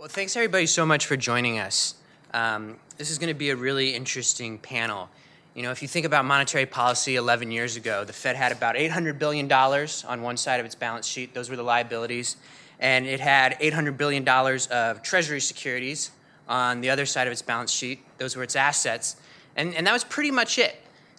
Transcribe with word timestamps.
Well, 0.00 0.08
thanks 0.08 0.34
everybody 0.34 0.64
so 0.64 0.86
much 0.86 1.04
for 1.04 1.14
joining 1.14 1.58
us. 1.58 1.94
Um, 2.32 2.78
this 2.96 3.10
is 3.10 3.18
going 3.18 3.28
to 3.28 3.38
be 3.38 3.50
a 3.50 3.54
really 3.54 3.94
interesting 3.94 4.56
panel. 4.56 5.10
You 5.54 5.62
know, 5.62 5.72
if 5.72 5.82
you 5.82 5.88
think 5.88 6.06
about 6.06 6.24
monetary 6.24 6.64
policy 6.64 7.16
11 7.16 7.50
years 7.50 7.76
ago, 7.76 8.02
the 8.04 8.14
Fed 8.14 8.34
had 8.34 8.50
about 8.50 8.76
$800 8.76 9.18
billion 9.18 9.52
on 9.52 10.22
one 10.22 10.38
side 10.38 10.58
of 10.58 10.64
its 10.64 10.74
balance 10.74 11.06
sheet. 11.06 11.34
Those 11.34 11.50
were 11.50 11.56
the 11.56 11.62
liabilities. 11.62 12.36
And 12.78 13.04
it 13.04 13.20
had 13.20 13.60
$800 13.60 13.98
billion 13.98 14.26
of 14.26 15.02
Treasury 15.02 15.38
securities 15.38 16.12
on 16.48 16.80
the 16.80 16.88
other 16.88 17.04
side 17.04 17.26
of 17.26 17.32
its 17.32 17.42
balance 17.42 17.70
sheet. 17.70 18.00
Those 18.16 18.36
were 18.36 18.42
its 18.42 18.56
assets. 18.56 19.16
And, 19.54 19.74
and 19.74 19.86
that 19.86 19.92
was 19.92 20.04
pretty 20.04 20.30
much 20.30 20.58
it. 20.58 20.76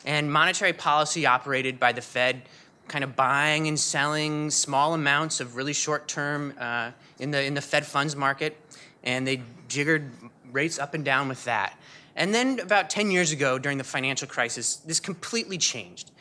And 0.07 0.33
monetary 0.33 0.73
policy 0.73 1.27
operated 1.27 1.79
by 1.79 1.91
the 1.91 2.01
Fed 2.01 2.41
kind 2.87 3.03
of 3.03 3.15
buying 3.15 3.67
and 3.67 3.79
selling 3.79 4.49
small 4.49 4.95
amounts 4.95 5.39
of 5.39 5.55
really 5.55 5.71
short 5.71 6.07
term 6.07 6.55
uh, 6.59 6.89
in, 7.19 7.29
the, 7.29 7.43
in 7.43 7.53
the 7.53 7.61
Fed 7.61 7.85
funds 7.85 8.15
market. 8.15 8.57
And 9.03 9.27
they 9.27 9.41
jiggered 9.67 10.11
rates 10.51 10.79
up 10.79 10.93
and 10.93 11.03
down 11.03 11.27
with 11.27 11.43
that. 11.45 11.77
And 12.15 12.33
then 12.33 12.59
about 12.59 12.89
10 12.89 13.09
years 13.11 13.31
ago, 13.31 13.57
during 13.57 13.77
the 13.77 13.83
financial 13.83 14.27
crisis, 14.27 14.77
this 14.77 14.99
completely 14.99 15.57
changed. 15.57 16.11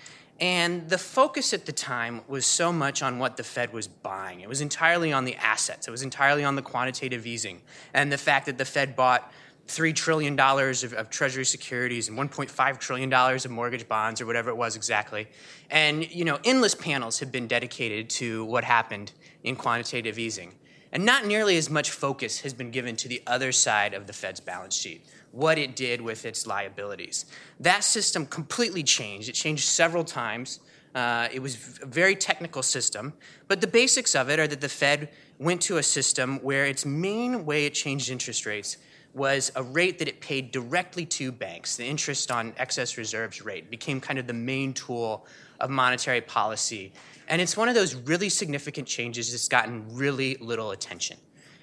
And 0.41 0.89
the 0.89 0.97
focus 0.97 1.53
at 1.53 1.67
the 1.67 1.73
time 1.73 2.23
was 2.27 2.47
so 2.47 2.73
much 2.73 3.03
on 3.03 3.19
what 3.19 3.37
the 3.37 3.43
Fed 3.43 3.73
was 3.73 3.87
buying. 3.87 4.41
It 4.41 4.49
was 4.49 4.63
entirely 4.63 5.13
on 5.13 5.27
the 5.27 5.35
assets, 5.37 5.87
it 5.87 5.91
was 5.91 6.03
entirely 6.03 6.45
on 6.45 6.57
the 6.57 6.63
quantitative 6.63 7.27
easing, 7.27 7.61
and 7.93 8.11
the 8.11 8.19
fact 8.19 8.47
that 8.47 8.57
the 8.57 8.65
Fed 8.65 8.97
bought 8.97 9.31
$3 9.69 9.95
trillion 9.95 10.39
of, 10.41 10.93
of, 10.95 11.11
Treasury 11.11 11.45
securities 11.45 12.09
and 12.09 12.19
$1.5 12.19 12.79
trillion 12.79 13.13
of 13.13 13.51
mortgage 13.51 13.87
bonds 13.87 14.21
or 14.21 14.27
whatever 14.27 14.51
it 14.51 14.57
was 14.57 14.75
exactly. 14.75 15.29
And, 15.71 16.11
you 16.11 16.25
know, 16.25 16.41
endless 16.43 16.75
panels 16.75 17.21
have 17.21 17.31
been 17.31 17.47
dedicated 17.47 18.11
to 18.11 18.45
what 18.47 18.65
happened 18.65 19.13
in 19.45 19.55
quantitative 19.55 20.19
easing. 20.19 20.55
And 20.93 21.05
not 21.05 21.25
nearly 21.25 21.57
as 21.57 21.71
much 21.71 21.91
focus 21.91 22.41
has 22.41 22.53
been 22.53 22.71
given 22.71 22.97
to 22.97 23.09
the 23.09 23.23
other 23.27 23.53
side 23.53 23.95
of 23.95 24.07
the 24.07 24.13
Fed's 24.13 24.41
balance 24.41 24.77
sheet, 24.77 25.05
what 25.31 25.57
it 25.57 25.77
did 25.77 26.01
with 26.01 26.25
its 26.25 26.47
liabilities. 26.47 27.27
That 27.61 27.85
system 27.85 28.27
completely 28.27 28.83
changed. 28.83 29.29
It 29.29 29.35
changed 29.35 29.65
several 29.65 30.03
times. 30.03 30.61
Uh, 30.95 31.29
it 31.33 31.41
was 31.41 31.79
a 31.81 31.87
very 31.87 32.17
technical 32.17 32.63
system, 32.63 33.13
but 33.47 33.61
the 33.61 33.69
basics 33.69 34.17
of 34.17 34.29
it 34.29 34.41
are 34.41 34.49
that 34.49 34.61
the 34.61 34.69
Fed 34.69 35.09
went 35.39 35.63
to 35.63 35.77
a 35.77 35.83
system 35.83 36.39
where 36.43 36.67
its 36.67 36.85
main 36.85 37.47
way 37.47 37.67
it 37.67 37.75
changed 37.75 38.11
interest 38.11 38.45
rates 38.45 38.77
was 39.15 39.51
a 39.57 39.63
rate 39.63 39.99
that 39.99 40.09
it 40.09 40.21
paid 40.21 40.51
directly 40.51 41.05
to 41.05 41.33
banks. 41.33 41.77
The 41.77 41.85
interest 41.85 42.31
on 42.31 42.53
excess 42.57 42.97
reserves 42.97 43.43
rate 43.45 43.71
became 43.71 44.01
kind 44.01 44.19
of 44.19 44.27
the 44.27 44.33
main 44.33 44.73
tool 44.73 45.27
of 45.61 45.71
monetary 45.71 46.21
policy. 46.21 46.93
And 47.31 47.41
it's 47.41 47.57
one 47.57 47.69
of 47.69 47.77
those 47.77 47.95
really 47.95 48.29
significant 48.29 48.89
changes 48.89 49.31
that's 49.31 49.47
gotten 49.47 49.95
really 49.95 50.37
little 50.41 50.73
attention. 50.73 51.17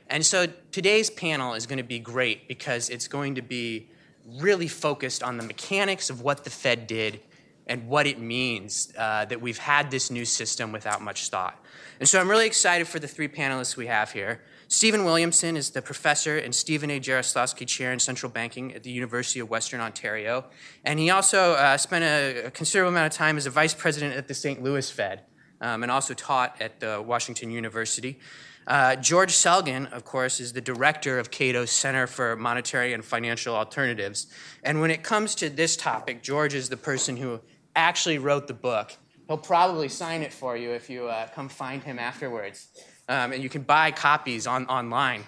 And 0.09 0.25
so 0.25 0.47
today's 0.71 1.09
panel 1.09 1.55
is 1.55 1.67
going 1.67 1.77
to 1.77 1.83
be 1.83 1.99
great 1.99 2.47
because 2.47 2.89
it's 2.89 3.09
going 3.09 3.35
to 3.35 3.41
be 3.41 3.89
really 4.25 4.69
focused 4.69 5.21
on 5.21 5.35
the 5.35 5.43
mechanics 5.43 6.09
of 6.09 6.21
what 6.21 6.45
the 6.45 6.49
Fed 6.49 6.87
did 6.87 7.19
and 7.67 7.89
what 7.89 8.07
it 8.07 8.17
means 8.17 8.93
uh, 8.97 9.25
that 9.25 9.41
we've 9.41 9.57
had 9.57 9.91
this 9.91 10.09
new 10.09 10.23
system 10.23 10.71
without 10.71 11.01
much 11.01 11.27
thought. 11.27 11.61
And 11.99 12.07
so 12.07 12.21
I'm 12.21 12.29
really 12.29 12.47
excited 12.47 12.87
for 12.87 12.99
the 12.99 13.07
three 13.09 13.27
panelists 13.27 13.75
we 13.75 13.87
have 13.87 14.13
here. 14.13 14.41
Stephen 14.69 15.03
Williamson 15.03 15.57
is 15.57 15.71
the 15.71 15.81
professor 15.81 16.37
and 16.37 16.55
Stephen 16.55 16.89
A. 16.91 16.99
Jarislowsky 17.01 17.67
Chair 17.67 17.91
in 17.91 17.99
Central 17.99 18.31
Banking 18.31 18.73
at 18.73 18.83
the 18.83 18.91
University 18.91 19.41
of 19.41 19.49
Western 19.49 19.81
Ontario. 19.81 20.45
And 20.85 20.97
he 20.97 21.09
also 21.09 21.53
uh, 21.53 21.75
spent 21.75 22.05
a, 22.05 22.47
a, 22.47 22.51
considerable 22.51 22.93
amount 22.93 23.11
of 23.11 23.17
time 23.17 23.35
as 23.35 23.45
a 23.45 23.49
vice 23.49 23.73
president 23.73 24.15
at 24.15 24.29
the 24.29 24.33
St. 24.33 24.63
Louis 24.63 24.89
Fed 24.89 25.23
um, 25.61 25.83
and 25.83 25.91
also 25.91 26.13
taught 26.13 26.61
at 26.61 26.79
the 26.79 27.01
Washington 27.01 27.51
University. 27.51 28.19
Uh, 28.67 28.95
George 28.97 29.31
Selgin, 29.31 29.91
of 29.93 30.03
course, 30.03 30.39
is 30.39 30.51
the 30.51 30.61
director 30.61 31.19
of 31.19 31.31
Cato's 31.31 31.71
Center 31.71 32.05
for 32.05 32.35
Monetary 32.35 32.93
and 32.93 33.03
Financial 33.03 33.55
Alternatives. 33.55 34.27
And 34.63 34.81
when 34.81 34.91
it 34.91 35.03
comes 35.03 35.35
to 35.35 35.49
this 35.49 35.77
topic, 35.77 36.21
George 36.21 36.53
is 36.53 36.67
the 36.67 36.75
person 36.75 37.15
who 37.15 37.39
actually 37.75 38.17
wrote 38.17 38.47
the 38.47 38.53
book. 38.53 38.93
He'll 39.27 39.37
probably 39.37 39.87
sign 39.87 40.21
it 40.21 40.33
for 40.33 40.57
you 40.57 40.71
if 40.71 40.89
you 40.89 41.07
uh, 41.07 41.27
come 41.29 41.47
find 41.47 41.81
him 41.83 41.97
afterwards 41.97 42.67
um, 43.09 43.31
and 43.33 43.41
you 43.41 43.49
can 43.49 43.61
buy 43.61 43.91
copies 43.91 44.47
on, 44.47 44.65
online. 44.67 45.23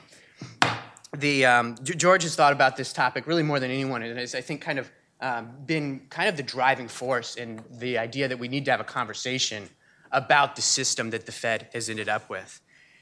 The, 1.18 1.46
um, 1.46 1.75
George 1.84 2.24
has 2.24 2.36
thought 2.36 2.54
about 2.54 2.78
this 2.78 2.94
topic 2.94 3.25
really 3.25 3.44
more 3.44 3.59
than 3.59 3.72
anyone, 3.72 4.04
and 4.04 4.18
has, 4.20 4.36
I 4.36 4.42
think, 4.42 4.62
kind 4.62 4.80
of 4.80 4.92
um, 5.22 5.52
been 5.66 6.02
kind 6.09 6.30
of 6.30 6.38
the 6.38 6.44
driving 6.44 6.88
force 6.88 7.36
in 7.36 7.62
the 7.72 7.98
idea 7.98 8.28
that 8.28 8.38
we 8.38 8.48
need 8.48 8.66
to 8.66 8.72
have 8.72 8.80
a 8.80 8.86
conversation 8.86 9.70
about 10.12 10.56
the 10.56 10.62
system 10.62 11.09
that 11.12 11.25
the 11.25 11.31
Fed 11.31 11.68
has 11.74 11.90
ended 11.90 12.09
up 12.09 12.30
with. 12.30 12.62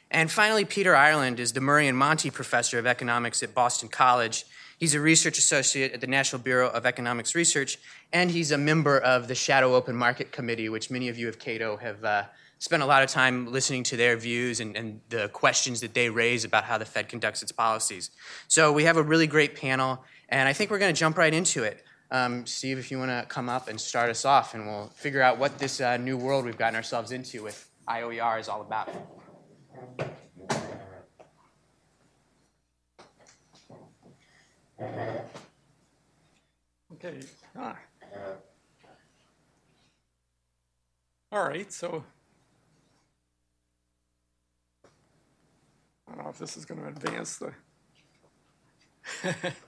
And 0.10 0.32
finally, 0.32 0.64
Peter 0.64 0.96
Ireland 0.96 1.40
is 1.40 1.54
the 1.54 1.62
Murray 1.62 1.88
and 1.88 1.98
Monti 1.98 2.30
Professor 2.30 2.80
of 2.80 2.86
Economics 2.86 3.44
at 3.44 3.54
Boston 3.54 3.90
College. 3.90 4.46
He's 4.78 4.94
a 4.94 5.02
research 5.02 5.38
associate 5.38 5.92
at 5.94 6.02
the 6.02 6.08
National 6.08 6.42
Bureau 6.42 6.70
of 6.70 6.86
Economics 6.86 7.36
Research, 7.36 7.78
and 8.14 8.32
he's 8.32 8.52
a 8.52 8.58
member 8.58 9.00
of 9.00 9.28
the 9.28 9.36
Shadow 9.36 9.76
Open 9.76 9.96
Market 9.96 10.32
Committee, 10.32 10.70
which 10.70 10.92
many 10.92 11.10
of 11.10 11.18
you 11.18 11.28
of 11.28 11.40
Cato 11.40 11.78
have 11.78 12.04
uh, 12.04 12.24
spent 12.60 12.84
a 12.84 12.86
lot 12.86 13.04
of 13.04 13.10
time 13.10 13.52
listening 13.52 13.84
to 13.84 13.98
their 13.98 14.16
views 14.18 14.60
and, 14.60 14.76
and, 14.78 15.02
the 15.10 15.30
questions 15.30 15.82
that 15.82 15.94
they 15.94 16.10
raise 16.10 16.44
about 16.44 16.64
how 16.64 16.78
the 16.78 16.86
Fed 16.86 17.08
conducts 17.08 17.44
its 17.44 17.52
policies. 17.52 18.10
So 18.48 18.72
we 18.72 18.84
have 18.84 18.98
a 18.98 19.04
really 19.04 19.28
great 19.28 19.56
panel, 19.56 20.04
and 20.30 20.48
I 20.48 20.54
think 20.54 20.72
we're 20.72 20.80
going 20.80 20.94
to 20.94 21.00
jump 21.00 21.18
right 21.18 21.34
into 21.34 21.64
it. 21.64 21.84
Um, 22.10 22.46
Steve, 22.46 22.80
if 22.80 22.90
you 22.90 23.00
want 23.00 23.12
to 23.12 23.26
come 23.28 23.50
up 23.50 23.68
and 23.68 23.80
start 23.80 24.10
us 24.10 24.24
off, 24.24 24.54
and 24.54 24.66
we'll 24.66 24.88
figure 24.88 25.22
out 25.22 25.38
what 25.38 25.58
this 25.60 25.82
uh, 25.82 25.98
new 25.98 26.18
world 26.18 26.46
we've 26.46 26.58
gotten 26.58 26.76
ourselves 26.76 27.12
into 27.12 27.44
with 27.44 27.70
IOER 27.88 28.40
is 28.40 28.48
all 28.48 28.62
about. 28.62 28.90
Okay. 36.94 37.20
Ah. 37.56 37.78
All 41.32 41.48
right, 41.48 41.72
so 41.72 42.06
I 46.08 46.16
don't 46.16 46.24
know 46.24 46.30
if 46.30 46.38
this 46.38 46.56
is 46.56 46.64
going 46.66 46.82
to 46.82 46.88
advance 46.88 47.38
the. 47.38 47.54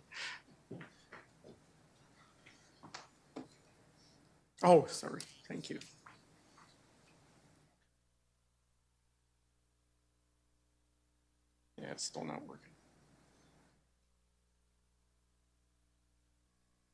oh, 4.64 4.86
sorry. 4.88 5.22
Thank 5.48 5.70
you. 5.70 5.80
Yeah, 11.78 11.92
it's 11.92 12.04
still 12.04 12.26
not 12.26 12.42
working. 12.48 12.74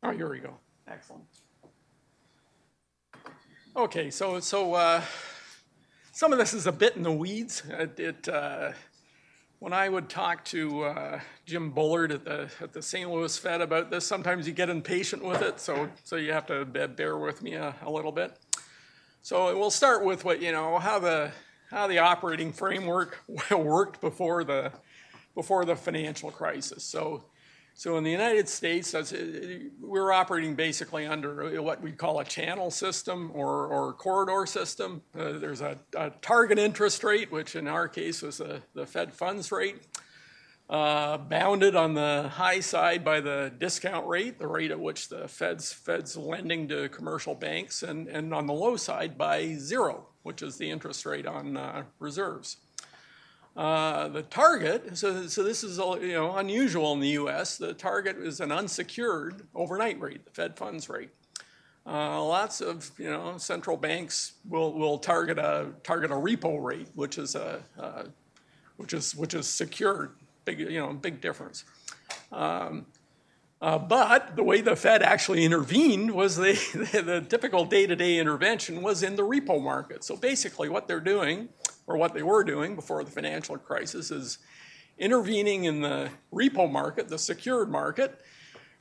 Oh, 0.03 0.11
here 0.11 0.29
we 0.29 0.39
go. 0.39 0.53
Excellent. 0.87 1.23
Okay, 3.75 4.11
so 4.11 4.39
so 4.39 4.75
uh, 4.75 5.01
some 6.11 6.31
of 6.31 6.37
this 6.37 6.53
is 6.53 6.67
a 6.67 6.71
bit 6.71 6.95
in 6.95 7.03
the 7.03 7.11
weeds. 7.11 7.63
It, 7.67 7.99
it 7.99 8.29
uh, 8.29 8.71
when 9.59 9.73
I 9.73 9.89
would 9.89 10.09
talk 10.09 10.43
to 10.45 10.83
uh, 10.83 11.19
Jim 11.45 11.71
Bullard 11.71 12.11
at 12.11 12.25
the 12.25 12.49
at 12.61 12.73
the 12.73 12.81
St. 12.81 13.09
Louis 13.09 13.37
Fed 13.37 13.61
about 13.61 13.89
this, 13.89 14.05
sometimes 14.05 14.47
you 14.47 14.53
get 14.53 14.69
impatient 14.69 15.23
with 15.23 15.41
it, 15.41 15.59
so 15.59 15.89
so 16.03 16.15
you 16.15 16.33
have 16.33 16.45
to 16.47 16.65
bear 16.65 17.17
with 17.17 17.41
me 17.41 17.53
a, 17.53 17.75
a 17.81 17.89
little 17.89 18.11
bit. 18.11 18.37
So 19.21 19.57
we'll 19.57 19.71
start 19.71 20.03
with 20.03 20.23
what 20.23 20.41
you 20.41 20.51
know 20.51 20.77
how 20.79 20.99
the 20.99 21.31
how 21.71 21.87
the 21.87 21.99
operating 21.99 22.51
framework 22.51 23.23
worked 23.51 24.01
before 24.01 24.43
the 24.43 24.71
before 25.33 25.65
the 25.65 25.75
financial 25.75 26.31
crisis. 26.31 26.83
So 26.83 27.23
so 27.77 27.97
in 27.97 28.05
the 28.05 28.11
United 28.11 28.47
States, 28.47 28.95
we're 29.81 30.13
operating 30.13 30.55
basically 30.55 31.05
under 31.05 31.61
what 31.61 31.81
we 31.81 31.91
call 31.91 32.21
a 32.21 32.23
channel 32.23 32.71
system 32.71 33.31
or, 33.33 33.67
or 33.67 33.91
corridor 33.91 34.45
system. 34.45 35.01
Uh, 35.13 35.33
there's 35.33 35.59
a, 35.59 35.77
a, 35.93 36.09
target 36.21 36.57
interest 36.57 37.03
rate, 37.03 37.33
which 37.33 37.53
in 37.53 37.67
our 37.67 37.89
case 37.89 38.21
was 38.21 38.37
the, 38.37 38.61
the 38.75 38.85
Fed 38.85 39.13
funds 39.13 39.51
rate, 39.51 39.75
uh, 40.69 41.17
bounded 41.17 41.75
on 41.75 41.95
the 41.95 42.29
high 42.35 42.61
side 42.61 43.03
by 43.03 43.19
the 43.19 43.51
discount 43.59 44.07
rate, 44.07 44.39
the 44.39 44.47
rate 44.47 44.71
at 44.71 44.79
which 44.79 45.09
the 45.09 45.27
Fed's, 45.27 45.73
Fed's 45.73 46.15
lending 46.15 46.69
to 46.69 46.87
commercial 46.87 47.35
banks, 47.35 47.83
and, 47.83 48.07
and 48.07 48.33
on 48.33 48.47
the 48.47 48.53
low 48.53 48.77
side 48.77 49.17
by 49.17 49.53
zero, 49.55 50.07
which 50.23 50.41
is 50.41 50.55
the 50.55 50.71
interest 50.71 51.05
rate 51.05 51.27
on 51.27 51.57
uh, 51.57 51.83
reserves. 51.99 52.55
Uh, 53.55 54.09
the 54.09 54.21
target, 54.23 54.97
so, 54.97 55.27
so 55.27 55.41
this 55.41 55.63
is 55.63 55.77
you 55.77 56.11
know, 56.11 56.35
unusual 56.35 56.91
in 56.91 56.99
the 56.99 57.09
US, 57.09 57.57
the 57.57 57.73
target 57.73 58.17
is 58.17 58.41
an 58.41 58.51
unsecured 58.51 59.47
overnight 59.55 59.99
rate, 60.01 60.25
the 60.25 60.31
Fed 60.31 60.57
funds 60.57 60.89
rate. 60.89 61.09
Uh, 61.87 62.21
lots 62.21 62.59
of 62.59 62.91
you 62.97 63.09
know, 63.09 63.37
central 63.37 63.77
banks 63.77 64.33
will, 64.49 64.73
will 64.73 64.97
target, 64.97 65.39
a, 65.39 65.67
target 65.83 66.11
a 66.11 66.15
repo 66.15 66.61
rate, 66.61 66.87
which 66.95 67.17
is, 67.17 67.35
a, 67.35 67.61
uh, 67.79 68.03
which 68.75 68.93
is, 68.93 69.15
which 69.15 69.33
is 69.33 69.47
secured, 69.47 70.11
big, 70.43 70.59
you 70.59 70.79
know, 70.79 70.91
big 70.91 71.21
difference. 71.21 71.63
Um, 72.33 72.85
uh, 73.61 73.77
but 73.77 74.35
the 74.35 74.43
way 74.43 74.59
the 74.59 74.75
Fed 74.75 75.01
actually 75.01 75.45
intervened 75.45 76.11
was 76.11 76.35
the, 76.35 76.53
the, 76.91 77.01
the 77.01 77.21
typical 77.21 77.63
day 77.63 77.87
to 77.87 77.95
day 77.95 78.17
intervention 78.17 78.81
was 78.81 79.01
in 79.01 79.15
the 79.15 79.23
repo 79.23 79.63
market. 79.63 80.03
So 80.03 80.17
basically, 80.17 80.67
what 80.67 80.89
they're 80.89 80.99
doing 80.99 81.47
or 81.87 81.97
what 81.97 82.13
they 82.13 82.23
were 82.23 82.43
doing 82.43 82.75
before 82.75 83.03
the 83.03 83.11
financial 83.11 83.57
crisis 83.57 84.11
is, 84.11 84.39
intervening 84.97 85.65
in 85.65 85.81
the 85.81 86.09
repo 86.33 86.71
market, 86.71 87.09
the 87.09 87.19
secured 87.19 87.69
market, 87.69 88.21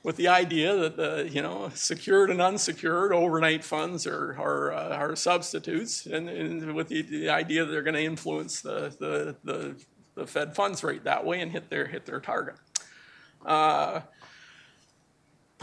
with 0.03 0.17
the 0.17 0.29
idea 0.29 0.77
that 0.77 0.97
the 0.97 1.29
you 1.33 1.41
know 1.41 1.71
secured 1.75 2.31
and 2.31 2.41
unsecured 2.41 3.13
overnight 3.13 3.65
funds 3.65 4.07
are 4.07 4.37
are, 4.39 4.73
uh, 4.73 4.97
are 4.97 5.17
substitutes, 5.17 6.07
and, 6.07 6.29
and 6.29 6.75
with 6.75 6.89
the, 6.89 7.03
the, 7.03 7.31
idea 7.31 7.65
that 7.65 7.73
they're 7.73 7.83
going 7.83 7.95
to 7.95 8.05
influence 8.05 8.61
the, 8.61 8.95
the, 9.01 9.37
the 9.45 9.75
the 10.15 10.27
Fed 10.27 10.55
funds 10.55 10.85
rate 10.85 11.05
that 11.05 11.25
way 11.25 11.41
and 11.41 11.51
hit 11.51 11.71
their 11.71 11.87
hit 11.87 12.07
their 12.07 12.21
target. 12.21 12.57
Uh, 13.45 14.01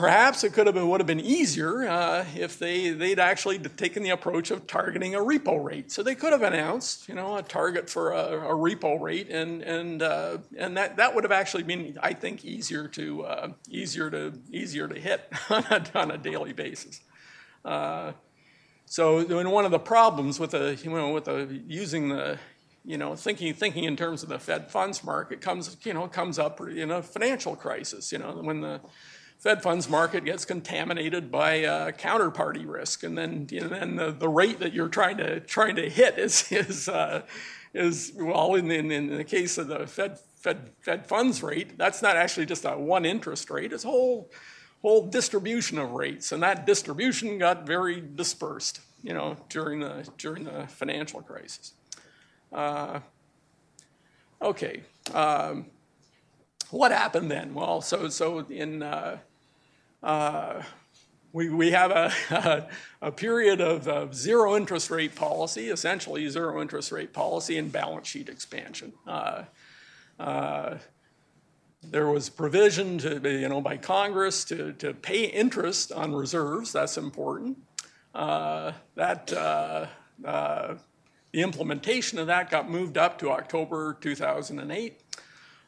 Perhaps 0.02 0.44
it 0.44 0.54
could 0.54 0.66
have 0.66 0.74
been, 0.74 0.90
would 0.90 1.00
have 1.00 1.06
been 1.06 1.20
easier 1.20 1.88
uh, 1.88 2.26
if 2.36 2.58
they, 2.58 2.90
they'd 2.90 3.20
actually 3.20 3.60
taken 3.60 4.02
the 4.02 4.10
approach 4.10 4.50
of 4.50 4.66
targeting 4.66 5.14
a 5.14 5.20
repo 5.20 5.64
rate. 5.64 5.92
So 5.92 6.02
they 6.02 6.16
could 6.16 6.32
have 6.32 6.42
announced, 6.42 7.08
you 7.08 7.14
know, 7.14 7.38
a 7.38 7.44
target 7.44 7.88
for 7.88 8.12
a, 8.12 8.50
a 8.50 8.56
repo 8.56 9.00
rate, 9.00 9.30
and 9.30 9.62
and 9.62 10.02
uh, 10.02 10.40
and 10.58 10.76
that, 10.76 10.98
that 10.98 11.14
would 11.14 11.24
have 11.24 11.32
actually 11.32 11.62
been, 11.62 12.00
I 12.02 12.14
think, 12.14 12.44
easier 12.44 12.88
to 12.88 13.24
uh, 13.26 13.50
easier 13.70 14.10
to 14.10 14.34
easier 14.52 14.88
to 14.88 15.00
hit 15.00 15.32
on 15.52 15.66
a, 15.70 15.84
on 15.94 16.10
a 16.10 16.18
daily 16.18 16.54
basis. 16.54 17.02
Uh, 17.64 18.14
so 18.88 19.20
and 19.20 19.52
one 19.52 19.66
of 19.66 19.72
the 19.72 19.80
problems 19.80 20.40
with 20.40 20.52
the 20.52 20.80
you 20.84 20.90
know 20.90 21.12
with 21.12 21.26
the 21.26 21.62
using 21.68 22.10
the 22.10 22.40
you 22.84 22.98
know 22.98 23.16
thinking 23.16 23.54
thinking 23.54 23.84
in 23.84 23.96
terms 23.96 24.24
of 24.24 24.30
the 24.30 24.40
Fed 24.40 24.72
funds 24.72 25.04
market 25.04 25.42
comes 25.42 25.78
you 25.84 25.94
know 25.94 26.08
comes 26.08 26.40
up 26.40 26.60
in 26.60 26.90
a 26.90 27.04
financial 27.04 27.56
crisis. 27.56 28.12
You 28.12 28.18
know 28.18 28.32
when 28.42 28.62
the 28.62 28.82
Fed 29.42 29.64
funds 29.64 29.90
market 29.90 30.24
gets 30.24 30.46
contaminated 30.46 31.32
by 31.32 31.66
uh, 31.66 31.92
counterparty 31.94 32.64
risk, 32.68 33.02
and 33.02 33.18
then 33.18 33.48
you 33.50 33.62
know, 33.62 33.70
then 33.70 33.96
the, 33.96 34.12
the 34.12 34.30
rate 34.30 34.60
that 34.60 34.72
you're 34.72 34.88
trying 34.88 35.18
to 35.18 35.40
trying 35.40 35.76
to 35.78 35.90
hit 35.90 36.20
is 36.20 36.52
is 36.52 36.88
uh, 36.88 37.24
is 37.74 38.14
well 38.16 38.54
in, 38.54 38.70
in, 38.70 38.92
in 38.92 39.18
the 39.18 39.24
case 39.24 39.58
of 39.58 39.68
the 39.68 39.88
Fed 39.88 40.20
Fed 40.36 40.70
Fed 40.80 41.08
funds 41.08 41.42
rate, 41.42 41.76
that's 41.76 42.04
not 42.04 42.16
actually 42.16 42.46
just 42.46 42.66
a 42.66 42.78
one 42.78 43.04
interest 43.04 43.50
rate; 43.50 43.74
it's 43.74 43.84
a 43.84 43.88
whole 43.88 44.30
whole 44.84 45.08
distribution 45.08 45.80
of 45.80 45.90
rates, 45.90 46.32
and 46.32 46.44
that 46.44 46.68
distribution 46.68 47.40
got 47.40 47.66
very 47.66 48.00
dispersed, 48.00 48.82
you 49.02 49.14
know, 49.14 49.38
during 49.50 49.80
the 49.80 50.08
during 50.20 50.44
the 50.44 50.68
financial 50.68 51.20
crisis. 51.20 51.74
Uh, 52.54 53.00
okay. 54.40 54.84
Um, 55.16 55.66
what 56.70 56.92
happened 56.92 57.32
then? 57.32 57.56
Well, 57.56 57.82
so 57.82 58.08
so 58.10 58.46
in 58.48 58.84
uh, 58.84 59.18
uh, 60.04 60.62
we, 61.34 61.50
we 61.50 61.72
have 61.72 61.92
a, 61.92 62.12
a, 62.30 62.68
a 63.08 63.12
period 63.12 63.62
of, 63.62 63.88
of, 63.88 64.14
zero 64.14 64.56
interest 64.56 64.90
rate 64.90 65.16
policy, 65.16 65.70
essentially 65.70 66.28
zero 66.30 66.62
interest 66.62 66.92
rate 66.92 67.14
policy 67.14 67.58
and 67.58 67.72
balance 67.72 68.08
sheet 68.08 68.30
expansion. 68.30 68.94
Uh, 69.08 69.44
uh, 70.20 70.78
there 71.84 72.08
was 72.08 72.30
provision 72.30 72.98
to, 73.00 73.40
you 73.40 73.50
know, 73.50 73.60
by 73.60 73.76
Congress 73.78 74.44
to, 74.46 74.74
to 74.74 74.94
pay 74.94 75.26
interest 75.26 75.92
on 75.92 76.14
reserves. 76.14 76.72
That's 76.72 76.98
important. 76.98 77.58
Uh, 78.14 78.74
that 78.96 79.34
uh, 79.34 79.88
uh, 80.26 80.76
the 81.32 81.42
implementation 81.42 82.20
of 82.20 82.28
that 82.28 82.52
got 82.52 82.70
moved 82.70 82.98
up 82.98 83.18
to 83.20 83.32
October 83.32 83.98
2008. 84.00 85.02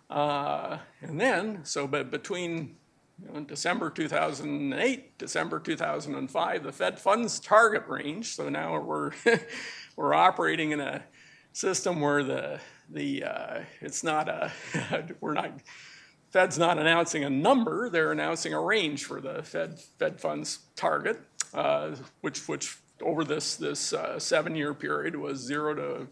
and 0.10 1.20
then, 1.20 1.64
so 1.64 1.88
but 1.88 2.12
between 2.12 2.76
in 3.34 3.46
December 3.46 3.90
2008, 3.90 5.18
December 5.18 5.60
2005, 5.60 6.64
the 6.64 6.72
Fed 6.72 7.00
funds 7.00 7.40
target 7.40 7.84
range. 7.88 8.36
So 8.36 8.50
now 8.50 8.80
we're 8.80 9.12
we're 9.96 10.14
operating 10.14 10.72
in 10.72 10.80
a 10.80 11.04
system 11.54 12.02
where 12.02 12.24
the 12.24 12.60
the 12.90 13.24
uh, 13.24 13.60
it's 13.82 14.04
not 14.04 14.28
a 14.30 14.52
we're 15.22 15.34
not 15.34 15.52
Fed's 16.32 16.58
not 16.58 16.80
announcing 16.80 17.24
a 17.24 17.30
number; 17.30 17.90
they're 17.90 18.12
announcing 18.12 18.54
a 18.54 18.60
range 18.60 19.06
for 19.06 19.22
the 19.22 19.44
Fed 19.44 19.80
Fed 20.00 20.20
funds 20.20 20.60
target, 20.76 21.20
uh, 21.54 21.96
which 22.22 22.48
which 22.48 22.78
over 23.02 23.24
this 23.24 23.56
this 23.56 23.94
uh, 23.94 24.20
seven 24.20 24.56
year 24.56 24.74
period 24.74 25.16
was 25.16 25.40
zero 25.40 25.74
to 25.76 26.08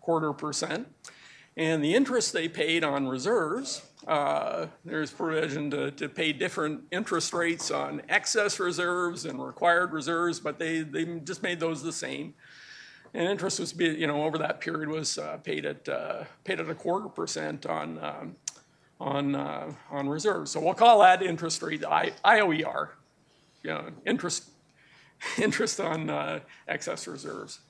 quarter 0.00 0.32
percent. 0.32 0.88
And 1.56 1.84
the 1.84 1.94
interest 1.94 2.32
they 2.32 2.48
paid 2.48 2.82
on 2.82 3.08
reserves, 3.08 3.82
uh, 4.06 4.66
there's 4.84 5.10
provision 5.10 5.70
to, 5.70 5.90
to 5.92 6.08
pay 6.08 6.32
different 6.32 6.82
interest 6.90 7.32
rates 7.32 7.70
on 7.70 8.02
excess 8.08 8.58
reserves 8.58 9.24
and 9.24 9.44
required 9.44 9.92
reserves, 9.92 10.40
but 10.40 10.58
they, 10.58 10.80
they 10.80 11.04
just 11.20 11.42
made 11.42 11.60
those 11.60 11.82
the 11.82 11.92
same. 11.92 12.34
And 13.14 13.28
interest 13.28 13.60
was, 13.60 13.72
be 13.72 13.86
you 13.86 14.06
know, 14.06 14.24
over 14.24 14.38
that 14.38 14.60
period 14.60 14.88
was 14.88 15.18
uh, 15.18 15.36
paid 15.38 15.66
at 15.66 15.86
uh, 15.88 16.24
paid 16.44 16.60
at 16.60 16.70
a 16.70 16.74
quarter 16.74 17.08
percent 17.08 17.66
on 17.66 17.98
um, 18.02 18.36
on 18.98 19.34
uh, 19.34 19.74
on 19.90 20.08
reserves. 20.08 20.50
So 20.50 20.60
we'll 20.60 20.72
call 20.72 21.00
that 21.00 21.22
interest 21.22 21.62
rate 21.62 21.84
I, 21.84 22.12
IOER, 22.24 22.88
you 23.62 23.70
know, 23.70 23.84
interest 24.06 24.48
interest 25.38 25.78
on 25.78 26.08
uh, 26.08 26.40
excess 26.66 27.06
reserves. 27.06 27.60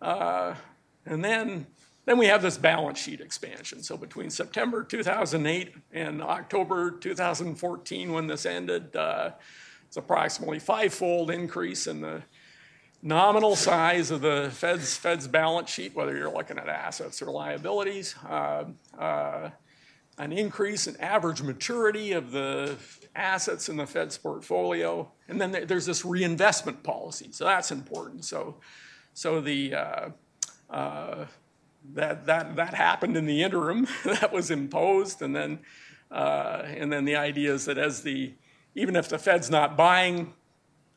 And 0.00 1.24
then 1.24 1.66
then 2.08 2.16
we 2.16 2.24
have 2.24 2.40
this 2.40 2.56
balance 2.56 2.98
sheet 2.98 3.20
expansion. 3.20 3.82
So 3.82 3.98
between 3.98 4.30
September 4.30 4.82
2008 4.82 5.74
and 5.92 6.22
October 6.22 6.90
2014, 6.90 8.12
when 8.14 8.26
this 8.26 8.46
ended, 8.46 8.96
uh, 8.96 9.32
it's 9.86 9.98
approximately 9.98 10.58
five-fold 10.58 11.30
increase 11.30 11.86
in 11.86 12.00
the 12.00 12.22
nominal 13.02 13.54
size 13.56 14.10
of 14.10 14.22
the 14.22 14.48
Fed's, 14.54 14.96
Fed's 14.96 15.28
balance 15.28 15.68
sheet, 15.68 15.94
whether 15.94 16.16
you're 16.16 16.32
looking 16.32 16.56
at 16.56 16.66
assets 16.66 17.20
or 17.20 17.30
liabilities, 17.30 18.14
uh, 18.26 18.64
uh, 18.98 19.50
an 20.16 20.32
increase 20.32 20.86
in 20.86 20.96
average 21.02 21.42
maturity 21.42 22.12
of 22.12 22.30
the 22.32 22.74
assets 23.14 23.68
in 23.68 23.76
the 23.76 23.86
Fed's 23.86 24.16
portfolio, 24.16 25.12
and 25.28 25.38
then 25.38 25.66
there's 25.66 25.84
this 25.84 26.06
reinvestment 26.06 26.82
policy. 26.82 27.28
So 27.32 27.44
that's 27.44 27.70
important. 27.70 28.24
So, 28.24 28.56
so 29.12 29.42
the 29.42 29.74
uh, 29.74 30.08
uh 30.70 31.26
that, 31.94 32.26
that, 32.26 32.56
that 32.56 32.74
happened 32.74 33.16
in 33.16 33.26
the 33.26 33.42
interim. 33.42 33.86
that 34.04 34.32
was 34.32 34.50
imposed, 34.50 35.22
and 35.22 35.34
then, 35.34 35.60
uh, 36.10 36.62
and 36.66 36.92
then 36.92 37.04
the 37.04 37.16
idea 37.16 37.52
is 37.52 37.64
that 37.66 37.78
as 37.78 38.02
the, 38.02 38.34
even 38.74 38.96
if 38.96 39.08
the 39.08 39.18
Fed's 39.18 39.50
not 39.50 39.76
buying 39.76 40.34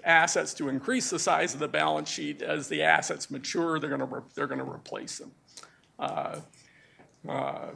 assets 0.04 0.54
to 0.56 0.70
increase 0.70 1.10
the 1.10 1.20
size 1.20 1.54
of 1.54 1.60
the 1.60 1.68
balance 1.68 2.10
sheet, 2.10 2.42
as 2.42 2.68
the 2.68 2.82
assets 2.82 3.30
mature, 3.30 3.80
they're 3.80 3.96
going 3.96 4.02
to 4.02 4.24
they're 4.36 4.48
going 4.48 4.64
to 4.64 4.70
replace 4.70 5.18
them. 5.18 5.32
Uh, 6.00 6.40
uh, 7.28 7.68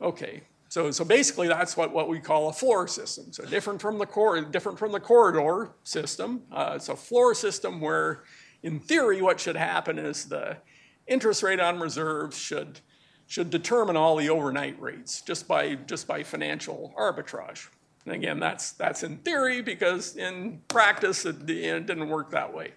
okay, 0.00 0.42
so 0.68 0.90
so 0.90 1.04
basically 1.04 1.48
that's 1.48 1.76
what, 1.76 1.92
what 1.92 2.08
we 2.08 2.20
call 2.20 2.48
a 2.48 2.52
floor 2.52 2.86
system. 2.86 3.32
So 3.32 3.44
different 3.44 3.80
from 3.80 3.98
the 3.98 4.06
cor- 4.06 4.40
different 4.42 4.78
from 4.78 4.92
the 4.92 5.00
corridor 5.00 5.72
system. 5.84 6.42
Uh, 6.52 6.74
it's 6.76 6.88
a 6.88 6.96
floor 6.96 7.34
system 7.34 7.80
where, 7.80 8.22
in 8.62 8.80
theory, 8.80 9.20
what 9.20 9.40
should 9.40 9.56
happen 9.56 9.98
is 9.98 10.26
the 10.26 10.58
interest 11.06 11.42
rate 11.42 11.60
on 11.60 11.80
reserves 11.80 12.38
should, 12.38 12.80
should 13.26 13.50
determine 13.50 13.96
all 13.96 14.16
the 14.16 14.30
overnight 14.30 14.80
rates 14.80 15.20
just 15.22 15.48
by, 15.48 15.74
just 15.74 16.06
by 16.06 16.22
financial 16.22 16.94
arbitrage. 16.98 17.68
And 18.04 18.14
again, 18.14 18.40
that's, 18.40 18.72
that's 18.72 19.02
in 19.02 19.18
theory 19.18 19.62
because 19.62 20.16
in 20.16 20.60
practice 20.68 21.24
it, 21.24 21.48
it 21.48 21.86
didn't 21.86 22.08
work 22.08 22.30
that 22.30 22.52
way. 22.52 22.72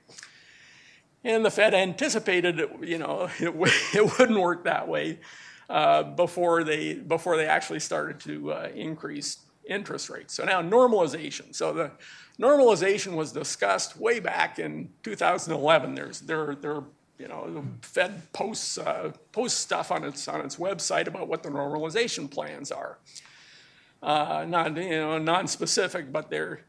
And 1.24 1.44
the 1.44 1.50
Fed 1.50 1.74
anticipated 1.74 2.60
it, 2.60 2.72
you 2.84 3.00
know, 3.00 3.30
it, 3.40 3.50
it 3.96 4.20
wouldn't 4.20 4.40
work 4.40 4.64
that 4.66 4.88
way 4.88 5.20
uh, 5.70 6.04
before, 6.04 6.64
they, 6.64 6.94
before 6.94 7.38
they 7.38 7.48
actually 7.48 7.80
started 7.80 8.20
to 8.22 8.54
uh, 8.54 8.70
increase 8.76 9.40
interest 9.68 10.10
rates. 10.10 10.36
So 10.36 10.46
now 10.46 10.62
normalization. 10.62 11.56
So 11.56 11.74
the 11.74 11.92
normalization 12.40 13.16
was 13.16 13.32
discussed 13.32 13.98
way 13.98 14.20
back 14.20 14.60
in 14.60 14.90
2011. 15.02 15.96
There's, 15.96 16.22
there, 16.22 16.56
there 16.56 16.84
you 17.18 17.28
know, 17.28 17.50
the 17.54 17.64
Fed 17.82 18.32
posts 18.34 18.78
uh, 18.78 19.12
posts 19.32 19.60
stuff 19.60 19.92
on 19.92 20.04
its 20.04 20.28
on 20.28 20.42
its 20.42 20.58
website 20.58 21.08
about 21.08 21.28
what 21.28 21.44
the 21.44 21.50
normalization 21.50 22.30
plans 22.30 22.72
are. 22.72 22.98
Uh, 24.04 24.46
not 24.48 24.76
you 24.78 24.90
know 24.90 25.18
non-specific, 25.18 26.12
but 26.12 26.30
they're 26.30 26.62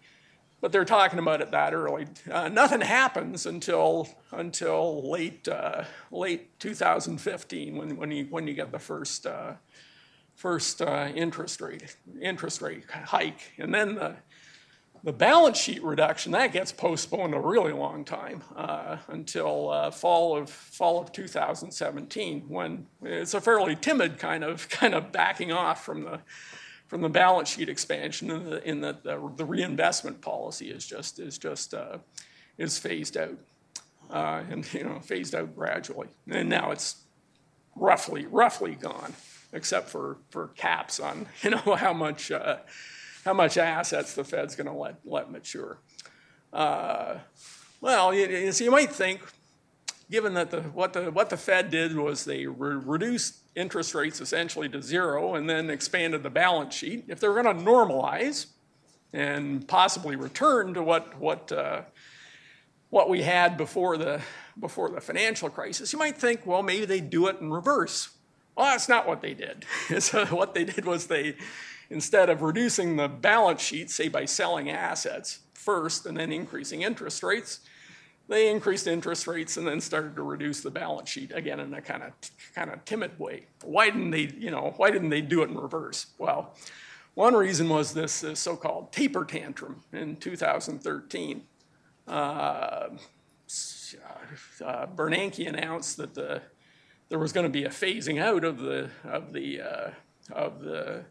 but 0.60 0.72
they're 0.72 0.84
talking 0.84 1.18
about 1.18 1.40
it 1.40 1.50
that 1.50 1.74
early. 1.74 2.06
Uh, 2.30 2.48
nothing 2.48 2.80
happens 2.80 3.46
until 3.46 4.08
until 4.32 5.08
late 5.10 5.46
uh, 5.48 5.84
late 6.10 6.58
2015 6.60 7.76
when 7.76 7.96
when 7.96 8.10
you 8.10 8.26
when 8.30 8.46
you 8.46 8.54
get 8.54 8.72
the 8.72 8.78
first 8.78 9.26
uh, 9.26 9.52
first 10.34 10.80
uh, 10.80 11.08
interest 11.14 11.60
rate 11.60 11.96
interest 12.20 12.62
rate 12.62 12.84
hike, 12.90 13.52
and 13.58 13.74
then 13.74 13.96
the 13.96 14.16
the 15.04 15.12
balance 15.12 15.58
sheet 15.58 15.82
reduction, 15.82 16.32
that 16.32 16.52
gets 16.52 16.72
postponed 16.72 17.34
a 17.34 17.40
really 17.40 17.72
long 17.72 18.04
time 18.04 18.42
uh, 18.54 18.98
until 19.08 19.70
uh, 19.70 19.90
fall 19.90 20.36
of 20.36 20.50
fall 20.50 21.00
of 21.00 21.12
2017, 21.12 22.44
when 22.48 22.86
it's 23.02 23.34
a 23.34 23.40
fairly 23.40 23.76
timid 23.76 24.18
kind 24.18 24.44
of 24.44 24.68
kind 24.70 24.94
of 24.94 25.12
backing 25.12 25.52
off 25.52 25.84
from 25.84 26.04
the 26.04 26.20
from 26.86 27.00
the 27.00 27.08
balance 27.08 27.48
sheet 27.48 27.68
expansion 27.68 28.30
in, 28.30 28.44
the, 28.44 28.68
in 28.68 28.80
the, 28.80 28.96
the, 29.02 29.44
reinvestment 29.44 30.20
policy 30.20 30.70
is 30.70 30.86
just 30.86 31.18
is 31.18 31.36
just 31.36 31.74
uh, 31.74 31.98
is 32.58 32.78
phased 32.78 33.16
out 33.16 33.36
uh, 34.10 34.42
and 34.50 34.72
you 34.72 34.84
know 34.84 35.00
phased 35.00 35.34
out 35.34 35.54
gradually, 35.56 36.08
and 36.30 36.48
now 36.48 36.70
it's 36.70 36.96
roughly 37.74 38.26
roughly 38.26 38.74
gone. 38.74 39.14
except 39.52 39.88
for, 39.88 40.18
for 40.30 40.48
caps 40.48 41.00
on, 41.00 41.26
you 41.42 41.50
know, 41.50 41.76
how 41.78 41.92
much, 41.92 42.30
uh, 42.30 42.58
how 43.26 43.34
much 43.34 43.58
assets 43.58 44.14
the 44.14 44.22
Fed's 44.22 44.54
going 44.54 44.68
to 44.68 44.72
let, 44.72 45.00
let 45.04 45.32
mature. 45.32 45.78
Uh, 46.52 47.16
well, 47.80 48.14
you, 48.14 48.52
so 48.52 48.62
you 48.62 48.70
might 48.70 48.92
think, 48.92 49.20
given 50.08 50.34
that 50.34 50.52
the, 50.52 50.62
what, 50.62 50.92
the, 50.92 51.10
what 51.10 51.28
the 51.28 51.36
Fed 51.36 51.68
did 51.68 51.96
was 51.96 52.24
they 52.24 52.46
re 52.46 52.76
reduced 52.76 53.38
interest 53.56 53.96
rates 53.96 54.20
essentially 54.20 54.68
to 54.68 54.80
zero 54.80 55.34
and 55.34 55.50
then 55.50 55.70
expanded 55.70 56.22
the 56.22 56.30
balance 56.30 56.72
sheet, 56.72 57.04
if 57.08 57.18
they're 57.18 57.42
going 57.42 57.44
to 57.44 57.64
normalize 57.64 58.46
and 59.12 59.66
possibly 59.66 60.14
return 60.14 60.72
to 60.74 60.82
what, 60.82 61.18
what, 61.18 61.50
uh, 61.50 61.82
what 62.90 63.08
we 63.08 63.22
had 63.22 63.56
before 63.56 63.98
the, 63.98 64.20
before 64.60 64.88
the 64.88 65.00
financial 65.00 65.50
crisis, 65.50 65.92
you 65.92 65.98
might 65.98 66.16
think, 66.16 66.46
well, 66.46 66.62
maybe 66.62 66.86
they 66.86 67.00
do 67.00 67.26
it 67.26 67.40
in 67.40 67.50
reverse. 67.50 68.10
Well, 68.56 68.66
that's 68.66 68.88
not 68.88 69.08
what 69.08 69.20
they 69.20 69.34
did. 69.34 69.64
so 69.98 70.26
what 70.26 70.54
they 70.54 70.64
did 70.64 70.84
was 70.84 71.08
they, 71.08 71.34
instead 71.90 72.28
of 72.30 72.42
reducing 72.42 72.96
the 72.96 73.08
balance 73.08 73.60
sheet, 73.62 73.90
say 73.90 74.08
by 74.08 74.24
selling 74.24 74.70
assets 74.70 75.40
first 75.54 76.06
and 76.06 76.16
then 76.16 76.32
increasing 76.32 76.82
interest 76.82 77.22
rates, 77.22 77.60
they 78.28 78.50
increased 78.50 78.86
interest 78.86 79.26
rates 79.26 79.56
and 79.56 79.66
then 79.66 79.80
started 79.80 80.16
to 80.16 80.22
reduce 80.22 80.60
the 80.60 80.70
balance 80.70 81.08
sheet 81.08 81.32
again 81.32 81.60
in 81.60 81.72
a 81.74 81.80
kind 81.80 82.02
of 82.02 82.12
kind 82.54 82.70
of 82.70 82.84
timid 82.84 83.18
way. 83.18 83.46
Why 83.62 83.90
didn't 83.90 84.10
they, 84.10 84.32
you 84.36 84.50
know, 84.50 84.74
why 84.76 84.90
didn't 84.90 85.10
they 85.10 85.20
do 85.20 85.42
it 85.42 85.50
in 85.50 85.56
reverse? 85.56 86.06
Well, 86.18 86.54
one 87.14 87.34
reason 87.34 87.68
was 87.68 87.94
this, 87.94 88.20
this 88.20 88.40
so-called 88.40 88.92
taper 88.92 89.24
tantrum 89.24 89.82
in 89.92 90.16
2013. 90.16 91.42
Uh, 92.06 92.10
uh, 92.10 92.88
Bernanke 94.94 95.48
announced 95.48 95.96
that 95.96 96.14
the, 96.14 96.42
there 97.08 97.18
was 97.18 97.32
going 97.32 97.46
to 97.46 97.50
be 97.50 97.64
a 97.64 97.70
phasing 97.70 98.20
out 98.20 98.44
of 98.44 98.58
the 98.58 98.90
of 99.04 99.32
the 99.32 99.60
uh, 99.60 99.90
of 100.32 100.60
the 100.60 101.04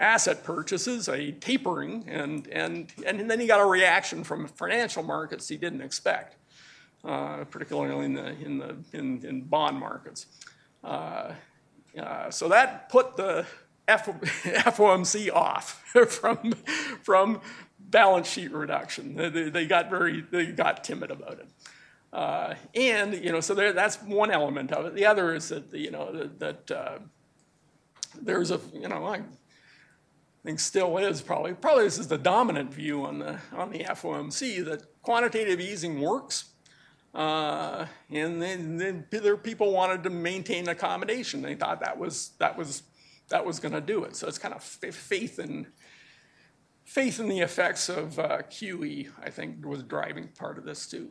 asset 0.00 0.42
purchases, 0.42 1.08
a 1.08 1.30
tapering, 1.32 2.04
and 2.08 2.48
and 2.48 2.92
and 3.06 3.30
then 3.30 3.38
he 3.38 3.46
got 3.46 3.60
a 3.60 3.66
reaction 3.66 4.24
from 4.24 4.48
financial 4.48 5.02
markets 5.02 5.48
he 5.48 5.56
didn't 5.56 5.82
expect 5.82 6.36
uh, 7.04 7.44
particularly 7.44 8.04
in 8.04 8.14
the 8.14 8.28
in 8.44 8.58
the 8.58 8.76
in, 8.92 9.24
in 9.24 9.42
bond 9.42 9.78
markets. 9.78 10.26
Uh, 10.82 11.32
uh, 11.98 12.30
so 12.30 12.48
that 12.48 12.88
put 12.88 13.16
the 13.16 13.46
F- 13.88 14.06
FOMC 14.06 15.32
off 15.32 15.82
from 16.08 16.52
from 17.02 17.40
balance 17.78 18.28
sheet 18.28 18.52
reduction. 18.52 19.16
They, 19.16 19.50
they, 19.50 19.66
got 19.66 19.90
very 19.90 20.24
they 20.30 20.46
got 20.46 20.84
timid 20.84 21.10
about 21.10 21.40
it. 21.40 21.48
Uh, 22.12 22.54
and 22.74 23.14
you 23.14 23.32
know, 23.32 23.40
so 23.40 23.54
there, 23.54 23.72
that's 23.72 24.00
one 24.02 24.30
element 24.30 24.72
of 24.72 24.84
it. 24.86 24.94
The 24.94 25.06
other 25.06 25.34
is 25.34 25.48
that 25.48 25.72
you 25.72 25.90
know 25.90 26.12
that, 26.12 26.38
that 26.38 26.70
uh, 26.70 26.98
there's 28.20 28.50
a 28.50 28.60
you 28.72 28.88
know 28.88 29.02
I 30.42 30.48
think 30.48 30.60
still 30.60 30.96
is 30.98 31.20
probably 31.20 31.52
probably 31.54 31.84
this 31.84 31.98
is 31.98 32.08
the 32.08 32.18
dominant 32.18 32.72
view 32.72 33.04
on 33.04 33.18
the 33.18 33.38
on 33.52 33.70
the 33.70 33.80
FOMC 33.80 34.64
that 34.64 34.84
quantitative 35.02 35.60
easing 35.60 36.00
works 36.00 36.50
uh, 37.14 37.86
and 38.10 38.40
then, 38.40 38.76
then 38.76 39.04
there 39.10 39.36
people 39.36 39.72
wanted 39.72 40.04
to 40.04 40.10
maintain 40.10 40.68
accommodation. 40.68 41.42
They 41.42 41.56
thought 41.56 41.80
that 41.80 41.98
was 41.98 42.30
that 42.38 42.56
was 42.56 42.82
that 43.28 43.44
was 43.44 43.58
going 43.58 43.74
to 43.74 43.80
do 43.80 44.04
it. 44.04 44.16
So 44.16 44.28
it's 44.28 44.38
kind 44.38 44.54
of 44.54 44.62
faith 44.62 45.38
in 45.38 45.66
faith 46.84 47.18
in 47.18 47.28
the 47.28 47.40
effects 47.40 47.88
of 47.88 48.18
uh, 48.18 48.42
QE. 48.42 49.10
I 49.22 49.30
think 49.30 49.64
was 49.64 49.82
driving 49.82 50.28
part 50.28 50.58
of 50.58 50.64
this 50.64 50.86
too. 50.86 51.10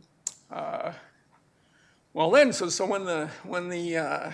Uh, 0.49 0.93
well, 2.13 2.31
then, 2.31 2.53
so 2.53 2.69
so 2.69 2.85
when 2.85 3.03
the 3.03 3.29
when 3.43 3.67
the 3.67 3.97
uh, 3.97 4.31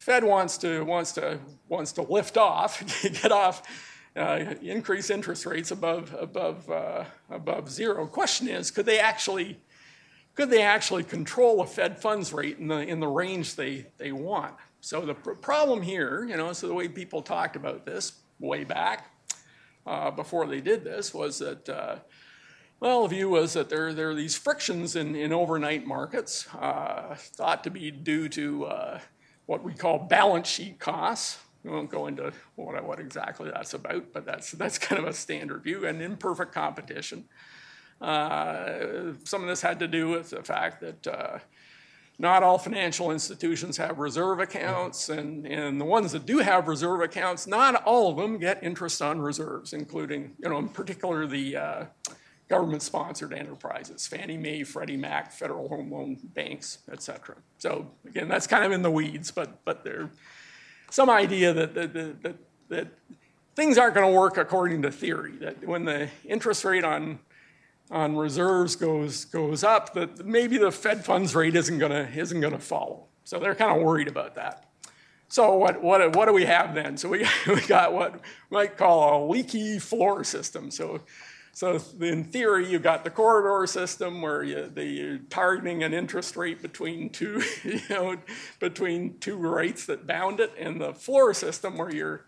Fed 0.00 0.24
wants 0.24 0.56
to 0.58 0.82
wants 0.82 1.12
to 1.12 1.38
wants 1.68 1.92
to 1.92 2.02
lift 2.02 2.38
off, 2.38 2.82
get 3.22 3.30
off, 3.30 3.62
uh, 4.16 4.54
increase 4.62 5.10
interest 5.10 5.44
rates 5.44 5.70
above 5.70 6.16
above 6.18 6.68
uh, 6.70 7.04
above 7.28 7.70
zero. 7.70 8.06
Question 8.06 8.48
is, 8.48 8.70
could 8.70 8.86
they 8.86 8.98
actually 8.98 9.60
could 10.34 10.48
they 10.48 10.62
actually 10.62 11.04
control 11.04 11.60
a 11.60 11.66
Fed 11.66 12.00
funds 12.00 12.32
rate 12.32 12.58
in 12.58 12.68
the 12.68 12.78
in 12.78 12.98
the 12.98 13.08
range 13.08 13.56
they 13.56 13.86
they 13.98 14.10
want? 14.10 14.54
So 14.80 15.02
the 15.02 15.14
pr- 15.14 15.32
problem 15.32 15.82
here, 15.82 16.24
you 16.24 16.36
know, 16.38 16.54
so 16.54 16.66
the 16.66 16.74
way 16.74 16.88
people 16.88 17.20
talked 17.20 17.54
about 17.54 17.84
this 17.84 18.14
way 18.38 18.64
back 18.64 19.12
uh, 19.86 20.10
before 20.10 20.46
they 20.46 20.62
did 20.62 20.82
this 20.82 21.12
was 21.12 21.38
that. 21.38 21.68
Uh, 21.68 21.96
well, 22.80 23.02
the 23.02 23.14
view 23.14 23.28
was 23.28 23.52
that 23.52 23.68
there, 23.68 23.92
there 23.92 24.08
are 24.08 24.14
these 24.14 24.38
frictions 24.38 24.96
in, 24.96 25.14
in 25.14 25.34
overnight 25.34 25.86
markets, 25.86 26.48
uh, 26.54 27.14
thought 27.14 27.62
to 27.64 27.70
be 27.70 27.90
due 27.90 28.26
to 28.30 28.64
uh, 28.64 29.00
what 29.50 29.64
we 29.64 29.74
call 29.74 29.98
balance 29.98 30.46
sheet 30.46 30.78
costs, 30.78 31.38
we 31.64 31.70
won't 31.72 31.90
go 31.90 32.06
into 32.06 32.32
what, 32.54 32.80
what 32.84 33.00
exactly 33.00 33.50
that's 33.50 33.74
about, 33.74 34.12
but 34.12 34.24
that's, 34.24 34.52
that's 34.52 34.78
kind 34.78 35.02
of 35.02 35.08
a 35.08 35.12
standard 35.12 35.64
view, 35.64 35.84
and 35.88 36.00
imperfect 36.00 36.52
competition. 36.52 37.24
Uh, 38.00 39.12
some 39.24 39.42
of 39.42 39.48
this 39.48 39.60
had 39.60 39.80
to 39.80 39.88
do 39.88 40.08
with 40.08 40.30
the 40.30 40.40
fact 40.44 40.80
that 40.80 41.04
uh, 41.08 41.38
not 42.16 42.44
all 42.44 42.58
financial 42.58 43.10
institutions 43.10 43.76
have 43.76 43.98
reserve 43.98 44.38
accounts, 44.38 45.08
and, 45.08 45.44
and 45.44 45.80
the 45.80 45.84
ones 45.84 46.12
that 46.12 46.26
do 46.26 46.38
have 46.38 46.68
reserve 46.68 47.00
accounts, 47.00 47.48
not 47.48 47.82
all 47.82 48.08
of 48.08 48.16
them 48.16 48.38
get 48.38 48.62
interest 48.62 49.02
on 49.02 49.20
reserves, 49.20 49.72
including, 49.72 50.30
you 50.38 50.48
know, 50.48 50.58
in 50.58 50.68
particular 50.68 51.26
the 51.26 51.56
uh, 51.56 51.84
government-sponsored 52.50 53.32
enterprises, 53.32 54.08
Fannie 54.08 54.36
Mae, 54.36 54.64
Freddie 54.64 54.96
Mac, 54.96 55.32
Federal 55.32 55.68
Home 55.68 55.90
Loan 55.90 56.18
Banks, 56.34 56.78
et 56.90 57.00
cetera. 57.00 57.36
So 57.58 57.86
again, 58.04 58.28
that's 58.28 58.48
kind 58.48 58.64
of 58.64 58.72
in 58.72 58.82
the 58.82 58.90
weeds, 58.90 59.30
but, 59.30 59.64
but 59.64 59.84
there 59.84 60.10
some 60.90 61.08
idea 61.08 61.52
that, 61.54 61.74
that, 61.74 61.92
that, 61.94 62.36
that 62.68 62.88
things 63.54 63.78
aren't 63.78 63.94
going 63.94 64.12
to 64.12 64.18
work 64.18 64.36
according 64.36 64.82
to 64.82 64.90
theory, 64.90 65.36
that 65.38 65.64
when 65.64 65.84
the 65.84 66.08
interest 66.24 66.64
rate 66.64 66.84
on, 66.84 67.20
on 67.88 68.16
reserves 68.16 68.74
goes, 68.74 69.24
goes 69.26 69.62
up, 69.62 69.94
that 69.94 70.26
maybe 70.26 70.58
the 70.58 70.72
Fed 70.72 71.04
funds 71.04 71.34
rate 71.36 71.54
isn't 71.54 71.78
going 71.78 71.92
to 71.92 72.08
isn't 72.18 72.40
to 72.40 72.58
follow. 72.58 73.06
So 73.22 73.38
they're 73.38 73.54
kind 73.54 73.76
of 73.76 73.86
worried 73.86 74.08
about 74.08 74.34
that. 74.34 74.66
So 75.28 75.54
what, 75.54 75.80
what, 75.80 76.16
what 76.16 76.26
do 76.26 76.32
we 76.32 76.46
have 76.46 76.74
then? 76.74 76.96
So 76.96 77.08
we, 77.08 77.24
we 77.46 77.60
got 77.68 77.92
what 77.92 78.14
we 78.14 78.20
might 78.50 78.76
call 78.76 79.24
a 79.24 79.30
leaky 79.30 79.78
floor 79.78 80.24
system. 80.24 80.72
So 80.72 81.02
so 81.52 81.80
in 82.00 82.24
theory, 82.24 82.70
you've 82.70 82.82
got 82.82 83.04
the 83.04 83.10
corridor 83.10 83.66
system 83.66 84.22
where 84.22 84.42
you, 84.42 84.70
you're 84.76 85.18
targeting 85.18 85.82
an 85.82 85.92
interest 85.92 86.36
rate 86.36 86.62
between 86.62 87.10
two, 87.10 87.42
you 87.64 87.80
know, 87.90 88.16
between 88.58 89.18
two 89.18 89.36
rates 89.36 89.86
that 89.86 90.06
bound 90.06 90.40
it, 90.40 90.52
and 90.58 90.80
the 90.80 90.94
floor 90.94 91.34
system 91.34 91.76
where 91.76 91.92
you're, 91.92 92.26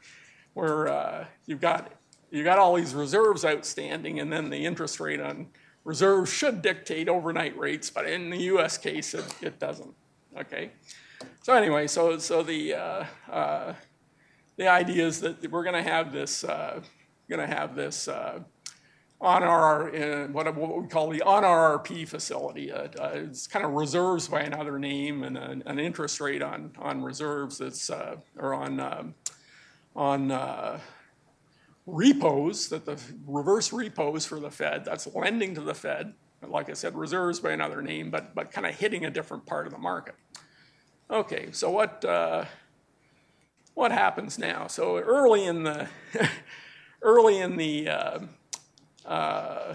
where 0.55 0.89
uh, 0.89 1.27
you've 1.47 1.61
got 1.61 1.93
you 2.31 2.43
got 2.43 2.59
all 2.59 2.75
these 2.75 2.95
reserves 2.95 3.45
outstanding, 3.45 4.19
and 4.19 4.33
then 4.33 4.49
the 4.49 4.65
interest 4.65 4.99
rate 5.01 5.21
on 5.21 5.49
reserves 5.85 6.33
should 6.33 6.63
dictate 6.63 7.09
overnight 7.09 7.57
rates, 7.59 7.91
but 7.91 8.07
in 8.07 8.31
the 8.31 8.39
U.S. 8.39 8.79
case, 8.79 9.13
it, 9.13 9.25
it 9.43 9.59
doesn't. 9.59 9.95
Okay. 10.39 10.71
So 11.43 11.53
anyway, 11.55 11.87
so 11.87 12.19
so 12.19 12.43
the 12.43 12.75
uh, 12.75 13.05
uh, 13.31 13.75
the 14.57 14.69
idea 14.69 15.07
is 15.07 15.21
that 15.21 15.51
we're 15.51 15.63
going 15.63 15.85
to 15.85 15.91
have 15.91 16.11
this 16.13 16.43
uh, 16.43 16.81
going 17.29 17.47
to 17.47 17.55
have 17.55 17.75
this 17.75 18.09
uh, 18.09 18.41
on 19.23 19.45
our, 19.45 19.95
uh, 19.95 20.27
what, 20.27 20.53
what 20.57 20.83
we 20.83 20.89
call 20.89 21.09
the 21.09 21.23
on 21.23 21.45
RRP 21.45 22.09
facility. 22.09 22.73
Uh, 22.73 22.89
uh, 22.99 23.11
it's 23.15 23.47
kind 23.47 23.65
of 23.65 23.71
reserves 23.71 24.27
by 24.27 24.41
another 24.41 24.81
name 24.81 25.23
and 25.23 25.39
an, 25.39 25.63
an 25.65 25.79
interest 25.79 26.21
rate 26.21 26.43
on, 26.43 26.73
on 26.77 27.03
reserves 27.03 27.59
that's, 27.59 27.89
uh, 27.89 28.17
or 28.37 28.53
on, 28.53 28.81
um, 28.81 29.15
on 29.95 30.33
uh, 30.33 30.81
repos, 31.87 32.69
that 32.71 32.85
the 32.85 33.01
reverse 33.25 33.73
repos 33.73 34.27
for 34.27 34.41
the 34.41 34.51
Fed, 34.51 34.85
that's 34.85 35.07
lending 35.15 35.55
to 35.55 35.61
the 35.61 35.75
Fed. 35.75 36.15
Like 36.45 36.69
I 36.69 36.73
said, 36.73 36.97
reserves 36.97 37.39
by 37.39 37.53
another 37.53 37.81
name, 37.81 38.11
but, 38.11 38.35
but 38.35 38.51
kind 38.51 38.67
of 38.67 38.75
hitting 38.75 39.05
a 39.05 39.11
different 39.11 39.47
part 39.47 39.67
of 39.67 39.73
the 39.73 39.79
market. 39.79 40.17
Okay, 41.09 41.51
so 41.53 41.71
what, 41.71 42.05
uh, 42.05 42.47
what 43.75 43.93
happens 43.93 44.37
now? 44.37 44.67
So 44.67 44.99
early 44.99 45.45
in 45.45 45.63
the, 45.63 45.89
early 47.03 47.39
in 47.39 47.57
the, 47.57 47.89
uh, 49.05 49.75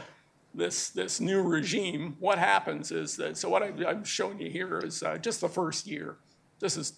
this, 0.53 0.89
this 0.89 1.19
new 1.19 1.41
regime, 1.41 2.15
what 2.19 2.39
happens 2.39 2.91
is 2.91 3.15
that, 3.17 3.37
so 3.37 3.49
what 3.49 3.63
I, 3.63 3.67
am 3.89 4.03
showing 4.03 4.39
you 4.39 4.49
here 4.49 4.79
is 4.79 5.03
uh, 5.03 5.17
just 5.17 5.41
the 5.41 5.49
first 5.49 5.85
year. 5.85 6.17
This 6.59 6.77
is 6.77 6.93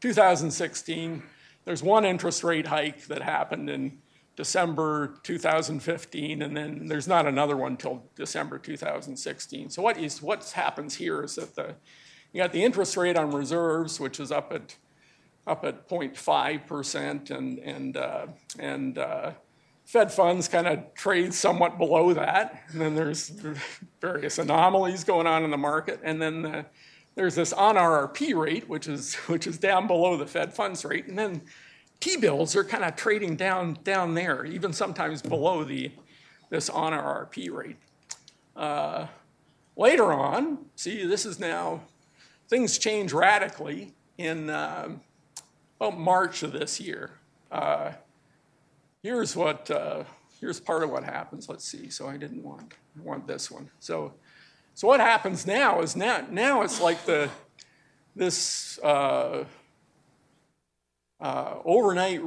2016. 0.00 1.22
There's 1.64 1.82
one 1.82 2.04
interest 2.04 2.44
rate 2.44 2.66
hike 2.66 3.06
that 3.06 3.22
happened 3.22 3.70
in 3.70 3.98
December 4.36 5.18
2015, 5.22 6.42
and 6.42 6.56
then 6.56 6.86
there's 6.86 7.06
not 7.06 7.26
another 7.26 7.56
one 7.56 7.72
until 7.72 8.02
December 8.14 8.58
2016. 8.58 9.70
So 9.70 9.82
what 9.82 9.98
is 9.98 10.22
what 10.22 10.50
happens 10.54 10.94
here 10.94 11.22
is 11.22 11.34
that 11.34 11.54
the 11.54 11.74
you 12.32 12.40
got 12.40 12.52
the 12.52 12.64
interest 12.64 12.96
rate 12.96 13.16
on 13.16 13.30
reserves, 13.30 14.00
which 14.00 14.18
is 14.18 14.32
up 14.32 14.52
at 14.52 14.76
up 15.46 15.64
at 15.64 15.88
0.5 15.88 16.66
percent, 16.66 17.30
and 17.30 17.58
and 17.58 17.96
uh, 17.96 18.26
and 18.58 18.96
uh, 18.96 19.32
Fed 19.92 20.10
funds 20.10 20.48
kind 20.48 20.66
of 20.66 20.94
trade 20.94 21.34
somewhat 21.34 21.76
below 21.76 22.14
that. 22.14 22.62
And 22.70 22.80
then 22.80 22.94
there's 22.94 23.30
various 24.00 24.38
anomalies 24.38 25.04
going 25.04 25.26
on 25.26 25.44
in 25.44 25.50
the 25.50 25.58
market. 25.58 26.00
And 26.02 26.20
then 26.20 26.40
the 26.40 26.64
there's 27.14 27.34
this 27.34 27.52
on 27.52 27.74
RRP 27.74 28.34
rate, 28.34 28.70
which 28.70 28.88
is 28.88 29.16
which 29.26 29.46
is 29.46 29.58
down 29.58 29.86
below 29.86 30.16
the 30.16 30.24
Fed 30.24 30.54
funds 30.54 30.82
rate, 30.82 31.08
and 31.08 31.18
then 31.18 31.42
T-bills 32.00 32.56
are 32.56 32.64
kind 32.64 32.84
of 32.84 32.96
trading 32.96 33.36
down 33.36 33.76
down 33.84 34.14
there, 34.14 34.46
even 34.46 34.72
sometimes 34.72 35.20
below 35.20 35.62
the 35.62 35.92
this 36.48 36.70
on 36.70 36.94
RRP 36.94 37.50
rate. 37.52 37.76
Uh, 38.56 39.08
later 39.76 40.10
on, 40.10 40.56
see, 40.74 41.04
this 41.04 41.26
is 41.26 41.38
now 41.38 41.82
things 42.48 42.78
change 42.78 43.12
radically 43.12 43.92
in 44.16 44.48
uh, 44.48 44.88
about 45.78 45.98
March 45.98 46.42
of 46.42 46.52
this 46.52 46.80
year. 46.80 47.10
Uh, 47.50 47.92
here's 49.02 49.36
what 49.36 49.70
uh, 49.70 50.04
here's 50.40 50.60
part 50.60 50.82
of 50.82 50.90
what 50.90 51.04
happens. 51.04 51.48
Let's 51.48 51.64
see. 51.64 51.90
So 51.90 52.08
I 52.08 52.16
didn't 52.16 52.42
want 52.42 52.74
I 52.98 53.02
want 53.02 53.26
this 53.26 53.50
one. 53.50 53.70
So 53.78 54.14
so 54.74 54.88
what 54.88 55.00
happens 55.00 55.46
now 55.46 55.80
is 55.80 55.96
now 55.96 56.26
now 56.30 56.62
it's 56.62 56.80
like 56.80 57.04
the 57.04 57.30
this 58.14 58.78
uh, 58.80 59.44
uh, 61.20 61.54
overnight 61.64 62.20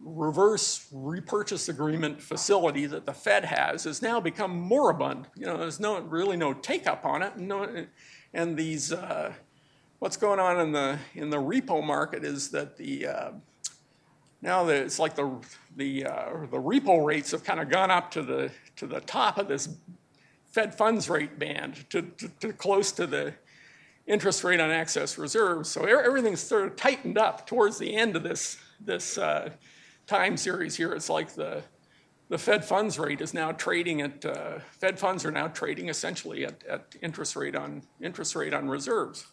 reverse 0.00 0.88
repurchase 0.92 1.68
agreement 1.68 2.20
facility 2.20 2.86
that 2.86 3.06
the 3.06 3.12
Fed 3.12 3.44
has 3.44 3.84
has 3.84 4.02
now 4.02 4.20
become 4.20 4.56
moribund. 4.56 5.28
You 5.36 5.46
know, 5.46 5.56
there's 5.56 5.80
no 5.80 6.00
really 6.00 6.36
no 6.36 6.54
take 6.54 6.86
up 6.86 7.04
on 7.04 7.22
it. 7.22 7.36
No, 7.36 7.86
and 8.34 8.56
these 8.56 8.92
uh, 8.92 9.32
what's 9.98 10.16
going 10.16 10.40
on 10.40 10.60
in 10.60 10.72
the 10.72 10.98
in 11.14 11.30
the 11.30 11.36
repo 11.36 11.84
market 11.84 12.24
is 12.24 12.50
that 12.50 12.76
the 12.76 13.06
uh, 13.06 13.30
now 14.42 14.68
it's 14.68 14.98
like 14.98 15.14
the 15.14 15.38
the 15.76 16.04
uh, 16.04 16.30
the 16.50 16.58
repo 16.58 17.04
rates 17.04 17.30
have 17.30 17.44
kind 17.44 17.60
of 17.60 17.70
gone 17.70 17.90
up 17.90 18.10
to 18.10 18.22
the 18.22 18.50
to 18.76 18.86
the 18.86 19.00
top 19.00 19.38
of 19.38 19.48
this 19.48 19.68
Fed 20.50 20.74
funds 20.74 21.08
rate 21.08 21.38
band 21.38 21.88
to, 21.88 22.02
to, 22.02 22.28
to 22.40 22.52
close 22.52 22.92
to 22.92 23.06
the 23.06 23.32
interest 24.06 24.44
rate 24.44 24.60
on 24.60 24.70
excess 24.70 25.16
reserves. 25.16 25.70
So 25.70 25.84
everything's 25.84 26.42
sort 26.42 26.66
of 26.66 26.76
tightened 26.76 27.16
up 27.16 27.46
towards 27.46 27.78
the 27.78 27.94
end 27.94 28.16
of 28.16 28.22
this 28.22 28.58
this 28.78 29.16
uh, 29.16 29.50
time 30.06 30.36
series 30.36 30.76
here. 30.76 30.92
It's 30.92 31.08
like 31.08 31.34
the 31.34 31.62
the 32.28 32.38
Fed 32.38 32.64
funds 32.64 32.98
rate 32.98 33.20
is 33.20 33.32
now 33.32 33.52
trading 33.52 34.00
at 34.02 34.24
uh, 34.24 34.58
Fed 34.80 34.98
funds 34.98 35.24
are 35.24 35.30
now 35.30 35.48
trading 35.48 35.88
essentially 35.88 36.44
at, 36.44 36.64
at 36.64 36.96
interest 37.00 37.36
rate 37.36 37.54
on 37.54 37.82
interest 38.00 38.34
rate 38.34 38.52
on 38.52 38.68
reserves. 38.68 39.26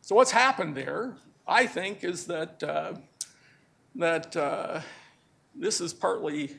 So 0.00 0.14
what's 0.14 0.30
happened 0.30 0.74
there, 0.74 1.16
I 1.46 1.66
think, 1.66 2.02
is 2.02 2.26
that 2.26 2.62
uh, 2.62 2.92
that 3.98 4.34
uh, 4.36 4.80
this 5.54 5.80
is 5.80 5.92
partly. 5.92 6.56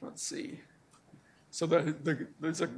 Let's 0.00 0.22
see. 0.22 0.60
So 1.50 1.66
the, 1.66 1.96
the, 2.02 2.26
there's 2.40 2.60
a 2.60 2.70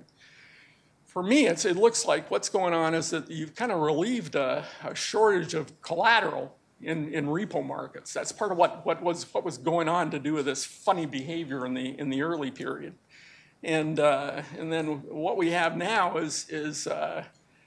for 1.15 1.23
me, 1.23 1.47
it 1.47 1.65
looks 1.77 2.05
like 2.05 2.29
what's 2.29 2.49
going 2.49 2.75
on 2.75 2.93
is 2.93 3.11
that 3.11 3.31
you've 3.31 3.55
kind 3.55 3.71
of 3.71 3.79
relieved 3.79 4.35
a, 4.35 4.65
a 4.83 4.97
shortage 4.97 5.55
of 5.55 5.81
collateral 5.81 6.57
in, 6.83 7.15
in 7.15 7.27
repo 7.27 7.65
markets. 7.65 8.13
That's 8.13 8.33
part 8.33 8.51
of 8.51 8.59
what, 8.59 8.85
what, 8.85 9.01
was, 9.01 9.33
what 9.33 9.45
was 9.45 9.57
going 9.57 9.89
on 9.89 10.11
to 10.11 10.19
do 10.19 10.35
with 10.35 10.47
this 10.47 10.65
funny 10.65 11.07
behavior 11.07 11.67
in 11.67 11.75
the, 11.75 11.97
in 12.01 12.11
the 12.11 12.23
early 12.23 12.51
period. 12.51 12.95
And, 13.63 14.01
uh, 14.01 14.43
and 14.59 14.73
then 14.73 15.05
what 15.09 15.37
we 15.37 15.51
have 15.53 15.77
now 15.77 16.17
is, 16.17 16.47
is 16.49 16.89
uh, 16.89 17.23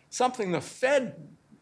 something 0.10 0.52
the 0.52 0.60
Fed 0.60 1.16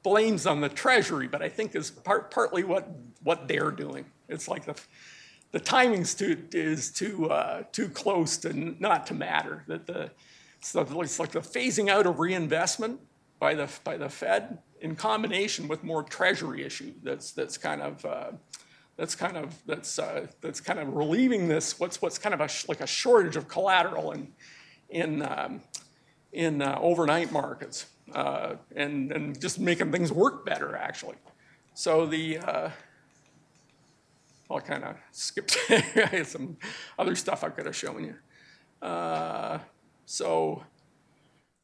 blames 0.05 0.45
on 0.45 0.62
the 0.62 0.69
Treasury, 0.69 1.27
but 1.27 1.41
I 1.41 1.50
think 1.50 1.75
is 1.75 1.89
part, 1.89 2.29
partly 2.29 2.63
what, 2.63 2.88
what 3.24 3.47
they're 3.47 3.71
doing. 3.71 4.05
It's 4.29 4.47
like 4.47 4.65
the, 4.65 4.79
the 5.51 5.59
timing's 5.59 6.13
too, 6.13 6.43
is 6.51 6.91
too, 6.91 7.31
uh, 7.31 7.63
too 7.71 7.89
close 7.89 8.38
to 8.38 8.53
not 8.53 9.07
to 9.07 9.15
matter. 9.15 9.63
That 9.65 9.88
the, 9.88 10.12
so 10.62 10.81
it's 11.01 11.19
like 11.19 11.31
the 11.31 11.39
phasing 11.39 11.89
out 11.89 12.05
of 12.05 12.19
reinvestment 12.19 13.00
by 13.39 13.55
the, 13.55 13.67
by 13.83 13.97
the 13.97 14.07
Fed 14.07 14.59
in 14.79 14.95
combination 14.95 15.67
with 15.67 15.83
more 15.83 16.03
treasury 16.03 16.63
issue 16.63 16.93
that's, 17.01 17.31
that's 17.31 17.57
kind 17.57 17.81
of 17.81 18.05
uh, 18.05 18.31
that's 18.97 19.13
kind 19.13 19.35
of 19.35 19.53
that's 19.65 20.00
uh, 20.00 20.25
that's 20.39 20.62
kind 20.62 20.79
of 20.79 20.93
relieving 20.93 21.50
this 21.50 21.77
what's 21.81 22.01
what's 22.01 22.17
kind 22.17 22.33
of 22.33 22.39
a 22.39 22.47
like 22.69 22.79
a 22.79 22.88
shortage 22.88 23.35
of 23.35 23.50
collateral 23.50 24.13
in 24.13 24.32
in 24.89 25.21
um, 25.21 25.60
in 26.32 26.62
uh, 26.62 26.77
overnight 26.82 27.30
markets 27.30 27.88
uh, 28.13 28.56
and 28.76 29.12
and 29.12 29.39
just 29.39 29.60
making 29.60 29.91
things 29.91 30.12
work 30.12 30.46
better 30.46 30.76
actually. 30.76 31.15
So 31.74 32.06
the 32.06 32.38
uh, 32.38 32.70
I'll 34.50 34.62
kind 34.62 34.84
of 34.84 34.96
skip 35.12 35.50
some 36.26 36.58
other 37.00 37.15
stuff 37.15 37.44
I 37.44 37.50
could 37.50 37.65
have 37.65 37.76
shown 37.76 38.04
you. 38.04 38.15
Uh, 38.88 39.60
so 40.06 40.63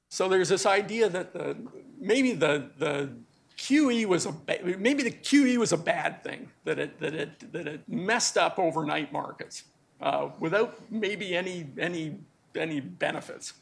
so 0.09 0.27
there's 0.27 0.49
this 0.49 0.65
idea 0.65 1.09
that 1.09 1.33
the 1.33 1.55
maybe 1.99 2.33
the 2.33 2.71
the 2.77 3.09
QE 3.57 4.05
was 4.05 4.25
a 4.25 4.35
maybe 4.77 5.03
the 5.03 5.11
QE 5.11 5.57
was 5.57 5.71
a 5.71 5.77
bad 5.77 6.23
thing 6.23 6.49
that 6.63 6.79
it 6.79 6.99
that 6.99 7.13
it 7.13 7.53
that 7.53 7.67
it 7.67 7.87
messed 7.87 8.37
up 8.37 8.57
overnight 8.57 9.13
markets 9.13 9.63
uh, 10.01 10.29
without 10.39 10.79
maybe 10.91 11.35
any 11.35 11.67
any 11.77 12.17
any 12.55 12.79
benefits. 12.79 13.53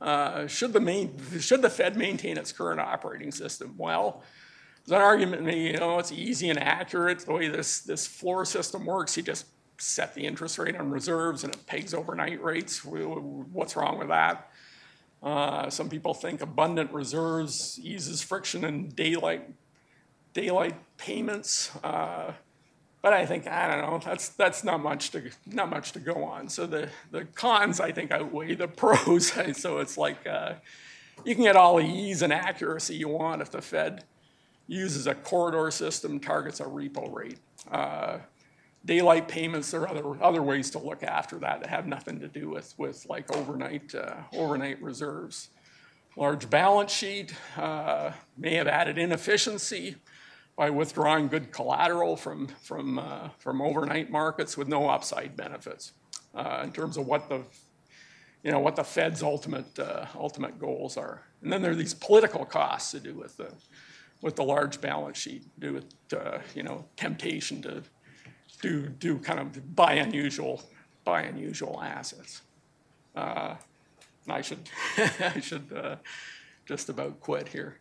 Uh, 0.00 0.46
should 0.46 0.72
the 0.72 0.80
main 0.80 1.16
should 1.40 1.62
the 1.62 1.70
Fed 1.70 1.96
maintain 1.96 2.38
its 2.38 2.52
current 2.52 2.80
operating 2.80 3.32
system? 3.32 3.74
Well, 3.76 4.22
there's 4.86 4.96
an 4.96 5.04
argument 5.04 5.42
made. 5.42 5.72
You 5.72 5.78
know, 5.78 5.98
it's 5.98 6.12
easy 6.12 6.50
and 6.50 6.58
accurate 6.58 7.20
the 7.20 7.32
way 7.32 7.48
this 7.48 7.80
this 7.80 8.06
floor 8.06 8.44
system 8.44 8.86
works. 8.86 9.16
You 9.16 9.22
just 9.22 9.46
set 9.78 10.14
the 10.14 10.24
interest 10.26 10.58
rate 10.58 10.76
on 10.76 10.90
reserves 10.90 11.44
and 11.44 11.54
it 11.54 11.66
pegs 11.66 11.94
overnight 11.94 12.42
rates. 12.42 12.84
What's 12.84 13.76
wrong 13.76 13.98
with 13.98 14.08
that? 14.08 14.50
Uh, 15.22 15.68
some 15.68 15.88
people 15.88 16.14
think 16.14 16.40
abundant 16.40 16.92
reserves 16.92 17.78
eases 17.82 18.22
friction 18.22 18.64
in 18.64 18.88
daylight 18.88 19.50
daylight 20.32 20.76
payments. 20.96 21.74
Uh, 21.82 22.32
but 23.08 23.16
I 23.16 23.24
think 23.24 23.46
I 23.46 23.66
don't 23.66 23.90
know. 23.90 23.98
That's 24.04 24.28
that's 24.28 24.62
not 24.64 24.82
much 24.82 25.12
to 25.12 25.30
not 25.46 25.70
much 25.70 25.92
to 25.92 25.98
go 25.98 26.24
on. 26.24 26.50
So 26.50 26.66
the 26.66 26.90
the 27.10 27.24
cons 27.24 27.80
I 27.80 27.90
think 27.90 28.10
outweigh 28.10 28.54
the 28.54 28.68
pros. 28.82 29.32
so 29.58 29.78
it's 29.78 29.96
like 29.96 30.26
uh, 30.26 30.54
you 31.24 31.34
can 31.34 31.44
get 31.44 31.56
all 31.56 31.76
the 31.76 31.86
ease 31.86 32.20
and 32.20 32.34
accuracy 32.34 32.96
you 32.96 33.08
want 33.08 33.40
if 33.40 33.50
the 33.50 33.62
Fed 33.62 34.04
uses 34.66 35.06
a 35.06 35.14
corridor 35.14 35.70
system, 35.70 36.20
targets 36.20 36.60
a 36.60 36.64
repo 36.64 37.10
rate. 37.10 37.38
Uh, 37.72 38.18
daylight 38.84 39.26
payments, 39.26 39.70
there 39.70 39.80
are 39.80 39.88
other, 39.88 40.22
other 40.22 40.42
ways 40.42 40.70
to 40.72 40.78
look 40.78 41.02
after 41.02 41.38
that 41.38 41.60
that 41.60 41.70
have 41.70 41.86
nothing 41.86 42.20
to 42.20 42.28
do 42.28 42.50
with, 42.50 42.74
with 42.76 43.06
like 43.08 43.34
overnight, 43.34 43.94
uh, 43.94 44.16
overnight 44.34 44.80
reserves. 44.82 45.48
Large 46.16 46.50
balance 46.50 46.92
sheet 46.92 47.34
uh, 47.56 48.12
may 48.36 48.54
have 48.56 48.68
added 48.68 48.98
inefficiency 48.98 49.96
by 50.58 50.68
withdrawing 50.70 51.28
good 51.28 51.52
collateral 51.52 52.16
from, 52.16 52.48
from, 52.60 52.98
uh, 52.98 53.28
from 53.38 53.62
overnight 53.62 54.10
markets 54.10 54.56
with 54.56 54.66
no 54.66 54.88
upside 54.88 55.36
benefits 55.36 55.92
uh, 56.34 56.62
in 56.64 56.72
terms 56.72 56.96
of 56.96 57.06
what 57.06 57.28
the, 57.28 57.40
you 58.42 58.50
know, 58.50 58.58
what 58.58 58.74
the 58.74 58.82
Fed's 58.82 59.22
ultimate, 59.22 59.78
uh, 59.78 60.06
ultimate 60.16 60.58
goals 60.58 60.96
are. 60.96 61.22
And 61.42 61.52
then 61.52 61.62
there 61.62 61.70
are 61.70 61.76
these 61.76 61.94
political 61.94 62.44
costs 62.44 62.90
to 62.90 62.98
do 62.98 63.14
with 63.14 63.36
the, 63.36 63.52
with 64.20 64.34
the 64.34 64.42
large 64.42 64.80
balance 64.80 65.16
sheet, 65.16 65.44
do 65.60 65.74
with, 65.74 65.94
uh, 66.12 66.38
you 66.56 66.64
know, 66.64 66.84
temptation 66.96 67.62
to 67.62 67.84
do, 68.60 68.88
do 68.88 69.16
kind 69.18 69.38
of 69.38 69.76
buy 69.76 69.92
unusual, 69.92 70.60
buy 71.04 71.22
unusual 71.22 71.80
assets. 71.80 72.42
Uh, 73.14 73.54
I 74.28 74.40
should, 74.40 74.68
I 75.20 75.38
should 75.38 75.72
uh, 75.72 75.96
just 76.66 76.88
about 76.88 77.20
quit 77.20 77.46
here. 77.46 77.78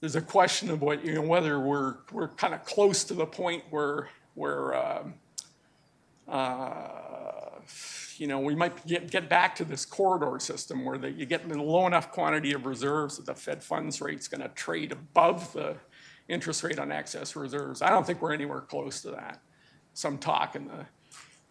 Uh, 0.00 0.06
there's 0.06 0.16
a 0.16 0.20
question 0.20 0.70
of 0.70 0.82
what, 0.82 1.04
you 1.04 1.14
know, 1.14 1.22
whether 1.22 1.60
we're, 1.60 1.96
we're 2.12 2.28
kind 2.28 2.54
of 2.54 2.64
close 2.64 3.04
to 3.04 3.14
the 3.14 3.26
point 3.26 3.62
where, 3.70 4.08
where 4.34 4.74
um, 4.74 5.14
uh, 6.28 6.88
you 8.16 8.26
know, 8.26 8.40
we 8.40 8.54
might 8.54 8.86
get, 8.86 9.10
get 9.10 9.28
back 9.28 9.54
to 9.56 9.64
this 9.64 9.84
corridor 9.84 10.38
system 10.38 10.84
where 10.84 10.96
you 11.06 11.26
get 11.26 11.50
a 11.50 11.62
low 11.62 11.86
enough 11.86 12.12
quantity 12.12 12.52
of 12.52 12.66
reserves 12.66 13.16
that 13.16 13.26
the 13.26 13.34
Fed 13.34 13.62
funds 13.62 14.00
rate's 14.00 14.28
going 14.28 14.42
to 14.42 14.48
trade 14.48 14.92
above 14.92 15.52
the 15.52 15.76
interest 16.28 16.62
rate 16.62 16.78
on 16.78 16.92
excess 16.92 17.34
reserves. 17.34 17.82
I 17.82 17.90
don't 17.90 18.06
think 18.06 18.22
we're 18.22 18.32
anywhere 18.32 18.60
close 18.60 19.02
to 19.02 19.10
that. 19.12 19.40
Some 19.94 20.18
talk 20.18 20.54
in 20.54 20.68
the, 20.68 20.86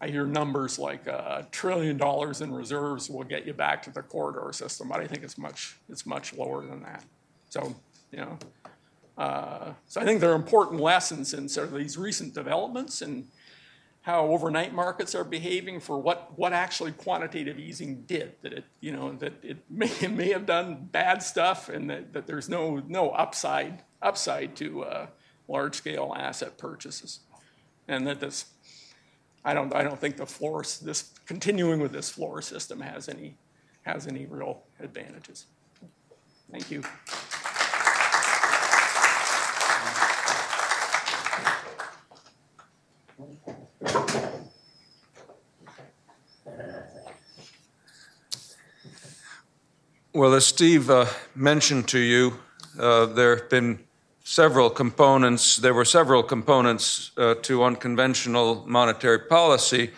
I 0.00 0.08
hear 0.08 0.24
numbers 0.24 0.78
like 0.78 1.06
a 1.06 1.46
trillion 1.50 1.98
dollars 1.98 2.40
in 2.40 2.52
reserves 2.52 3.10
will 3.10 3.24
get 3.24 3.46
you 3.46 3.52
back 3.52 3.82
to 3.82 3.90
the 3.90 4.02
corridor 4.02 4.52
system, 4.52 4.88
but 4.88 5.00
I 5.00 5.06
think 5.06 5.22
it's 5.22 5.36
much, 5.36 5.76
it's 5.88 6.06
much 6.06 6.32
lower 6.34 6.64
than 6.64 6.82
that. 6.84 7.04
So, 7.50 7.74
you 8.12 8.18
know, 8.18 8.38
uh, 9.18 9.72
so 9.86 10.00
I 10.00 10.04
think 10.04 10.20
there 10.20 10.32
are 10.32 10.36
important 10.36 10.80
lessons 10.80 11.34
in 11.34 11.48
sort 11.48 11.68
of 11.68 11.74
these 11.74 11.98
recent 11.98 12.34
developments 12.34 13.02
and 13.02 13.28
how 14.02 14.26
overnight 14.28 14.72
markets 14.72 15.14
are 15.14 15.24
behaving 15.24 15.78
for 15.78 15.98
what, 15.98 16.32
what 16.38 16.52
actually 16.52 16.92
quantitative 16.92 17.58
easing 17.58 18.02
did. 18.02 18.32
That 18.42 18.54
it, 18.54 18.64
you 18.80 18.92
know, 18.92 19.12
that 19.12 19.34
it 19.42 19.58
may, 19.68 19.90
may 20.10 20.30
have 20.32 20.46
done 20.46 20.88
bad 20.90 21.22
stuff 21.22 21.68
and 21.68 21.90
that, 21.90 22.14
that 22.14 22.26
there's 22.26 22.48
no, 22.48 22.82
no 22.88 23.10
upside 23.10 23.82
upside 24.02 24.56
to 24.56 24.82
uh, 24.84 25.06
large 25.48 25.74
scale 25.74 26.14
asset 26.16 26.56
purchases. 26.58 27.20
And 27.88 28.06
that 28.06 28.20
this, 28.20 28.46
I 29.44 29.52
don't, 29.54 29.74
I 29.74 29.82
don't 29.82 29.98
think 29.98 30.16
the 30.16 30.26
floor, 30.26 30.62
this 30.62 31.12
continuing 31.26 31.80
with 31.80 31.92
this 31.92 32.08
floor 32.08 32.40
system 32.40 32.80
has 32.80 33.08
any, 33.08 33.36
has 33.82 34.06
any 34.06 34.26
real 34.26 34.62
advantages. 34.78 35.46
Thank 36.50 36.70
you. 36.70 36.82
Well, 50.20 50.34
as 50.34 50.44
Steve 50.44 50.90
uh, 50.90 51.06
mentioned 51.34 51.88
to 51.88 51.98
you, 51.98 52.40
uh, 52.78 53.06
there 53.06 53.36
have 53.36 53.48
been 53.48 53.78
several 54.22 54.68
components, 54.68 55.56
there 55.56 55.72
were 55.72 55.86
several 55.86 56.22
components 56.22 57.12
uh, 57.16 57.36
to 57.36 57.64
unconventional 57.64 58.62
monetary 58.66 59.20
policy, 59.20 59.92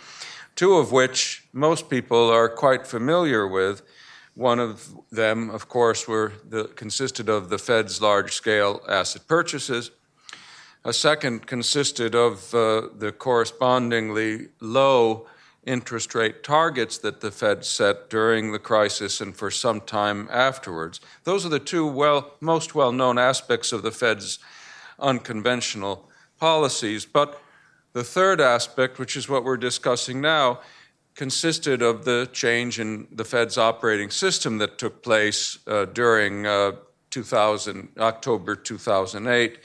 two 0.55 0.75
of 0.75 0.93
which 0.93 1.49
most 1.53 1.91
people 1.91 2.31
are 2.31 2.49
quite 2.49 2.87
familiar 2.87 3.49
with. 3.49 3.83
One 4.35 4.61
of 4.61 4.95
them, 5.11 5.51
of 5.51 5.69
course, 5.69 6.07
were 6.07 6.35
the, 6.49 6.67
consisted 6.77 7.29
of 7.29 7.49
the 7.49 7.59
Fed's 7.59 8.01
large 8.01 8.33
scale 8.33 8.81
asset 8.89 9.27
purchases. 9.27 9.91
A 10.85 10.93
second 10.93 11.49
consisted 11.49 12.15
of 12.15 12.55
uh, 12.55 12.91
the 12.97 13.11
correspondingly 13.11 14.51
low 14.61 15.27
interest 15.65 16.15
rate 16.15 16.43
targets 16.43 16.99
that 16.99 17.21
the 17.21 17.31
Fed 17.31 17.65
set 17.65 18.11
during 18.11 18.53
the 18.53 18.59
crisis 18.59 19.21
and 19.21 19.37
for 19.37 19.51
some 19.51 19.81
time 19.81 20.29
afterwards. 20.31 21.01
Those 21.25 21.47
are 21.47 21.51
the 21.51 21.61
two 21.61 21.87
well, 21.87 22.35
most 22.41 22.75
well 22.75 22.93
known 22.93 23.19
aspects 23.19 23.73
of 23.73 23.83
the 23.83 23.93
Fed's 23.93 24.39
unconventional 24.99 26.09
policies. 26.39 27.05
But 27.05 27.41
the 27.93 28.05
third 28.05 28.41
aspect, 28.41 28.99
which 28.99 29.17
is 29.17 29.29
what 29.29 29.45
we're 29.45 29.57
discussing 29.57 30.21
now, 30.21 30.61
consisted 31.15 31.83
of 31.83 32.05
the 32.05 32.29
change 32.33 32.81
in 32.81 33.07
the 33.13 33.25
Fed's 33.25 33.59
operating 33.59 34.11
system 34.11 34.59
that 34.59 34.79
took 34.79 35.03
place 35.03 35.59
uh, 35.67 35.85
during 35.85 36.47
uh, 36.47 36.73
2000, 37.11 37.91
October 37.99 38.57
2008, 38.57 39.59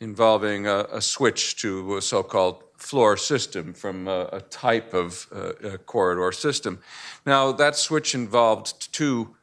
involving 0.00 0.66
a, 0.66 0.86
a 0.92 1.00
switch 1.00 1.56
to 1.56 2.00
so 2.00 2.22
called 2.22 2.62
floor 2.84 3.16
system 3.16 3.72
from 3.72 4.06
a, 4.06 4.28
a 4.32 4.40
type 4.42 4.92
of 4.92 5.26
uh, 5.32 5.78
corridor 5.86 6.30
system. 6.32 6.78
Now, 7.24 7.50
that 7.52 7.76
switch 7.76 8.14
involved 8.14 8.92
two 8.92 9.34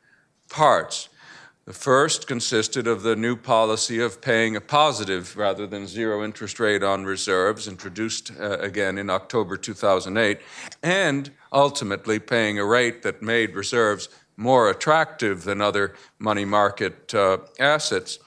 parts. 0.47 1.10
The 1.65 1.73
first 1.73 2.27
consisted 2.27 2.86
of 2.86 3.01
the 3.01 3.15
new 3.15 3.36
policy 3.36 3.99
of 3.99 4.21
paying 4.21 4.56
a 4.56 4.62
positive 4.62 5.36
rather 5.36 5.65
than 5.65 5.88
zero 5.88 6.23
interest 6.23 6.60
rate 6.60 6.84
on 6.84 7.06
reserves, 7.06 7.67
introduced 7.67 8.32
uh, 8.39 8.60
again 8.60 8.99
in 8.99 9.10
October 9.10 9.58
2008, 9.58 10.39
and 10.84 11.32
ultimately 11.51 12.19
paying 12.19 12.60
a 12.60 12.65
rate 12.65 13.01
that 13.01 13.23
made 13.23 13.56
reserves 13.56 14.10
more 14.38 14.69
attractive 14.69 15.45
than 15.45 15.62
other 15.62 15.95
money 16.19 16.45
market 16.45 17.13
uh, 17.15 17.38
assets. 17.60 18.19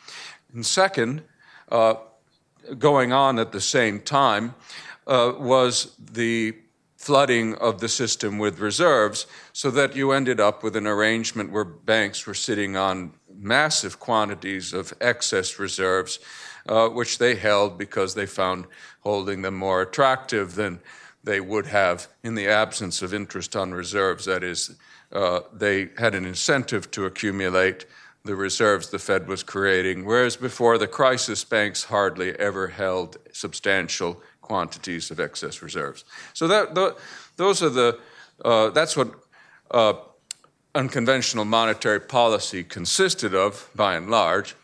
And 0.53 0.67
second, 0.67 1.23
uh, 1.71 1.95
going 2.79 3.13
on 3.13 3.39
at 3.39 3.53
the 3.53 3.61
same 3.61 4.01
time, 4.01 4.55
uh, 5.07 5.33
was 5.39 5.95
the 5.99 6.55
flooding 6.97 7.55
of 7.57 7.81
the 7.81 7.89
system 7.89 8.39
with 8.39 8.59
reserves 8.61 9.27
so 9.53 9.71
that 9.71 9.95
you 9.95 10.13
ended 10.13 10.41
up 10.41 10.63
with 10.63 10.75
an 10.75 10.87
arrangement 10.87 11.53
where 11.53 11.65
banks 11.65 12.27
were 12.27 12.33
sitting 12.35 12.77
on 12.77 13.13
massive 13.29 14.01
quantities 14.01 14.73
of 14.73 14.95
excess 15.03 15.59
reserves, 15.59 16.19
uh, 16.67 16.89
which 16.89 17.19
they 17.19 17.35
held 17.35 17.77
because 17.77 18.15
they 18.15 18.25
found 18.25 18.67
holding 19.01 19.43
them 19.43 19.55
more 19.55 19.83
attractive 19.83 20.55
than 20.55 20.81
they 21.23 21.41
would 21.41 21.67
have 21.67 22.09
in 22.23 22.35
the 22.35 22.49
absence 22.49 23.03
of 23.03 23.13
interest 23.13 23.55
on 23.55 23.73
reserves. 23.73 24.25
That 24.25 24.43
is, 24.43 24.77
uh, 25.13 25.41
they 25.53 25.91
had 25.99 26.15
an 26.15 26.25
incentive 26.25 26.91
to 26.93 27.05
accumulate 27.05 27.85
the 28.25 28.35
reserves 28.35 28.89
the 28.89 28.99
Fed 28.99 29.29
was 29.29 29.43
creating, 29.43 30.07
whereas 30.07 30.37
before 30.37 30.79
the 30.79 30.87
crisis, 30.87 31.45
banks 31.45 31.85
hardly 31.85 32.31
ever 32.39 32.69
held 32.69 33.19
substantial 33.33 34.23
quantities 34.45 35.11
of 35.11 35.19
excess 35.19 35.63
reserves. 35.63 36.05
So 36.33 36.47
that, 36.49 36.75
the, 36.75 36.97
those 37.37 37.63
are 37.63 37.71
the, 37.71 37.99
uh, 38.45 38.71
that's 38.71 38.97
what 38.97 39.09
uh, 39.71 39.95
unconventional 40.75 41.45
monetary 41.45 42.01
policy 42.01 42.65
consisted 42.65 43.35
of, 43.35 43.71
by 43.75 43.97
and 43.97 44.11
large. 44.11 44.55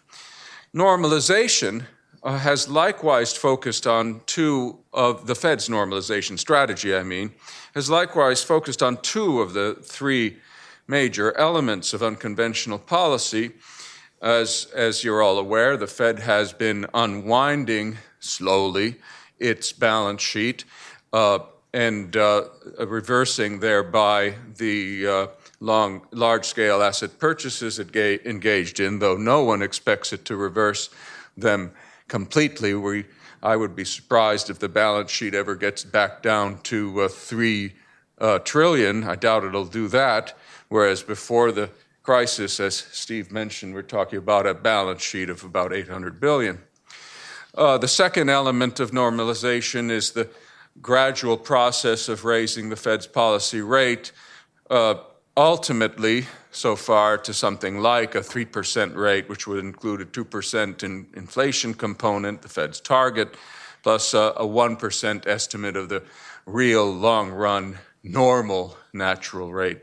Normalization 0.74 1.84
uh, 2.22 2.38
has 2.38 2.68
likewise 2.68 3.32
focused 3.36 3.86
on 3.86 4.20
two 4.26 4.78
of 4.92 5.26
the 5.26 5.34
Fed's 5.34 5.68
normalization 5.68 6.38
strategy, 6.38 6.94
I 6.94 7.02
mean, 7.02 7.32
has 7.74 7.88
likewise 7.88 8.42
focused 8.44 8.82
on 8.82 8.98
two 8.98 9.40
of 9.40 9.52
the 9.52 9.76
three 9.82 10.36
major 10.86 11.36
elements 11.36 11.94
of 11.94 12.02
unconventional 12.02 12.78
policy. 12.78 13.52
As, 14.20 14.66
as 14.74 15.02
you're 15.02 15.22
all 15.22 15.38
aware, 15.38 15.76
the 15.76 15.86
Fed 15.86 16.18
has 16.18 16.52
been 16.52 16.86
unwinding 16.92 17.96
slowly 18.18 18.96
its 19.40 19.72
balance 19.72 20.22
sheet 20.22 20.64
uh, 21.12 21.40
and 21.72 22.16
uh, 22.16 22.44
reversing 22.78 23.60
thereby 23.60 24.34
the 24.56 25.06
uh, 25.06 25.26
long, 25.60 26.06
large 26.10 26.44
scale 26.44 26.82
asset 26.82 27.18
purchases 27.18 27.78
it 27.78 27.92
ga- 27.92 28.20
engaged 28.24 28.80
in, 28.80 28.98
though 28.98 29.16
no 29.16 29.44
one 29.44 29.62
expects 29.62 30.12
it 30.12 30.24
to 30.24 30.36
reverse 30.36 30.90
them 31.36 31.72
completely. 32.08 32.74
We, 32.74 33.06
I 33.42 33.56
would 33.56 33.76
be 33.76 33.84
surprised 33.84 34.50
if 34.50 34.58
the 34.58 34.68
balance 34.68 35.10
sheet 35.10 35.34
ever 35.34 35.54
gets 35.54 35.84
back 35.84 36.22
down 36.22 36.58
to 36.64 37.02
uh, 37.02 37.08
three 37.08 37.74
uh, 38.18 38.40
trillion. 38.40 39.04
I 39.04 39.16
doubt 39.16 39.44
it'll 39.44 39.64
do 39.64 39.88
that. 39.88 40.36
Whereas 40.68 41.02
before 41.02 41.52
the 41.52 41.70
crisis, 42.02 42.60
as 42.60 42.76
Steve 42.76 43.30
mentioned, 43.30 43.74
we're 43.74 43.82
talking 43.82 44.18
about 44.18 44.46
a 44.46 44.54
balance 44.54 45.02
sheet 45.02 45.30
of 45.30 45.44
about 45.44 45.72
800 45.72 46.20
billion. 46.20 46.60
Uh, 47.54 47.78
the 47.78 47.88
second 47.88 48.28
element 48.28 48.78
of 48.78 48.92
normalization 48.92 49.90
is 49.90 50.12
the 50.12 50.28
gradual 50.80 51.36
process 51.36 52.08
of 52.08 52.24
raising 52.24 52.68
the 52.68 52.76
Fed's 52.76 53.06
policy 53.06 53.60
rate, 53.60 54.12
uh, 54.70 54.94
ultimately, 55.36 56.26
so 56.52 56.76
far, 56.76 57.18
to 57.18 57.34
something 57.34 57.78
like 57.78 58.14
a 58.14 58.20
3% 58.20 58.94
rate, 58.94 59.28
which 59.28 59.46
would 59.46 59.58
include 59.58 60.00
a 60.00 60.04
2% 60.04 60.82
in 60.84 61.06
inflation 61.14 61.74
component, 61.74 62.42
the 62.42 62.48
Fed's 62.48 62.80
target, 62.80 63.34
plus 63.82 64.14
a, 64.14 64.32
a 64.36 64.46
1% 64.46 65.26
estimate 65.26 65.76
of 65.76 65.88
the 65.88 66.02
real 66.46 66.90
long 66.90 67.30
run 67.30 67.78
normal 68.02 68.76
natural 68.92 69.52
rate 69.52 69.80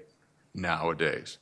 nowadays. 0.54 1.38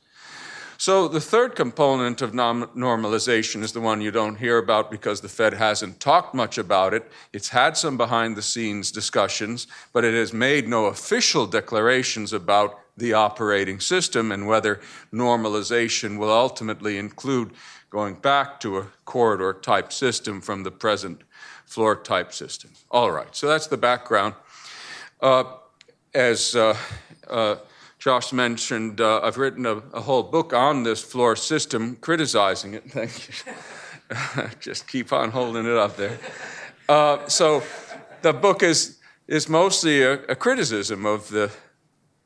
So, 0.78 1.08
the 1.08 1.20
third 1.20 1.56
component 1.56 2.20
of 2.20 2.32
normalization 2.32 3.62
is 3.62 3.72
the 3.72 3.80
one 3.80 4.00
you 4.00 4.10
don't 4.10 4.36
hear 4.36 4.58
about 4.58 4.90
because 4.90 5.20
the 5.20 5.28
Fed 5.28 5.54
hasn't 5.54 6.00
talked 6.00 6.34
much 6.34 6.58
about 6.58 6.92
it. 6.92 7.10
It's 7.32 7.48
had 7.48 7.76
some 7.76 7.96
behind 7.96 8.36
the 8.36 8.42
scenes 8.42 8.90
discussions, 8.90 9.66
but 9.92 10.04
it 10.04 10.12
has 10.14 10.32
made 10.32 10.68
no 10.68 10.86
official 10.86 11.46
declarations 11.46 12.32
about 12.32 12.78
the 12.96 13.12
operating 13.12 13.80
system 13.80 14.32
and 14.32 14.46
whether 14.46 14.80
normalization 15.12 16.18
will 16.18 16.30
ultimately 16.30 16.98
include 16.98 17.52
going 17.90 18.14
back 18.14 18.60
to 18.60 18.78
a 18.78 18.86
corridor 19.04 19.54
type 19.54 19.92
system 19.92 20.40
from 20.40 20.62
the 20.62 20.70
present 20.70 21.22
floor 21.64 21.96
type 21.96 22.32
system. 22.32 22.70
All 22.90 23.10
right, 23.10 23.34
so 23.34 23.46
that's 23.46 23.66
the 23.66 23.76
background. 23.76 24.34
Uh, 25.20 25.44
as 26.14 26.54
uh, 26.56 26.76
uh, 27.28 27.56
Josh 28.06 28.32
mentioned, 28.32 29.00
uh, 29.00 29.20
I've 29.20 29.36
written 29.36 29.66
a, 29.66 29.78
a, 29.92 30.00
whole 30.00 30.22
book 30.22 30.52
on 30.52 30.84
this 30.84 31.02
floor 31.02 31.34
system, 31.34 31.96
criticizing 31.96 32.74
it. 32.74 32.84
Thank 32.88 33.28
you. 33.28 34.48
Just 34.60 34.86
keep 34.86 35.12
on 35.12 35.32
holding 35.32 35.66
it 35.66 35.76
up 35.76 35.96
there. 35.96 36.16
Uh, 36.88 37.26
so 37.26 37.64
the 38.22 38.32
book 38.32 38.62
is, 38.62 39.00
is 39.26 39.48
mostly 39.48 40.02
a, 40.02 40.22
a 40.26 40.36
criticism 40.36 41.04
of 41.04 41.30
the 41.30 41.50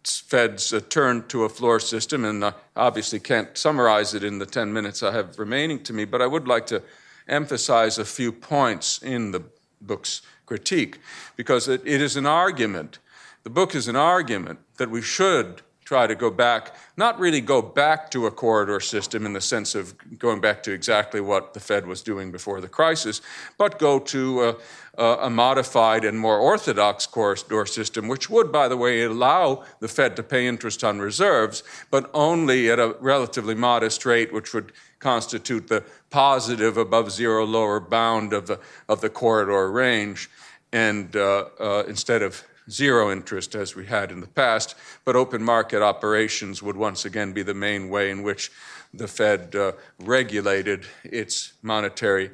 Fed's 0.05 0.75
uh, 0.75 0.81
turn 0.87 1.27
to 1.29 1.45
a 1.45 1.49
floor 1.49 1.81
system, 1.81 2.27
and 2.27 2.45
I 2.45 2.53
obviously 2.77 3.19
can't 3.19 3.57
summarize 3.57 4.13
it 4.13 4.23
in 4.23 4.39
the 4.39 4.45
10 4.45 4.71
minutes 4.75 5.03
I 5.03 5.13
have 5.13 5.39
remaining 5.39 5.83
to 5.85 5.95
me, 5.95 6.05
but 6.05 6.21
I 6.21 6.27
would 6.27 6.47
like 6.47 6.67
to 6.67 6.83
emphasize 7.27 7.97
a 7.97 8.05
few 8.05 8.33
points 8.33 9.03
in 9.03 9.31
the 9.31 9.45
book's 9.81 10.21
critique, 10.45 10.99
because 11.37 11.69
it, 11.69 11.81
it 11.87 12.03
is 12.03 12.17
an 12.17 12.27
argument. 12.27 12.99
The 13.45 13.51
book 13.51 13.75
is 13.75 13.89
an 13.89 13.97
argument 13.97 14.59
that 14.77 14.91
we 14.91 15.01
should 15.01 15.63
try 15.91 16.07
to 16.07 16.15
go 16.15 16.31
back, 16.31 16.77
not 16.97 17.19
really 17.19 17.41
go 17.41 17.61
back 17.61 18.13
to 18.13 18.27
a 18.27 18.31
corridor 18.31 18.79
system 18.79 19.27
in 19.27 19.33
the 19.33 19.41
sense 19.41 19.75
of 19.75 19.93
going 20.21 20.41
back 20.41 20.63
to 20.63 20.71
exactly 20.71 21.21
what 21.21 21.53
the 21.53 21.59
Fed 21.59 21.85
was 21.85 22.01
doing 22.01 22.31
before 22.31 22.61
the 22.61 22.69
crisis, 22.69 23.21
but 23.59 23.77
go 23.81 23.99
to 23.99 24.57
a, 24.97 25.05
a 25.05 25.29
modified 25.29 26.05
and 26.05 26.17
more 26.17 26.39
orthodox 26.39 27.09
corridor 27.09 27.67
system, 27.67 28.07
which 28.07 28.31
would, 28.31 28.53
by 28.53 28.69
the 28.69 28.77
way, 28.77 29.03
allow 29.03 29.65
the 29.81 29.89
Fed 29.89 30.15
to 30.15 30.23
pay 30.23 30.47
interest 30.47 30.85
on 30.85 31.01
reserves, 31.01 31.65
but 31.91 32.09
only 32.15 32.71
at 32.71 32.79
a 32.79 32.95
relatively 33.01 33.57
modest 33.57 34.07
rate, 34.07 34.33
which 34.33 34.55
would 34.55 34.71
constitute 35.01 35.67
the 35.67 35.83
positive 36.09 36.77
above 36.77 37.11
zero 37.11 37.45
lower 37.45 37.81
bound 37.81 38.33
of 38.33 38.47
the, 38.47 38.61
of 38.89 39.01
the 39.01 39.11
corridor 39.11 39.69
range, 39.73 40.31
and 40.73 41.17
uh, 41.17 41.47
uh, 41.59 41.83
instead 41.89 42.23
of 42.23 42.45
zero 42.71 43.11
interest 43.11 43.55
as 43.55 43.75
we 43.75 43.87
had 43.87 44.13
in 44.13 44.21
the 44.21 44.27
past, 44.27 44.75
but 45.05 45.17
open 45.17 45.43
market 45.43 45.83
operations 45.83 46.63
would 46.63 46.77
once 46.77 47.05
again 47.05 47.33
be 47.33 47.43
the 47.43 47.55
main 47.55 47.89
way 47.89 48.11
in 48.11 48.23
which 48.23 48.51
the 48.95 49.09
Fed 49.09 49.55
uh, 49.55 49.73
regulated 49.99 50.87
its 51.05 51.55
monetary 51.63 52.31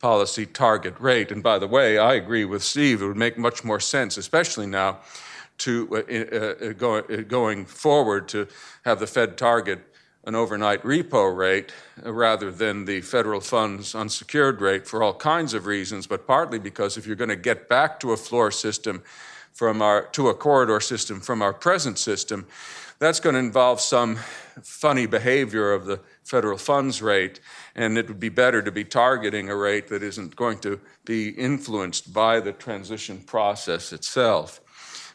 policy 0.00 0.46
target 0.46 0.94
rate. 0.98 1.30
And 1.30 1.42
by 1.42 1.58
the 1.58 1.66
way, 1.66 1.98
I 1.98 2.14
agree 2.14 2.44
with 2.44 2.62
Steve, 2.62 3.02
it 3.02 3.06
would 3.06 3.16
make 3.16 3.38
much 3.38 3.64
more 3.64 3.80
sense, 3.80 4.16
especially 4.16 4.66
now, 4.66 4.98
to 5.58 5.88
uh, 5.92 6.66
uh, 6.68 6.72
go, 6.72 6.98
uh, 6.98 7.16
going 7.28 7.66
forward 7.66 8.28
to 8.28 8.48
have 8.84 8.98
the 8.98 9.06
Fed 9.06 9.36
target 9.36 9.80
an 10.24 10.34
overnight 10.34 10.82
repo 10.82 11.34
rate 11.34 11.72
uh, 12.04 12.12
rather 12.12 12.50
than 12.50 12.84
the 12.84 13.00
federal 13.00 13.40
funds 13.40 13.94
unsecured 13.94 14.60
rate 14.60 14.86
for 14.86 15.02
all 15.02 15.14
kinds 15.14 15.54
of 15.54 15.66
reasons, 15.66 16.06
but 16.06 16.26
partly 16.26 16.58
because 16.58 16.96
if 16.96 17.06
you're 17.06 17.16
going 17.16 17.30
to 17.30 17.36
get 17.36 17.68
back 17.68 18.00
to 18.00 18.12
a 18.12 18.16
floor 18.16 18.50
system 18.50 19.02
from 19.52 19.82
our 19.82 20.06
to 20.12 20.28
a 20.28 20.34
corridor 20.34 20.80
system 20.80 21.20
from 21.20 21.42
our 21.42 21.52
present 21.52 21.98
system, 21.98 22.46
that's 23.00 23.18
going 23.18 23.32
to 23.34 23.38
involve 23.38 23.80
some 23.80 24.16
funny 24.62 25.06
behavior 25.06 25.72
of 25.72 25.86
the 25.86 26.00
federal 26.22 26.58
funds 26.58 27.00
rate, 27.00 27.40
and 27.74 27.96
it 27.96 28.06
would 28.08 28.20
be 28.20 28.28
better 28.28 28.60
to 28.62 28.70
be 28.70 28.84
targeting 28.84 29.48
a 29.48 29.56
rate 29.56 29.88
that 29.88 30.02
isn't 30.02 30.36
going 30.36 30.58
to 30.58 30.78
be 31.06 31.30
influenced 31.30 32.12
by 32.12 32.40
the 32.40 32.52
transition 32.52 33.18
process 33.18 33.92
itself. 33.92 34.60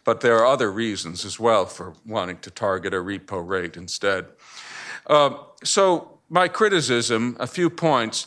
But 0.04 0.22
there 0.22 0.38
are 0.38 0.46
other 0.46 0.72
reasons 0.72 1.26
as 1.26 1.40
well 1.40 1.66
for 1.66 1.94
wanting 2.06 2.40
to 2.40 2.52
target 2.52 2.94
a 2.94 2.98
repo 2.98 3.48
rate 3.48 3.78
instead. 3.78 4.26
Uh, 5.08 5.38
so, 5.64 6.20
my 6.28 6.48
criticism, 6.48 7.38
a 7.40 7.48
few 7.48 7.70
points. 7.70 8.26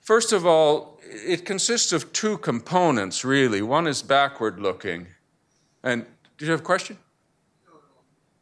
First 0.00 0.32
of 0.32 0.46
all, 0.46 1.00
it 1.02 1.44
consists 1.44 1.92
of 1.92 2.12
two 2.12 2.38
components, 2.38 3.24
really. 3.24 3.60
One 3.60 3.88
is 3.88 4.02
backward 4.02 4.60
looking. 4.60 5.08
And 5.82 6.04
did 6.38 6.46
you 6.46 6.52
have 6.52 6.60
a 6.60 6.64
question? 6.64 6.98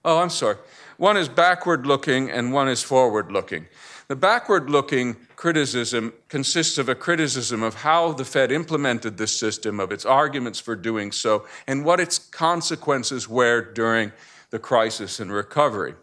Oh, 0.04 0.18
I'm 0.18 0.30
sorry. 0.30 0.56
One 0.96 1.16
is 1.16 1.28
backward 1.28 1.86
looking 1.86 2.30
and 2.30 2.52
one 2.52 2.68
is 2.68 2.82
forward 2.82 3.30
looking. 3.30 3.66
The 4.08 4.16
backward 4.16 4.70
looking 4.70 5.16
criticism 5.36 6.14
consists 6.28 6.78
of 6.78 6.88
a 6.88 6.94
criticism 6.94 7.62
of 7.62 7.74
how 7.74 8.12
the 8.12 8.24
Fed 8.24 8.50
implemented 8.50 9.18
this 9.18 9.38
system, 9.38 9.78
of 9.78 9.92
its 9.92 10.06
arguments 10.06 10.58
for 10.58 10.74
doing 10.74 11.12
so, 11.12 11.46
and 11.66 11.84
what 11.84 12.00
its 12.00 12.18
consequences 12.18 13.28
were 13.28 13.60
during 13.60 14.12
the 14.50 14.58
crisis 14.58 15.20
and 15.20 15.30
recovery. 15.30 15.94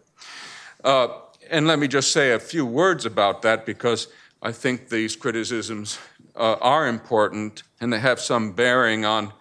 Uh, 0.84 1.08
and 1.50 1.66
let 1.66 1.78
me 1.78 1.88
just 1.88 2.12
say 2.12 2.32
a 2.32 2.38
few 2.38 2.64
words 2.64 3.06
about 3.06 3.42
that 3.42 3.66
because 3.66 4.08
I 4.40 4.52
think 4.52 4.88
these 4.88 5.16
criticisms 5.16 5.98
uh, 6.36 6.56
are 6.60 6.86
important 6.86 7.64
and 7.80 7.92
they 7.92 7.98
have 7.98 8.20
some 8.20 8.52
bearing 8.52 9.04
on 9.04 9.32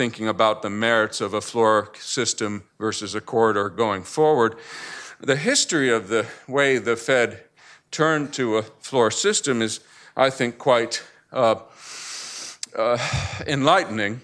thinking 0.00 0.28
about 0.28 0.62
the 0.62 0.70
merits 0.70 1.20
of 1.20 1.34
a 1.34 1.42
floor 1.42 1.92
system 1.98 2.62
versus 2.78 3.14
a 3.14 3.20
corridor 3.20 3.68
going 3.68 4.02
forward. 4.02 4.56
The 5.20 5.36
history 5.36 5.90
of 5.90 6.08
the 6.08 6.26
way 6.48 6.78
the 6.78 6.96
Fed 6.96 7.44
turned 7.90 8.32
to 8.32 8.56
a 8.56 8.62
floor 8.62 9.10
system 9.10 9.60
is, 9.60 9.80
I 10.16 10.30
think, 10.30 10.56
quite 10.56 11.02
uh, 11.34 11.56
uh, 12.74 12.96
enlightening. 13.46 14.22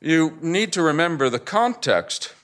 You 0.00 0.38
need 0.40 0.72
to 0.74 0.82
remember 0.82 1.28
the 1.28 1.40
context 1.40 2.35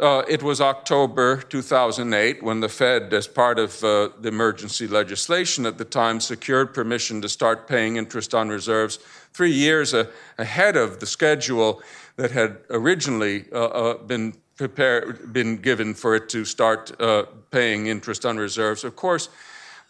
uh, 0.00 0.24
it 0.28 0.42
was 0.42 0.60
October 0.60 1.42
2008 1.42 2.42
when 2.42 2.60
the 2.60 2.68
Fed, 2.68 3.12
as 3.12 3.26
part 3.26 3.58
of 3.58 3.84
uh, 3.84 4.08
the 4.20 4.28
emergency 4.28 4.86
legislation 4.86 5.66
at 5.66 5.78
the 5.78 5.84
time, 5.84 6.20
secured 6.20 6.72
permission 6.72 7.20
to 7.20 7.28
start 7.28 7.68
paying 7.68 7.96
interest 7.96 8.34
on 8.34 8.48
reserves 8.48 8.98
three 9.32 9.52
years 9.52 9.92
a- 9.92 10.08
ahead 10.38 10.76
of 10.76 11.00
the 11.00 11.06
schedule 11.06 11.82
that 12.16 12.30
had 12.30 12.58
originally 12.70 13.44
uh, 13.52 13.66
uh 13.66 13.98
been 13.98 14.34
prepared, 14.56 15.32
been 15.32 15.56
given 15.56 15.94
for 15.94 16.14
it 16.14 16.28
to 16.28 16.44
start 16.44 16.98
uh, 17.00 17.24
paying 17.50 17.86
interest 17.86 18.26
on 18.26 18.36
reserves. 18.36 18.84
Of 18.84 18.96
course, 18.96 19.28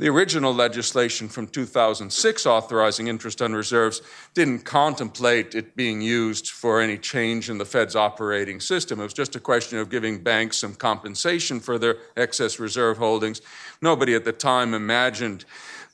the 0.00 0.08
original 0.08 0.54
legislation 0.54 1.28
from 1.28 1.46
2006 1.46 2.46
authorizing 2.46 3.06
interest 3.08 3.42
on 3.42 3.52
reserves 3.52 4.00
didn't 4.32 4.60
contemplate 4.60 5.54
it 5.54 5.76
being 5.76 6.00
used 6.00 6.48
for 6.48 6.80
any 6.80 6.96
change 6.96 7.50
in 7.50 7.58
the 7.58 7.66
Fed's 7.66 7.94
operating 7.94 8.60
system. 8.60 8.98
It 8.98 9.02
was 9.02 9.12
just 9.12 9.36
a 9.36 9.40
question 9.40 9.78
of 9.78 9.90
giving 9.90 10.22
banks 10.22 10.56
some 10.56 10.74
compensation 10.74 11.60
for 11.60 11.78
their 11.78 11.98
excess 12.16 12.58
reserve 12.58 12.96
holdings. 12.96 13.42
Nobody 13.82 14.14
at 14.14 14.24
the 14.24 14.32
time 14.32 14.72
imagined 14.72 15.44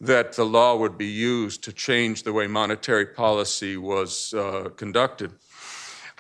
that 0.01 0.35
the 0.35 0.47
law 0.47 0.77
would 0.77 0.97
be 0.97 1.07
used 1.07 1.65
to 1.65 1.73
change 1.73 2.23
the 2.23 2.33
way 2.33 2.47
monetary 2.47 3.07
policy 3.07 3.77
was 3.77 4.33
uh, 4.35 4.69
conducted. 4.77 5.33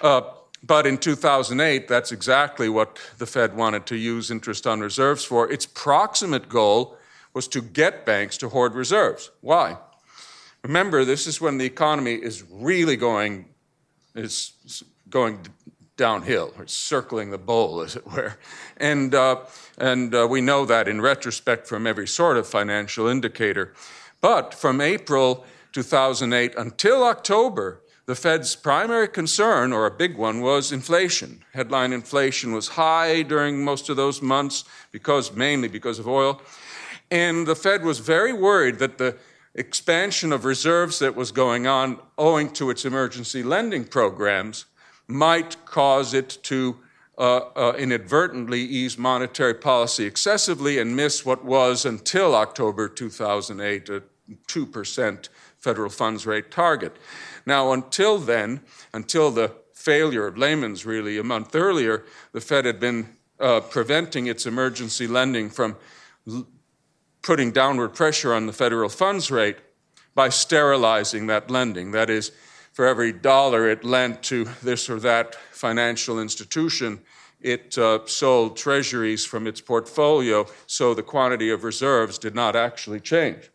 Uh, 0.02 0.22
but 0.60 0.88
in 0.88 0.98
2008, 0.98 1.86
that's 1.86 2.10
exactly 2.10 2.68
what 2.68 2.98
the 3.18 3.26
Fed 3.26 3.56
wanted 3.56 3.86
to 3.86 3.94
use 3.94 4.28
interest 4.28 4.66
on 4.66 4.80
reserves 4.80 5.22
for. 5.24 5.48
Its 5.52 5.66
proximate 5.66 6.48
goal 6.48 6.98
was 7.36 7.46
to 7.46 7.60
get 7.60 8.06
banks 8.06 8.38
to 8.38 8.48
hoard 8.48 8.74
reserves. 8.74 9.30
Why? 9.42 9.76
Remember, 10.62 11.04
this 11.04 11.26
is 11.26 11.38
when 11.38 11.58
the 11.58 11.66
economy 11.66 12.14
is 12.14 12.42
really 12.50 12.96
going, 12.96 13.44
is 14.14 14.54
going 15.10 15.40
downhill, 15.98 16.54
or 16.56 16.66
circling 16.66 17.28
the 17.28 17.36
bowl, 17.36 17.82
as 17.82 17.94
it 17.94 18.06
were. 18.06 18.38
And, 18.78 19.14
uh, 19.14 19.40
and 19.76 20.14
uh, 20.14 20.26
we 20.30 20.40
know 20.40 20.64
that 20.64 20.88
in 20.88 21.02
retrospect 21.02 21.66
from 21.66 21.86
every 21.86 22.08
sort 22.08 22.38
of 22.38 22.48
financial 22.48 23.06
indicator. 23.06 23.74
But 24.22 24.54
from 24.54 24.80
April 24.80 25.44
2008 25.72 26.54
until 26.56 27.04
October, 27.04 27.82
the 28.06 28.14
Fed's 28.14 28.56
primary 28.56 29.08
concern, 29.08 29.74
or 29.74 29.84
a 29.84 29.90
big 29.90 30.16
one, 30.16 30.40
was 30.40 30.72
inflation. 30.72 31.44
Headline 31.52 31.92
inflation 31.92 32.52
was 32.52 32.68
high 32.68 33.20
during 33.20 33.62
most 33.62 33.90
of 33.90 33.96
those 33.96 34.22
months, 34.22 34.64
because 34.90 35.34
mainly 35.34 35.68
because 35.68 35.98
of 35.98 36.08
oil. 36.08 36.40
And 37.10 37.46
the 37.46 37.56
Fed 37.56 37.82
was 37.82 37.98
very 37.98 38.32
worried 38.32 38.78
that 38.78 38.98
the 38.98 39.16
expansion 39.54 40.32
of 40.32 40.44
reserves 40.44 40.98
that 40.98 41.14
was 41.14 41.32
going 41.32 41.66
on, 41.66 41.98
owing 42.18 42.52
to 42.52 42.70
its 42.70 42.84
emergency 42.84 43.42
lending 43.42 43.84
programs, 43.84 44.66
might 45.08 45.64
cause 45.64 46.12
it 46.12 46.38
to 46.42 46.76
uh, 47.18 47.36
uh, 47.56 47.72
inadvertently 47.78 48.60
ease 48.60 48.98
monetary 48.98 49.54
policy 49.54 50.04
excessively 50.04 50.78
and 50.78 50.94
miss 50.94 51.24
what 51.24 51.44
was, 51.44 51.86
until 51.86 52.34
October 52.34 52.88
2008, 52.88 53.88
a 53.88 54.02
2% 54.46 55.28
federal 55.58 55.88
funds 55.88 56.26
rate 56.26 56.50
target. 56.50 56.96
Now, 57.46 57.72
until 57.72 58.18
then, 58.18 58.60
until 58.92 59.30
the 59.30 59.52
failure 59.72 60.26
of 60.26 60.36
Lehman's 60.36 60.84
really 60.84 61.16
a 61.16 61.24
month 61.24 61.54
earlier, 61.54 62.04
the 62.32 62.40
Fed 62.40 62.64
had 62.64 62.80
been 62.80 63.16
uh, 63.40 63.60
preventing 63.60 64.26
its 64.26 64.44
emergency 64.44 65.06
lending 65.06 65.48
from 65.48 65.76
putting 67.26 67.50
downward 67.50 67.88
pressure 67.88 68.32
on 68.32 68.46
the 68.46 68.52
federal 68.52 68.88
funds 68.88 69.32
rate 69.32 69.56
by 70.14 70.28
sterilizing 70.28 71.26
that 71.26 71.50
lending. 71.50 71.90
That 71.90 72.08
is, 72.08 72.30
for 72.72 72.86
every 72.86 73.12
dollar 73.12 73.68
it 73.68 73.82
lent 73.82 74.22
to 74.24 74.44
this 74.62 74.88
or 74.88 75.00
that 75.00 75.34
financial 75.50 76.20
institution, 76.20 77.00
it 77.40 77.76
uh, 77.76 78.06
sold 78.06 78.56
treasuries 78.56 79.24
from 79.24 79.48
its 79.48 79.60
portfolio, 79.60 80.46
so 80.68 80.94
the 80.94 81.02
quantity 81.02 81.50
of 81.50 81.64
reserves 81.64 82.16
did 82.16 82.34
not 82.34 82.54
actually 82.54 83.00
change. 83.00 83.50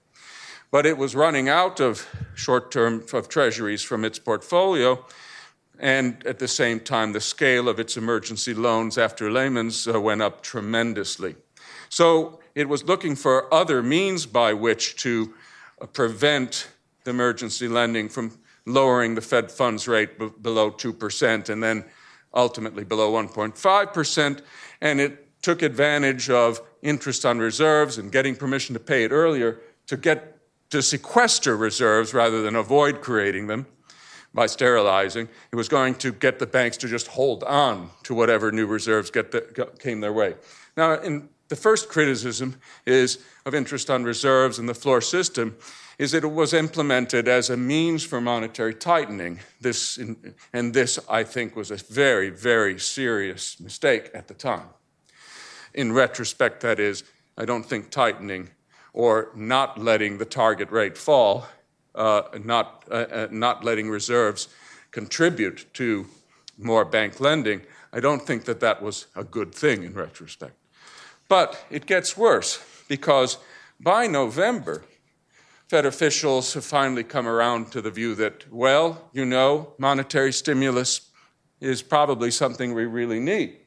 But 0.70 0.86
it 0.86 0.98
was 0.98 1.16
running 1.16 1.48
out 1.48 1.80
of 1.80 2.06
short 2.36 2.72
term 2.72 3.06
of 3.14 3.30
treasuries 3.30 3.82
from 3.82 4.04
its 4.04 4.20
portfolio, 4.20 5.06
and 5.80 6.28
at 6.28 6.40
the 6.40 6.48
same 6.50 6.82
time, 6.82 7.14
the 7.14 7.22
scale 7.22 7.70
of 7.70 7.80
its 7.80 7.96
emergency 7.96 8.54
loans 8.54 8.98
after 8.98 9.32
Lehman's 9.32 9.88
uh, 9.88 10.00
went 10.00 10.22
up 10.22 10.44
tremendously. 10.44 11.38
So 11.88 12.41
it 12.56 12.68
was 12.68 12.84
looking 12.84 13.16
for 13.16 13.54
other 13.54 13.82
means 13.82 14.26
by 14.26 14.54
which 14.54 14.96
to 14.98 15.34
uh, 15.82 15.86
prevent 15.88 16.70
the 17.04 17.12
emergency 17.12 17.68
lending 17.68 18.10
from 18.10 18.38
lowering 18.66 19.16
the 19.16 19.22
Fed 19.22 19.52
funds 19.52 19.88
rate 19.88 20.20
b- 20.20 20.30
below 20.42 20.72
2% 20.72 21.50
and 21.50 21.64
then 21.64 21.86
ultimately 22.34 22.84
below 22.84 23.12
1.5%. 23.12 24.42
And 24.82 25.02
it 25.02 25.42
took 25.42 25.62
advantage 25.62 26.30
of 26.30 26.62
interest 26.82 27.26
on 27.26 27.40
reserves 27.40 27.98
and 27.98 28.12
getting 28.12 28.36
permission 28.36 28.74
to 28.74 28.80
pay 28.80 29.04
it 29.04 29.12
earlier 29.12 29.60
to 29.88 29.98
get 29.98 30.38
to 30.70 30.82
sequester 30.82 31.58
reserves 31.58 32.14
rather 32.14 32.42
than 32.42 32.56
avoid 32.56 33.02
creating 33.02 33.48
them 33.48 33.66
by 34.34 34.46
sterilizing. 34.46 35.28
It 35.52 35.56
was 35.56 35.68
going 35.68 35.96
to 35.96 36.14
get 36.14 36.40
the 36.40 36.48
banks 36.48 36.78
to 36.78 36.88
just 36.88 37.08
hold 37.08 37.44
on 37.44 37.90
to 38.04 38.14
whatever 38.14 38.52
new 38.52 38.66
reserves 38.66 39.12
the, 39.12 39.70
came 39.80 40.00
their 40.00 40.14
way. 40.14 40.36
Now, 40.78 40.94
in 40.94 41.28
the 41.52 41.58
first 41.58 41.90
criticism 41.90 42.56
is 42.86 43.20
of 43.46 43.54
interest 43.54 43.90
on 43.90 44.06
reserves 44.06 44.58
and 44.58 44.70
the 44.70 44.74
floor 44.74 45.02
system 45.02 45.58
is 45.98 46.14
that 46.14 46.24
it 46.24 46.32
was 46.32 46.54
implemented 46.54 47.28
as 47.28 47.50
a 47.50 47.58
means 47.58 48.06
for 48.06 48.22
monetary 48.22 48.74
tightening. 48.74 49.38
This, 49.60 50.00
and 50.54 50.74
this, 50.74 50.98
I 51.10 51.26
think, 51.26 51.58
was 51.58 51.70
a 51.70 51.76
very, 51.76 52.30
very 52.30 52.80
serious 52.80 53.60
mistake 53.60 54.12
at 54.14 54.30
the 54.30 54.34
time. 54.34 54.68
In 55.74 55.92
retrospect, 55.92 56.62
that 56.62 56.80
is, 56.80 57.04
I 57.38 57.44
don't 57.44 57.66
think 57.66 57.90
tightening 57.90 58.52
or 58.94 59.32
not 59.36 59.78
letting 59.78 60.20
the 60.20 60.26
target 60.26 60.72
rate 60.72 60.98
fall, 60.98 61.48
uh, 61.96 62.22
not, 62.46 62.86
uh, 62.90 62.94
uh 62.94 63.28
not 63.30 63.66
letting 63.66 63.90
reserves 63.90 64.48
contribute 64.92 65.66
to 65.74 66.06
more 66.58 66.86
bank 66.86 67.20
lending. 67.20 67.60
I 67.92 68.00
don't 68.00 68.22
think 68.22 68.46
that 68.46 68.62
that 68.62 68.82
was 68.82 69.08
a 69.18 69.26
good 69.26 69.54
thing 69.54 69.84
in 69.84 69.94
retrospect. 69.94 70.56
But 71.32 71.66
it 71.70 71.86
gets 71.86 72.18
worse 72.18 72.60
because 72.90 73.38
by 73.80 74.06
November, 74.06 74.84
Fed 75.70 75.86
officials 75.86 76.54
have 76.56 76.66
finally 76.66 77.06
come 77.06 77.26
around 77.26 77.72
to 77.72 77.82
the 77.82 77.90
view 77.90 78.16
that, 78.16 78.52
well, 78.52 79.10
you 79.14 79.24
know, 79.24 79.74
monetary 79.78 80.34
stimulus 80.34 81.10
is 81.62 81.82
probably 81.82 82.32
something 82.32 82.74
we 82.74 82.84
really 82.84 83.22
need. 83.22 83.60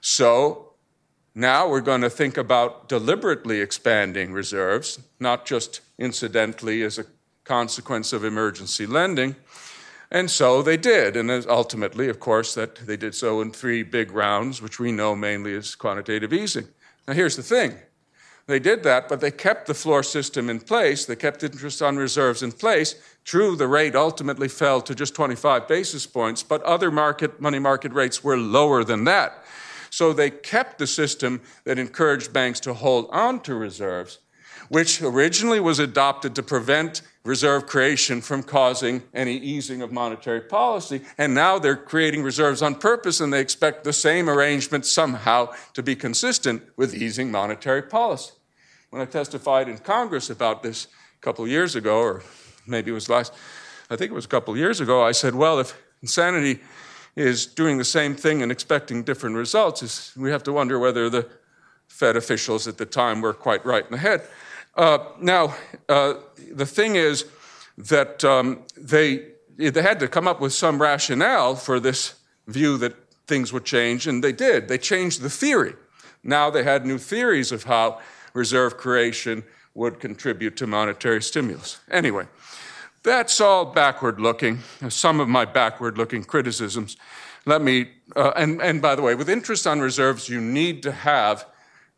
So 0.00 0.74
now 1.34 1.68
we're 1.68 1.80
going 1.80 2.02
to 2.02 2.10
think 2.10 2.36
about 2.36 2.88
deliberately 2.88 3.60
expanding 3.60 4.32
reserves, 4.32 5.00
not 5.18 5.46
just 5.46 5.80
incidentally 5.98 6.84
as 6.84 7.00
a 7.00 7.06
consequence 7.42 8.12
of 8.12 8.22
emergency 8.22 8.86
lending. 8.86 9.34
And 10.10 10.30
so 10.30 10.62
they 10.62 10.76
did. 10.76 11.16
And 11.16 11.30
ultimately, 11.48 12.08
of 12.08 12.18
course, 12.18 12.54
that 12.54 12.76
they 12.86 12.96
did 12.96 13.14
so 13.14 13.40
in 13.40 13.52
three 13.52 13.82
big 13.82 14.10
rounds, 14.10 14.60
which 14.60 14.80
we 14.80 14.90
know 14.90 15.14
mainly 15.14 15.54
as 15.54 15.74
quantitative 15.74 16.32
easing. 16.32 16.66
Now, 17.06 17.14
here's 17.14 17.36
the 17.36 17.42
thing 17.42 17.76
they 18.46 18.58
did 18.58 18.82
that, 18.82 19.08
but 19.08 19.20
they 19.20 19.30
kept 19.30 19.68
the 19.68 19.74
floor 19.74 20.02
system 20.02 20.50
in 20.50 20.58
place. 20.58 21.04
They 21.04 21.14
kept 21.14 21.44
interest 21.44 21.80
on 21.80 21.96
reserves 21.96 22.42
in 22.42 22.50
place. 22.50 22.96
True, 23.24 23.54
the 23.54 23.68
rate 23.68 23.94
ultimately 23.94 24.48
fell 24.48 24.80
to 24.82 24.94
just 24.94 25.14
25 25.14 25.68
basis 25.68 26.04
points, 26.04 26.42
but 26.42 26.60
other 26.64 26.90
market 26.90 27.40
money 27.40 27.60
market 27.60 27.92
rates 27.92 28.24
were 28.24 28.36
lower 28.36 28.82
than 28.82 29.04
that. 29.04 29.44
So 29.90 30.12
they 30.12 30.30
kept 30.30 30.78
the 30.78 30.86
system 30.86 31.42
that 31.64 31.78
encouraged 31.78 32.32
banks 32.32 32.58
to 32.60 32.74
hold 32.74 33.08
on 33.12 33.40
to 33.42 33.54
reserves, 33.54 34.18
which 34.68 35.00
originally 35.00 35.60
was 35.60 35.78
adopted 35.78 36.34
to 36.34 36.42
prevent 36.42 37.02
reserve 37.24 37.66
creation 37.66 38.20
from 38.20 38.42
causing 38.42 39.02
any 39.12 39.36
easing 39.36 39.82
of 39.82 39.92
monetary 39.92 40.40
policy. 40.40 41.02
And 41.18 41.34
now 41.34 41.58
they're 41.58 41.76
creating 41.76 42.22
reserves 42.22 42.62
on 42.62 42.76
purpose, 42.76 43.20
and 43.20 43.32
they 43.32 43.40
expect 43.40 43.84
the 43.84 43.92
same 43.92 44.28
arrangement 44.28 44.86
somehow 44.86 45.52
to 45.74 45.82
be 45.82 45.94
consistent 45.94 46.62
with 46.76 46.94
easing 46.94 47.30
monetary 47.30 47.82
policy. 47.82 48.32
When 48.88 49.02
I 49.02 49.04
testified 49.04 49.68
in 49.68 49.78
Congress 49.78 50.30
about 50.30 50.62
this 50.62 50.86
a 50.86 51.20
couple 51.20 51.44
of 51.44 51.50
years 51.50 51.76
ago, 51.76 51.98
or 51.98 52.22
maybe 52.66 52.90
it 52.90 52.94
was 52.94 53.08
last, 53.08 53.32
I 53.90 53.96
think 53.96 54.10
it 54.10 54.14
was 54.14 54.24
a 54.24 54.28
couple 54.28 54.54
of 54.54 54.58
years 54.58 54.80
ago, 54.80 55.02
I 55.02 55.12
said, 55.12 55.34
well, 55.34 55.60
if 55.60 55.76
insanity 56.00 56.60
is 57.16 57.44
doing 57.44 57.76
the 57.76 57.84
same 57.84 58.14
thing 58.14 58.42
and 58.42 58.50
expecting 58.50 59.02
different 59.02 59.36
results, 59.36 60.16
we 60.16 60.30
have 60.30 60.42
to 60.44 60.52
wonder 60.52 60.78
whether 60.78 61.10
the 61.10 61.28
Fed 61.88 62.16
officials 62.16 62.66
at 62.66 62.78
the 62.78 62.86
time 62.86 63.20
were 63.20 63.34
quite 63.34 63.66
right 63.66 63.84
in 63.84 63.90
the 63.90 63.98
head. 63.98 64.22
Uh, 64.80 64.98
now, 65.20 65.54
uh, 65.90 66.14
the 66.54 66.64
thing 66.64 66.96
is 66.96 67.26
that 67.76 68.24
um, 68.24 68.62
they, 68.78 69.26
they 69.58 69.82
had 69.82 70.00
to 70.00 70.08
come 70.08 70.26
up 70.26 70.40
with 70.40 70.54
some 70.54 70.80
rationale 70.80 71.54
for 71.54 71.78
this 71.78 72.14
view 72.46 72.78
that 72.78 72.94
things 73.26 73.52
would 73.52 73.66
change, 73.66 74.06
and 74.06 74.24
they 74.24 74.32
did. 74.32 74.68
They 74.68 74.78
changed 74.78 75.20
the 75.20 75.28
theory. 75.28 75.74
Now 76.22 76.48
they 76.48 76.64
had 76.64 76.86
new 76.86 76.96
theories 76.96 77.52
of 77.52 77.64
how 77.64 78.00
reserve 78.32 78.78
creation 78.78 79.44
would 79.74 80.00
contribute 80.00 80.56
to 80.56 80.66
monetary 80.66 81.20
stimulus. 81.20 81.78
Anyway, 81.90 82.26
that's 83.02 83.38
all 83.38 83.66
backward 83.66 84.18
looking, 84.18 84.60
some 84.88 85.20
of 85.20 85.28
my 85.28 85.44
backward 85.44 85.98
looking 85.98 86.24
criticisms. 86.24 86.96
Let 87.44 87.60
me, 87.60 87.90
uh, 88.16 88.32
and, 88.34 88.62
and 88.62 88.80
by 88.80 88.94
the 88.94 89.02
way, 89.02 89.14
with 89.14 89.28
interest 89.28 89.66
on 89.66 89.80
reserves, 89.80 90.30
you 90.30 90.40
need 90.40 90.82
to 90.84 90.92
have 90.92 91.44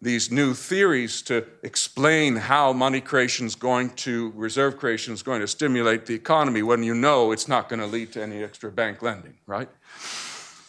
these 0.02 0.32
new 0.32 0.52
theories 0.52 1.22
to 1.22 1.46
explain 1.62 2.34
how 2.34 2.72
money 2.72 3.00
creation 3.00 3.46
is 3.46 3.54
going 3.54 3.88
to, 3.90 4.32
reserve 4.34 4.76
creation 4.76 5.14
is 5.14 5.22
going 5.22 5.40
to 5.40 5.46
stimulate 5.46 6.06
the 6.06 6.14
economy 6.14 6.60
when 6.60 6.82
you 6.82 6.92
know 6.92 7.30
it's 7.30 7.46
not 7.46 7.68
going 7.68 7.78
to 7.78 7.86
lead 7.86 8.12
to 8.12 8.20
any 8.20 8.42
extra 8.42 8.70
bank 8.70 9.00
lending, 9.00 9.34
right? 9.46 9.68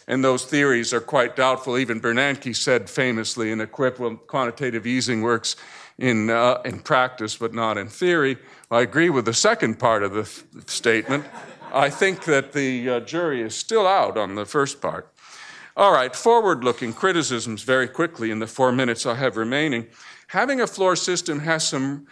And 0.06 0.22
those 0.22 0.44
theories 0.44 0.94
are 0.94 1.00
quite 1.00 1.34
doubtful. 1.34 1.76
Even 1.78 2.00
Bernanke 2.00 2.54
said 2.54 2.88
famously 2.88 3.50
in 3.50 3.60
a 3.60 3.66
quip, 3.66 3.98
well, 3.98 4.14
quantitative 4.14 4.86
easing 4.86 5.20
works 5.20 5.56
in, 5.98 6.30
uh, 6.30 6.62
in 6.64 6.78
practice 6.78 7.36
but 7.36 7.52
not 7.52 7.76
in 7.76 7.88
theory. 7.88 8.38
I 8.70 8.82
agree 8.82 9.10
with 9.10 9.24
the 9.24 9.34
second 9.34 9.80
part 9.80 10.04
of 10.04 10.12
the 10.12 10.24
th- 10.24 10.68
statement. 10.68 11.24
I 11.72 11.90
think 11.90 12.24
that 12.26 12.52
the 12.52 12.88
uh, 12.88 13.00
jury 13.00 13.42
is 13.42 13.56
still 13.56 13.86
out 13.86 14.16
on 14.16 14.36
the 14.36 14.46
first 14.46 14.80
part. 14.80 15.12
All 15.76 15.92
right, 15.92 16.14
forward 16.14 16.62
looking 16.62 16.92
criticisms 16.92 17.64
very 17.64 17.88
quickly 17.88 18.30
in 18.30 18.38
the 18.38 18.46
four 18.46 18.70
minutes 18.70 19.06
I 19.06 19.16
have 19.16 19.36
remaining. 19.36 19.88
Having 20.28 20.60
a 20.60 20.68
floor 20.68 20.94
system 20.94 21.40
has 21.40 21.66
some 21.66 22.06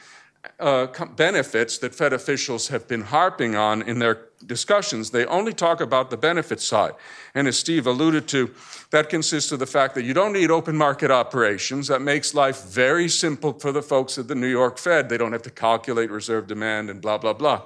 uh, 0.59 0.89
benefits 1.15 1.79
that 1.79 1.95
Fed 1.95 2.13
officials 2.13 2.67
have 2.69 2.89
been 2.89 3.03
harping 3.03 3.55
on 3.55 3.83
in 3.83 4.01
their 4.01 4.27
discussions. 4.45 5.11
They 5.13 5.25
only 5.27 5.53
talk 5.53 5.81
about 5.81 6.11
the 6.11 6.17
benefit 6.17 6.61
side. 6.61 6.95
And 7.37 7.47
as 7.47 7.57
Steve 7.57 7.87
alluded 7.87 8.27
to, 8.29 8.53
that 8.91 9.09
consists 9.09 9.53
of 9.53 9.61
the 9.61 9.67
fact 9.67 9.95
that 9.95 10.03
you 10.03 10.13
don't 10.13 10.33
need 10.33 10.51
open 10.51 10.77
market 10.77 11.13
operations. 11.13 11.87
That 11.87 12.03
makes 12.03 12.35
life 12.35 12.65
very 12.65 13.09
simple 13.09 13.53
for 13.53 13.71
the 13.71 13.83
folks 13.83 14.19
at 14.19 14.27
the 14.27 14.35
New 14.35 14.49
York 14.49 14.77
Fed. 14.77 15.09
They 15.09 15.19
don't 15.19 15.31
have 15.31 15.43
to 15.43 15.51
calculate 15.51 16.11
reserve 16.11 16.49
demand 16.49 16.91
and 16.91 17.01
blah, 17.01 17.19
blah, 17.19 17.35
blah. 17.35 17.63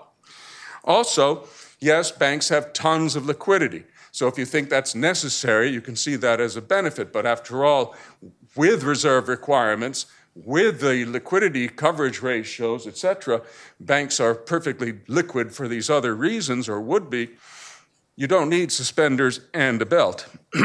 Also, 0.84 1.48
yes, 1.80 2.12
banks 2.12 2.50
have 2.50 2.74
tons 2.74 3.16
of 3.16 3.24
liquidity. 3.24 3.84
So 4.16 4.28
if 4.28 4.38
you 4.38 4.46
think 4.46 4.70
that's 4.70 4.94
necessary, 4.94 5.68
you 5.68 5.82
can 5.82 5.94
see 5.94 6.16
that 6.16 6.40
as 6.40 6.56
a 6.56 6.62
benefit. 6.62 7.12
But 7.12 7.26
after 7.26 7.66
all, 7.66 7.94
with 8.54 8.82
reserve 8.82 9.28
requirements, 9.28 10.06
with 10.34 10.80
the 10.80 11.04
liquidity 11.04 11.68
coverage 11.68 12.22
ratios, 12.22 12.86
et 12.86 12.96
cetera, 12.96 13.42
banks 13.78 14.18
are 14.18 14.34
perfectly 14.34 15.00
liquid 15.06 15.52
for 15.52 15.68
these 15.68 15.90
other 15.90 16.14
reasons, 16.16 16.66
or 16.66 16.80
would 16.80 17.10
be. 17.10 17.28
You 18.16 18.26
don't 18.26 18.48
need 18.48 18.72
suspenders 18.72 19.40
and 19.52 19.82
a 19.82 19.86
belt. 19.86 20.26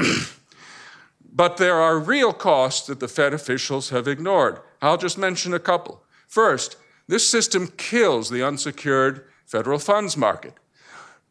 but 1.34 1.58
there 1.58 1.76
are 1.76 2.00
real 2.00 2.32
costs 2.32 2.88
that 2.88 3.02
the 3.02 3.10
Fed 3.10 3.34
officials 3.34 3.90
have 3.90 4.08
ignored. 4.08 4.62
I'll 4.82 4.96
just 4.96 5.18
mention 5.18 5.54
a 5.54 5.60
couple. 5.60 6.04
First, 6.26 6.78
this 7.10 7.30
system 7.30 7.68
kills 7.76 8.30
the 8.30 8.48
unsecured 8.48 9.26
federal 9.46 9.78
funds 9.78 10.16
market. 10.16 10.54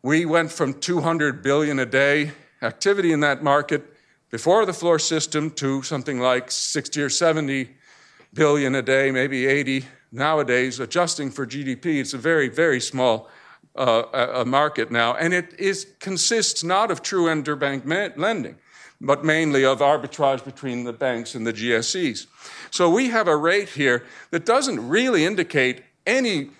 We 0.02 0.24
went 0.24 0.50
from 0.50 0.74
200 0.74 1.42
billion 1.42 1.78
a 1.78 1.84
day 1.86 2.32
activity 2.62 3.12
in 3.12 3.20
that 3.20 3.42
market 3.42 3.84
before 4.30 4.64
the 4.64 4.72
floor 4.72 4.98
system 4.98 5.50
to 5.50 5.82
something 5.82 6.18
like 6.18 6.50
60 6.50 7.02
or 7.02 7.10
70 7.10 7.68
billion 8.32 8.74
a 8.74 8.82
day, 8.82 9.10
maybe 9.10 9.46
80 9.46 9.84
nowadays, 10.10 10.80
adjusting 10.80 11.30
for 11.30 11.46
GDP. 11.46 12.00
It's 12.00 12.14
a 12.14 12.18
very, 12.18 12.48
very 12.48 12.80
small 12.80 13.28
uh, 13.76 14.44
market 14.46 14.90
now, 14.90 15.14
and 15.14 15.34
it 15.34 15.54
is, 15.58 15.86
consists 16.00 16.64
not 16.64 16.90
of 16.90 17.02
true 17.02 17.26
interbank 17.26 18.16
lending, 18.16 18.56
but 19.00 19.24
mainly 19.24 19.64
of 19.64 19.80
arbitrage 19.80 20.44
between 20.44 20.84
the 20.84 20.92
banks 20.92 21.34
and 21.34 21.46
the 21.46 21.52
GSEs. 21.52 22.26
So 22.70 22.88
we 22.88 23.08
have 23.08 23.28
a 23.28 23.36
rate 23.36 23.70
here 23.70 24.04
that 24.30 24.46
doesn't 24.46 24.88
really 24.88 25.24
indicate 25.24 25.82
any 26.06 26.50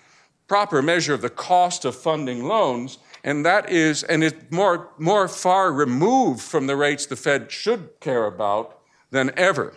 proper 0.47 0.81
measure 0.81 1.13
of 1.13 1.21
the 1.21 1.29
cost 1.29 1.85
of 1.85 1.95
funding 1.95 2.45
loans, 2.45 2.97
and 3.23 3.45
that 3.45 3.69
is, 3.69 4.03
and 4.03 4.23
it's 4.23 4.51
more, 4.51 4.89
more 4.97 5.27
far 5.27 5.71
removed 5.71 6.41
from 6.41 6.67
the 6.67 6.75
rates 6.75 7.05
the 7.05 7.15
Fed 7.15 7.51
should 7.51 7.99
care 7.99 8.25
about 8.25 8.79
than 9.11 9.31
ever. 9.37 9.73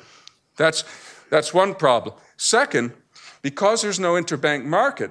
That's 0.57 0.85
that's 1.31 1.53
one 1.53 1.75
problem. 1.75 2.15
Second, 2.37 2.93
because 3.43 3.83
there's 3.83 3.99
no 3.99 4.13
interbank 4.15 4.65
market, 4.65 5.11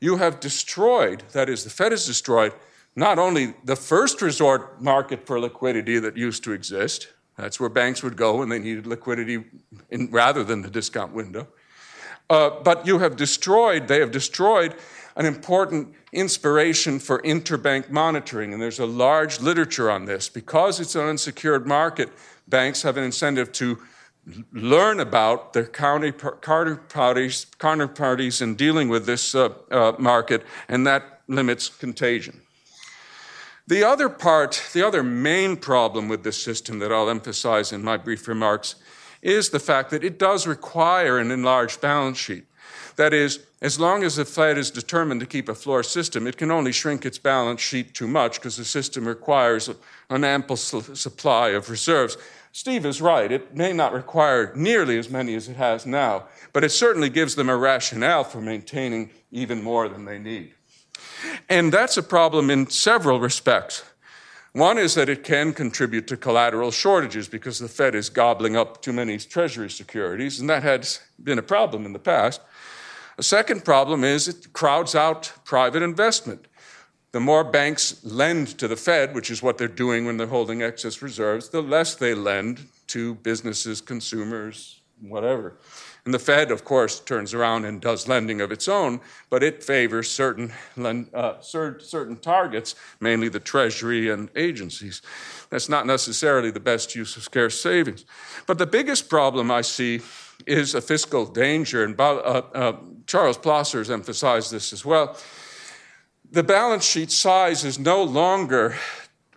you 0.00 0.16
have 0.16 0.40
destroyed, 0.40 1.22
that 1.32 1.48
is, 1.48 1.64
the 1.64 1.70
Fed 1.70 1.92
has 1.92 2.06
destroyed, 2.06 2.52
not 2.96 3.18
only 3.18 3.54
the 3.64 3.76
first 3.76 4.20
resort 4.20 4.80
market 4.80 5.26
for 5.26 5.40
liquidity 5.40 5.98
that 5.98 6.16
used 6.16 6.44
to 6.44 6.52
exist, 6.52 7.08
that's 7.36 7.58
where 7.58 7.70
banks 7.70 8.02
would 8.02 8.16
go 8.16 8.36
when 8.36 8.48
they 8.48 8.58
needed 8.58 8.86
liquidity 8.86 9.44
in, 9.90 10.10
rather 10.10 10.44
than 10.44 10.62
the 10.62 10.70
discount 10.70 11.12
window, 11.12 11.48
uh, 12.30 12.50
but 12.62 12.86
you 12.86 12.98
have 12.98 13.16
destroyed, 13.16 13.88
they 13.88 14.00
have 14.00 14.10
destroyed 14.10 14.74
an 15.16 15.26
important 15.26 15.94
inspiration 16.12 16.98
for 16.98 17.20
interbank 17.22 17.90
monitoring. 17.90 18.52
And 18.52 18.60
there's 18.60 18.80
a 18.80 18.86
large 18.86 19.40
literature 19.40 19.90
on 19.90 20.04
this. 20.06 20.28
Because 20.28 20.80
it's 20.80 20.94
an 20.94 21.06
unsecured 21.06 21.66
market, 21.66 22.10
banks 22.48 22.82
have 22.82 22.96
an 22.96 23.04
incentive 23.04 23.52
to 23.52 23.78
learn 24.52 25.00
about 25.00 25.52
their 25.52 25.66
counterparties, 25.66 27.46
counterparties 27.58 28.42
in 28.42 28.54
dealing 28.54 28.88
with 28.88 29.06
this 29.06 29.34
uh, 29.34 29.50
uh, 29.70 29.92
market, 29.98 30.42
and 30.68 30.86
that 30.86 31.20
limits 31.28 31.68
contagion. 31.68 32.40
The 33.66 33.84
other 33.84 34.08
part, 34.08 34.62
the 34.72 34.86
other 34.86 35.02
main 35.02 35.56
problem 35.56 36.08
with 36.08 36.22
this 36.22 36.42
system 36.42 36.80
that 36.80 36.92
I'll 36.92 37.08
emphasize 37.08 37.72
in 37.72 37.82
my 37.82 37.96
brief 37.96 38.28
remarks 38.28 38.74
is 39.22 39.50
the 39.50 39.60
fact 39.60 39.90
that 39.90 40.04
it 40.04 40.18
does 40.18 40.46
require 40.46 41.18
an 41.18 41.30
enlarged 41.30 41.80
balance 41.80 42.18
sheet. 42.18 42.44
That 42.96 43.12
is, 43.12 43.40
as 43.60 43.80
long 43.80 44.04
as 44.04 44.16
the 44.16 44.24
Fed 44.24 44.56
is 44.56 44.70
determined 44.70 45.20
to 45.20 45.26
keep 45.26 45.48
a 45.48 45.54
floor 45.54 45.82
system, 45.82 46.26
it 46.26 46.36
can 46.36 46.50
only 46.50 46.72
shrink 46.72 47.04
its 47.04 47.18
balance 47.18 47.60
sheet 47.60 47.94
too 47.94 48.06
much 48.06 48.36
because 48.36 48.56
the 48.56 48.64
system 48.64 49.06
requires 49.06 49.68
an 50.10 50.24
ample 50.24 50.56
supply 50.56 51.48
of 51.48 51.70
reserves. 51.70 52.16
Steve 52.52 52.86
is 52.86 53.00
right. 53.02 53.32
It 53.32 53.56
may 53.56 53.72
not 53.72 53.92
require 53.92 54.52
nearly 54.54 54.96
as 54.96 55.10
many 55.10 55.34
as 55.34 55.48
it 55.48 55.56
has 55.56 55.86
now, 55.86 56.28
but 56.52 56.62
it 56.62 56.70
certainly 56.70 57.10
gives 57.10 57.34
them 57.34 57.48
a 57.48 57.56
rationale 57.56 58.22
for 58.22 58.40
maintaining 58.40 59.10
even 59.32 59.60
more 59.60 59.88
than 59.88 60.04
they 60.04 60.20
need. 60.20 60.54
And 61.48 61.72
that's 61.72 61.96
a 61.96 62.02
problem 62.02 62.50
in 62.50 62.70
several 62.70 63.18
respects. 63.18 63.82
One 64.52 64.78
is 64.78 64.94
that 64.94 65.08
it 65.08 65.24
can 65.24 65.52
contribute 65.52 66.06
to 66.06 66.16
collateral 66.16 66.70
shortages 66.70 67.26
because 67.26 67.58
the 67.58 67.66
Fed 67.66 67.96
is 67.96 68.08
gobbling 68.08 68.56
up 68.56 68.80
too 68.80 68.92
many 68.92 69.18
Treasury 69.18 69.68
securities, 69.68 70.38
and 70.38 70.48
that 70.48 70.62
has 70.62 71.00
been 71.24 71.40
a 71.40 71.42
problem 71.42 71.84
in 71.86 71.92
the 71.92 71.98
past. 71.98 72.40
A 73.16 73.22
second 73.22 73.64
problem 73.64 74.02
is 74.02 74.28
it 74.28 74.52
crowds 74.52 74.94
out 74.94 75.32
private 75.44 75.82
investment. 75.82 76.46
The 77.12 77.20
more 77.20 77.44
banks 77.44 78.04
lend 78.04 78.58
to 78.58 78.66
the 78.66 78.76
Fed, 78.76 79.14
which 79.14 79.30
is 79.30 79.40
what 79.40 79.56
they're 79.56 79.68
doing 79.68 80.04
when 80.04 80.16
they're 80.16 80.26
holding 80.26 80.62
excess 80.62 81.00
reserves, 81.00 81.50
the 81.50 81.62
less 81.62 81.94
they 81.94 82.12
lend 82.12 82.66
to 82.88 83.14
businesses, 83.16 83.80
consumers, 83.80 84.80
whatever. 85.00 85.56
And 86.04 86.12
the 86.12 86.18
Fed, 86.18 86.50
of 86.50 86.64
course, 86.64 87.00
turns 87.00 87.32
around 87.32 87.64
and 87.64 87.80
does 87.80 88.08
lending 88.08 88.40
of 88.40 88.52
its 88.52 88.68
own, 88.68 89.00
but 89.30 89.42
it 89.42 89.62
favors 89.62 90.10
certain, 90.10 90.52
uh, 90.76 91.40
certain 91.40 92.16
targets, 92.16 92.74
mainly 93.00 93.28
the 93.28 93.40
Treasury 93.40 94.10
and 94.10 94.28
agencies. 94.36 95.00
That's 95.50 95.68
not 95.68 95.86
necessarily 95.86 96.50
the 96.50 96.60
best 96.60 96.94
use 96.94 97.16
of 97.16 97.22
scarce 97.22 97.58
savings. 97.58 98.04
But 98.46 98.58
the 98.58 98.66
biggest 98.66 99.08
problem 99.08 99.50
I 99.50 99.62
see 99.62 100.02
is 100.46 100.74
a 100.74 100.80
fiscal 100.80 101.26
danger, 101.26 101.84
and 101.84 101.98
uh, 101.98 102.14
uh, 102.54 102.76
Charles 103.06 103.38
Plosser 103.38 103.78
has 103.78 103.90
emphasized 103.90 104.50
this 104.50 104.72
as 104.72 104.84
well. 104.84 105.16
The 106.30 106.42
balance 106.42 106.84
sheet 106.84 107.10
size 107.10 107.64
is 107.64 107.78
no 107.78 108.02
longer 108.02 108.76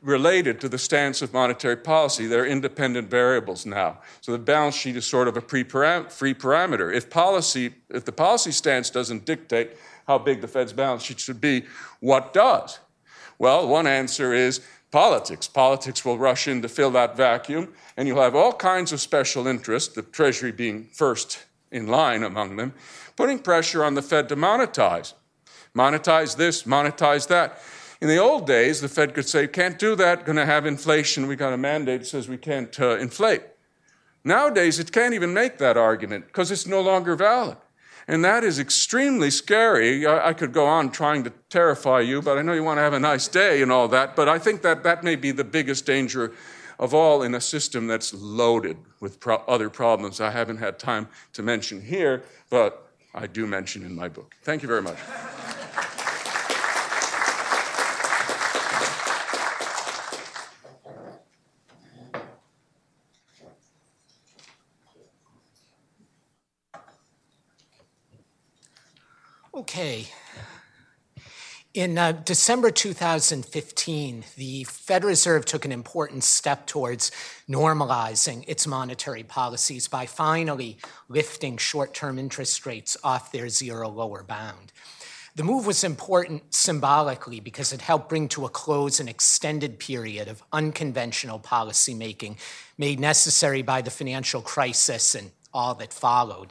related 0.02 0.62
to 0.62 0.70
the 0.70 0.78
stance 0.78 1.22
of 1.22 1.34
monetary 1.34 1.76
policy. 1.76 2.28
They're 2.28 2.46
independent 2.46 3.10
variables 3.10 3.66
now. 3.66 4.00
So 4.22 4.32
the 4.32 4.38
balance 4.38 4.76
sheet 4.76 4.96
is 4.96 5.06
sort 5.06 5.28
of 5.28 5.38
a 5.38 5.42
free 5.42 5.64
parameter. 5.64 6.94
If 6.94 7.10
policy, 7.10 7.74
if 7.90 8.06
the 8.06 8.12
policy 8.12 8.52
stance 8.52 8.90
doesn't 8.90 9.26
dictate 9.26 9.78
how 10.08 10.18
big 10.18 10.42
the 10.42 10.48
Fed's 10.48 10.74
balance 10.74 11.04
sheet 11.04 11.20
should 11.20 11.42
be, 11.42 11.66
what 12.00 12.34
does? 12.34 12.80
Well, 13.40 13.68
one 13.68 13.86
answer 13.86 14.34
is 14.34 14.62
politics. 14.98 15.48
Politics 15.48 16.04
will 16.04 16.18
rush 16.18 16.48
in 16.48 16.60
to 16.64 16.68
fill 16.68 16.90
that 16.90 17.16
vacuum, 17.16 17.72
and 17.96 18.08
you'll 18.08 18.20
have 18.20 18.34
all 18.34 18.52
kinds 18.52 18.92
of 18.92 19.00
special 19.00 19.46
interests, 19.46 19.94
the 19.94 20.02
Treasury 20.02 20.52
being 20.52 20.86
first 20.86 21.46
in 21.72 21.86
line 21.86 22.24
among 22.24 22.56
them, 22.56 22.74
putting 23.16 23.38
pressure 23.38 23.84
on 23.84 23.94
the 23.94 24.02
Fed 24.02 24.28
to 24.30 24.36
monetize. 24.36 25.14
Monetize 25.76 26.36
this, 26.36 26.64
monetize 26.64 27.28
that. 27.28 27.62
In 28.02 28.08
the 28.08 28.18
old 28.18 28.48
days, 28.48 28.82
the 28.82 28.90
Fed 28.90 29.14
could 29.14 29.30
say, 29.30 29.48
can't 29.48 29.78
do 29.78 29.96
that, 29.98 30.26
going 30.26 30.36
to 30.36 30.48
have 30.48 30.66
inflation. 30.66 31.28
We 31.28 31.36
got 31.36 31.54
a 31.54 31.58
mandate 31.58 32.00
that 32.00 32.08
says 32.08 32.28
we 32.28 32.38
can't 32.38 32.80
uh, 32.80 32.98
inflate. 32.98 33.44
Nowadays, 34.24 34.80
it 34.80 34.92
can't 34.92 35.14
even 35.14 35.32
make 35.32 35.60
that 35.60 35.78
argument 35.78 36.26
because 36.26 36.50
it's 36.50 36.66
no 36.66 36.82
longer 36.82 37.16
valid. 37.16 37.58
And 38.08 38.24
that 38.24 38.44
is 38.44 38.58
extremely 38.58 39.30
scary. 39.30 40.06
I, 40.06 40.30
I, 40.30 40.34
could 40.34 40.54
go 40.54 40.66
on 40.66 40.92
trying 40.92 41.26
to 41.26 41.34
terrify 41.50 42.00
you, 42.00 42.22
but 42.22 42.38
I 42.38 42.42
know 42.42 42.54
you 42.54 42.64
want 42.64 42.78
to 42.78 42.82
have 42.82 42.94
a 42.94 43.00
nice 43.00 43.28
day 43.28 43.62
and 43.62 43.70
all 43.70 43.90
that. 43.90 44.16
But 44.16 44.30
I 44.30 44.40
think 44.40 44.62
that 44.62 44.84
that 44.84 45.04
may 45.04 45.18
be 45.18 45.32
the 45.32 45.44
biggest 45.44 45.86
danger 45.86 46.34
of 46.80 46.94
all 46.94 47.22
in 47.22 47.36
a 47.36 47.42
system 47.42 47.88
that's 47.88 48.14
loaded 48.14 48.78
with 49.02 49.20
pro- 49.20 49.44
other 49.48 49.70
problems 49.70 50.22
I 50.22 50.32
haven't 50.32 50.58
had 50.58 50.80
time 50.80 51.10
to 51.34 51.44
mention 51.44 51.82
here, 51.82 52.24
but 52.50 52.88
I 53.14 53.28
do 53.28 53.46
mention 53.46 53.84
in 53.84 53.96
my 53.96 54.08
book. 54.08 54.36
Thank 54.44 54.62
you 54.62 54.68
very 54.68 54.82
much. 54.82 54.98
Okay. 69.58 70.06
In 71.74 71.98
uh, 71.98 72.12
December 72.12 72.70
2015, 72.70 74.24
the 74.36 74.66
Federal 74.66 75.10
Reserve 75.10 75.46
took 75.46 75.66
an 75.66 75.72
important 75.72 76.24
step 76.24 76.68
towards 76.68 77.12
normalizing 77.50 78.44
its 78.48 78.68
monetary 78.68 79.24
policies 79.24 79.88
by 79.88 80.06
finally 80.06 80.78
lifting 81.10 81.58
short 81.58 81.96
term 81.96 82.20
interest 82.20 82.68
rates 82.68 82.98
off 83.04 83.32
their 83.32 83.50
zero 83.50 83.90
lower 83.90 84.22
bound. 84.22 84.72
The 85.36 85.44
move 85.44 85.66
was 85.66 85.84
important 85.84 86.54
symbolically 86.54 87.40
because 87.40 87.74
it 87.74 87.82
helped 87.82 88.10
bring 88.10 88.28
to 88.30 88.46
a 88.46 88.50
close 88.50 89.00
an 89.00 89.08
extended 89.08 89.80
period 89.80 90.28
of 90.28 90.44
unconventional 90.54 91.40
policymaking 91.40 92.38
made 92.78 93.00
necessary 93.00 93.64
by 93.64 93.82
the 93.82 93.90
financial 93.90 94.42
crisis 94.44 95.16
and 95.16 95.32
all 95.52 95.74
that 95.76 95.94
followed. 95.94 96.50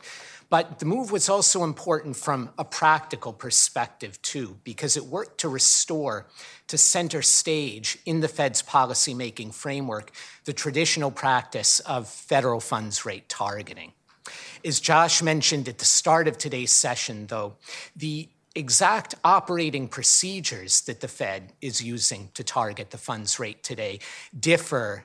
But 0.48 0.78
the 0.78 0.86
move 0.86 1.10
was 1.10 1.28
also 1.28 1.64
important 1.64 2.16
from 2.16 2.50
a 2.56 2.64
practical 2.64 3.32
perspective, 3.32 4.20
too, 4.22 4.58
because 4.62 4.96
it 4.96 5.04
worked 5.04 5.38
to 5.40 5.48
restore 5.48 6.26
to 6.68 6.78
center 6.78 7.20
stage 7.22 7.98
in 8.06 8.20
the 8.20 8.28
Fed's 8.28 8.62
policymaking 8.62 9.52
framework 9.52 10.12
the 10.44 10.52
traditional 10.52 11.10
practice 11.10 11.80
of 11.80 12.08
federal 12.08 12.60
funds 12.60 13.04
rate 13.04 13.28
targeting. 13.28 13.92
As 14.64 14.80
Josh 14.80 15.22
mentioned 15.22 15.68
at 15.68 15.78
the 15.78 15.84
start 15.84 16.28
of 16.28 16.38
today's 16.38 16.72
session, 16.72 17.26
though, 17.26 17.56
the 17.94 18.28
exact 18.54 19.14
operating 19.22 19.86
procedures 19.86 20.80
that 20.82 21.00
the 21.00 21.08
Fed 21.08 21.52
is 21.60 21.82
using 21.82 22.30
to 22.34 22.42
target 22.42 22.90
the 22.90 22.98
funds 22.98 23.38
rate 23.38 23.62
today 23.62 23.98
differ 24.38 25.04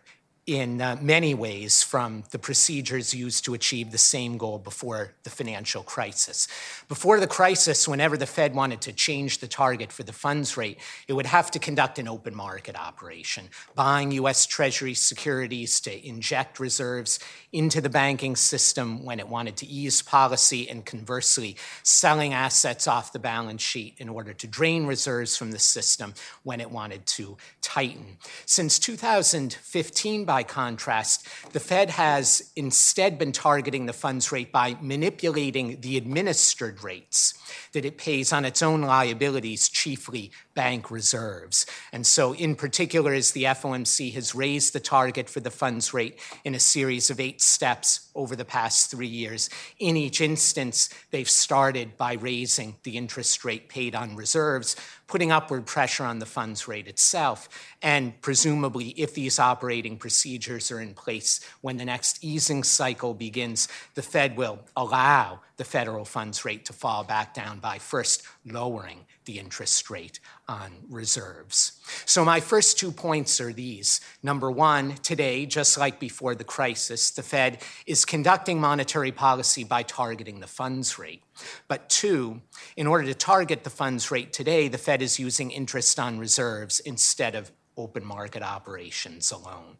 in 0.51 0.81
uh, 0.81 0.97
many 0.99 1.33
ways 1.33 1.81
from 1.81 2.25
the 2.31 2.37
procedures 2.37 3.13
used 3.13 3.45
to 3.45 3.53
achieve 3.53 3.89
the 3.89 3.97
same 3.97 4.37
goal 4.37 4.57
before 4.57 5.13
the 5.23 5.29
financial 5.29 5.81
crisis. 5.81 6.45
Before 6.89 7.21
the 7.21 7.27
crisis, 7.27 7.87
whenever 7.87 8.17
the 8.17 8.25
Fed 8.25 8.53
wanted 8.53 8.81
to 8.81 8.91
change 8.91 9.37
the 9.37 9.47
target 9.47 9.93
for 9.93 10.03
the 10.03 10.11
funds 10.11 10.57
rate, 10.57 10.77
it 11.07 11.13
would 11.13 11.25
have 11.25 11.51
to 11.51 11.59
conduct 11.59 11.99
an 11.99 12.09
open 12.09 12.35
market 12.35 12.75
operation, 12.75 13.45
buying 13.75 14.11
US 14.11 14.45
Treasury 14.45 14.93
securities 14.93 15.79
to 15.81 16.05
inject 16.05 16.59
reserves 16.59 17.19
into 17.53 17.79
the 17.79 17.89
banking 17.89 18.35
system 18.35 19.05
when 19.05 19.21
it 19.21 19.29
wanted 19.29 19.55
to 19.57 19.65
ease 19.65 20.01
policy, 20.01 20.69
and 20.69 20.85
conversely, 20.85 21.55
selling 21.83 22.33
assets 22.33 22.87
off 22.87 23.13
the 23.13 23.19
balance 23.19 23.61
sheet 23.61 23.95
in 23.99 24.09
order 24.09 24.33
to 24.33 24.47
drain 24.47 24.85
reserves 24.85 25.37
from 25.37 25.51
the 25.51 25.59
system 25.59 26.13
when 26.43 26.59
it 26.59 26.69
wanted 26.69 27.05
to 27.05 27.37
tighten. 27.61 28.17
Since 28.45 28.79
2015, 28.79 30.25
by 30.25 30.40
contrast, 30.43 31.27
the 31.53 31.59
Fed 31.59 31.89
has 31.91 32.51
instead 32.55 33.17
been 33.17 33.31
targeting 33.31 33.85
the 33.85 33.93
funds 33.93 34.31
rate 34.31 34.51
by 34.51 34.77
manipulating 34.81 35.81
the 35.81 35.97
administered 35.97 36.83
rates 36.83 37.33
that 37.73 37.85
it 37.85 37.97
pays 37.97 38.33
on 38.33 38.45
its 38.45 38.61
own 38.61 38.81
liabilities, 38.81 39.69
chiefly 39.69 40.31
bank 40.53 40.91
reserves. 40.91 41.65
And 41.91 42.05
so, 42.05 42.33
in 42.33 42.55
particular, 42.55 43.13
as 43.13 43.31
the 43.31 43.43
FOMC 43.43 44.13
has 44.13 44.35
raised 44.35 44.73
the 44.73 44.79
target 44.79 45.29
for 45.29 45.39
the 45.39 45.51
funds 45.51 45.93
rate 45.93 46.19
in 46.43 46.55
a 46.55 46.59
series 46.59 47.09
of 47.09 47.19
eight 47.19 47.41
steps 47.41 48.09
over 48.15 48.35
the 48.35 48.45
past 48.45 48.91
three 48.91 49.07
years, 49.07 49.49
in 49.79 49.95
each 49.95 50.21
instance, 50.21 50.89
they've 51.11 51.29
started 51.29 51.97
by 51.97 52.13
raising 52.13 52.75
the 52.83 52.97
interest 52.97 53.45
rate 53.45 53.69
paid 53.69 53.95
on 53.95 54.15
reserves, 54.15 54.75
putting 55.11 55.29
upward 55.29 55.65
pressure 55.65 56.05
on 56.05 56.19
the 56.19 56.25
funds 56.25 56.69
rate 56.69 56.87
itself. 56.87 57.49
And 57.81 58.19
presumably, 58.21 58.89
if 58.97 59.13
these 59.13 59.39
operating 59.39 59.97
procedures 59.97 60.71
are 60.71 60.79
in 60.79 60.93
place 60.93 61.41
when 61.59 61.75
the 61.75 61.83
next 61.83 62.23
easing 62.23 62.63
cycle 62.63 63.13
begins, 63.13 63.67
the 63.95 64.01
Fed 64.01 64.37
will 64.37 64.59
allow 64.73 65.41
the 65.57 65.65
federal 65.65 66.05
funds 66.05 66.45
rate 66.45 66.63
to 66.65 66.73
fall 66.73 67.03
back 67.03 67.33
down 67.33 67.59
by 67.59 67.77
first 67.77 68.23
lowering 68.45 69.05
the 69.31 69.39
interest 69.39 69.89
rate 69.89 70.19
on 70.49 70.71
reserves. 70.89 71.79
So, 72.05 72.25
my 72.25 72.41
first 72.41 72.77
two 72.77 72.91
points 72.91 73.39
are 73.39 73.53
these. 73.53 74.01
Number 74.21 74.51
one, 74.51 74.95
today, 74.95 75.45
just 75.45 75.77
like 75.77 76.01
before 76.01 76.35
the 76.35 76.43
crisis, 76.43 77.11
the 77.11 77.23
Fed 77.23 77.59
is 77.85 78.03
conducting 78.03 78.59
monetary 78.59 79.13
policy 79.13 79.63
by 79.63 79.83
targeting 79.83 80.41
the 80.41 80.47
funds 80.47 80.99
rate. 80.99 81.23
But 81.69 81.89
two, 81.89 82.41
in 82.75 82.87
order 82.87 83.05
to 83.05 83.13
target 83.13 83.63
the 83.63 83.69
funds 83.69 84.11
rate 84.11 84.33
today, 84.33 84.67
the 84.67 84.77
Fed 84.77 85.01
is 85.01 85.17
using 85.17 85.51
interest 85.51 85.97
on 85.97 86.19
reserves 86.19 86.81
instead 86.81 87.33
of 87.33 87.51
open 87.77 88.03
market 88.03 88.43
operations 88.43 89.31
alone. 89.31 89.77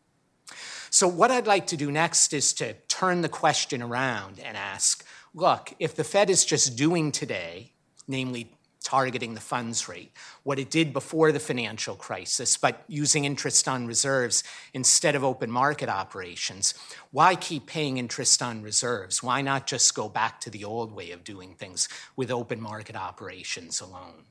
So, 0.89 1.09
what 1.09 1.29
I'd 1.29 1.47
like 1.47 1.67
to 1.67 1.77
do 1.77 1.91
next 1.91 2.31
is 2.31 2.53
to 2.53 2.75
turn 2.87 3.19
the 3.19 3.29
question 3.29 3.81
around 3.81 4.39
and 4.39 4.55
ask 4.55 5.05
look, 5.33 5.73
if 5.77 5.93
the 5.93 6.05
Fed 6.05 6.29
is 6.29 6.45
just 6.45 6.77
doing 6.77 7.11
today, 7.11 7.71
namely 8.07 8.53
targeting 8.83 9.33
the 9.33 9.39
funds 9.41 9.87
rate, 9.87 10.11
what 10.43 10.59
it 10.59 10.69
did 10.69 10.91
before 10.91 11.31
the 11.31 11.39
financial 11.39 11.95
crisis, 11.95 12.57
but 12.57 12.83
using 12.87 13.25
interest 13.25 13.67
on 13.67 13.85
reserves 13.85 14.43
instead 14.73 15.15
of 15.15 15.23
open 15.23 15.51
market 15.51 15.89
operations. 15.89 16.73
Why 17.11 17.35
keep 17.35 17.67
paying 17.67 17.97
interest 17.97 18.41
on 18.41 18.63
reserves? 18.63 19.21
Why 19.21 19.41
not 19.41 19.67
just 19.67 19.93
go 19.93 20.09
back 20.09 20.41
to 20.41 20.49
the 20.49 20.65
old 20.65 20.91
way 20.91 21.11
of 21.11 21.23
doing 21.23 21.53
things 21.53 21.87
with 22.15 22.31
open 22.31 22.59
market 22.59 22.95
operations 22.95 23.81
alone? 23.81 24.25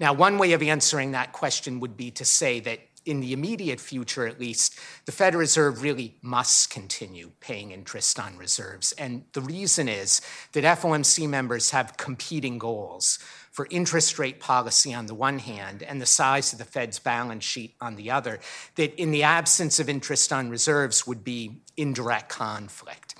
Now, 0.00 0.12
one 0.12 0.38
way 0.38 0.52
of 0.52 0.62
answering 0.62 1.12
that 1.12 1.32
question 1.32 1.80
would 1.80 1.96
be 1.96 2.10
to 2.12 2.24
say 2.24 2.60
that 2.60 2.80
in 3.04 3.20
the 3.20 3.32
immediate 3.32 3.80
future 3.80 4.26
at 4.26 4.40
least, 4.40 4.78
the 5.04 5.12
Federal 5.12 5.40
Reserve 5.40 5.82
really 5.82 6.16
must 6.22 6.70
continue 6.70 7.30
paying 7.40 7.70
interest 7.70 8.18
on 8.18 8.36
reserves. 8.36 8.92
And 8.92 9.24
the 9.32 9.40
reason 9.40 9.88
is 9.88 10.20
that 10.52 10.64
FOMC 10.64 11.28
members 11.28 11.70
have 11.70 11.96
competing 11.96 12.58
goals. 12.58 13.18
for 13.54 13.68
interest 13.70 14.18
rate 14.18 14.40
policy 14.40 14.92
on 14.92 15.06
the 15.06 15.14
one 15.14 15.38
hand 15.38 15.84
and 15.84 16.02
the 16.02 16.06
size 16.06 16.52
of 16.52 16.58
the 16.58 16.64
Fed's 16.64 16.98
balance 16.98 17.44
sheet 17.44 17.76
on 17.80 17.94
the 17.94 18.10
other, 18.10 18.40
that 18.74 18.92
in 19.00 19.12
the 19.12 19.22
absence 19.22 19.78
of 19.78 19.88
interest 19.88 20.32
on 20.32 20.50
reserves 20.50 21.06
would 21.06 21.22
be 21.22 21.52
in 21.76 21.92
direct 21.92 22.28
conflict. 22.28 23.14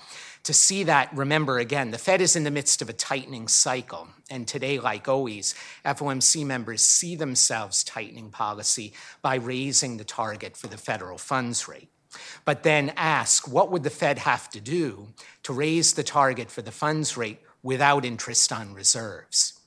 To 0.45 0.53
see 0.53 0.83
that, 0.83 1.09
remember 1.11 1.57
again, 1.57 1.89
the 1.89 1.97
Fed 1.97 2.21
is 2.21 2.35
in 2.35 2.43
the 2.43 2.51
midst 2.51 2.83
of 2.83 2.89
a 2.89 2.93
tightening 2.93 3.47
cycle. 3.47 4.09
And 4.29 4.47
today, 4.47 4.79
like 4.79 5.07
always, 5.07 5.55
FOMC 5.83 6.45
members 6.45 6.83
see 6.83 7.15
themselves 7.15 7.83
tightening 7.83 8.29
policy 8.29 8.93
by 9.23 9.35
raising 9.35 9.97
the 9.97 10.03
target 10.03 10.55
for 10.55 10.67
the 10.67 10.77
federal 10.77 11.17
funds 11.17 11.67
rate. 11.67 11.89
But 12.45 12.61
then 12.61 12.93
ask 12.95 13.51
what 13.51 13.71
would 13.71 13.81
the 13.81 13.89
Fed 13.89 14.19
have 14.19 14.47
to 14.51 14.61
do 14.61 15.07
to 15.43 15.51
raise 15.51 15.93
the 15.93 16.03
target 16.03 16.51
for 16.51 16.61
the 16.61 16.71
funds 16.71 17.17
rate 17.17 17.39
without 17.63 18.05
interest 18.05 18.53
on 18.53 18.75
reserves? 18.75 19.59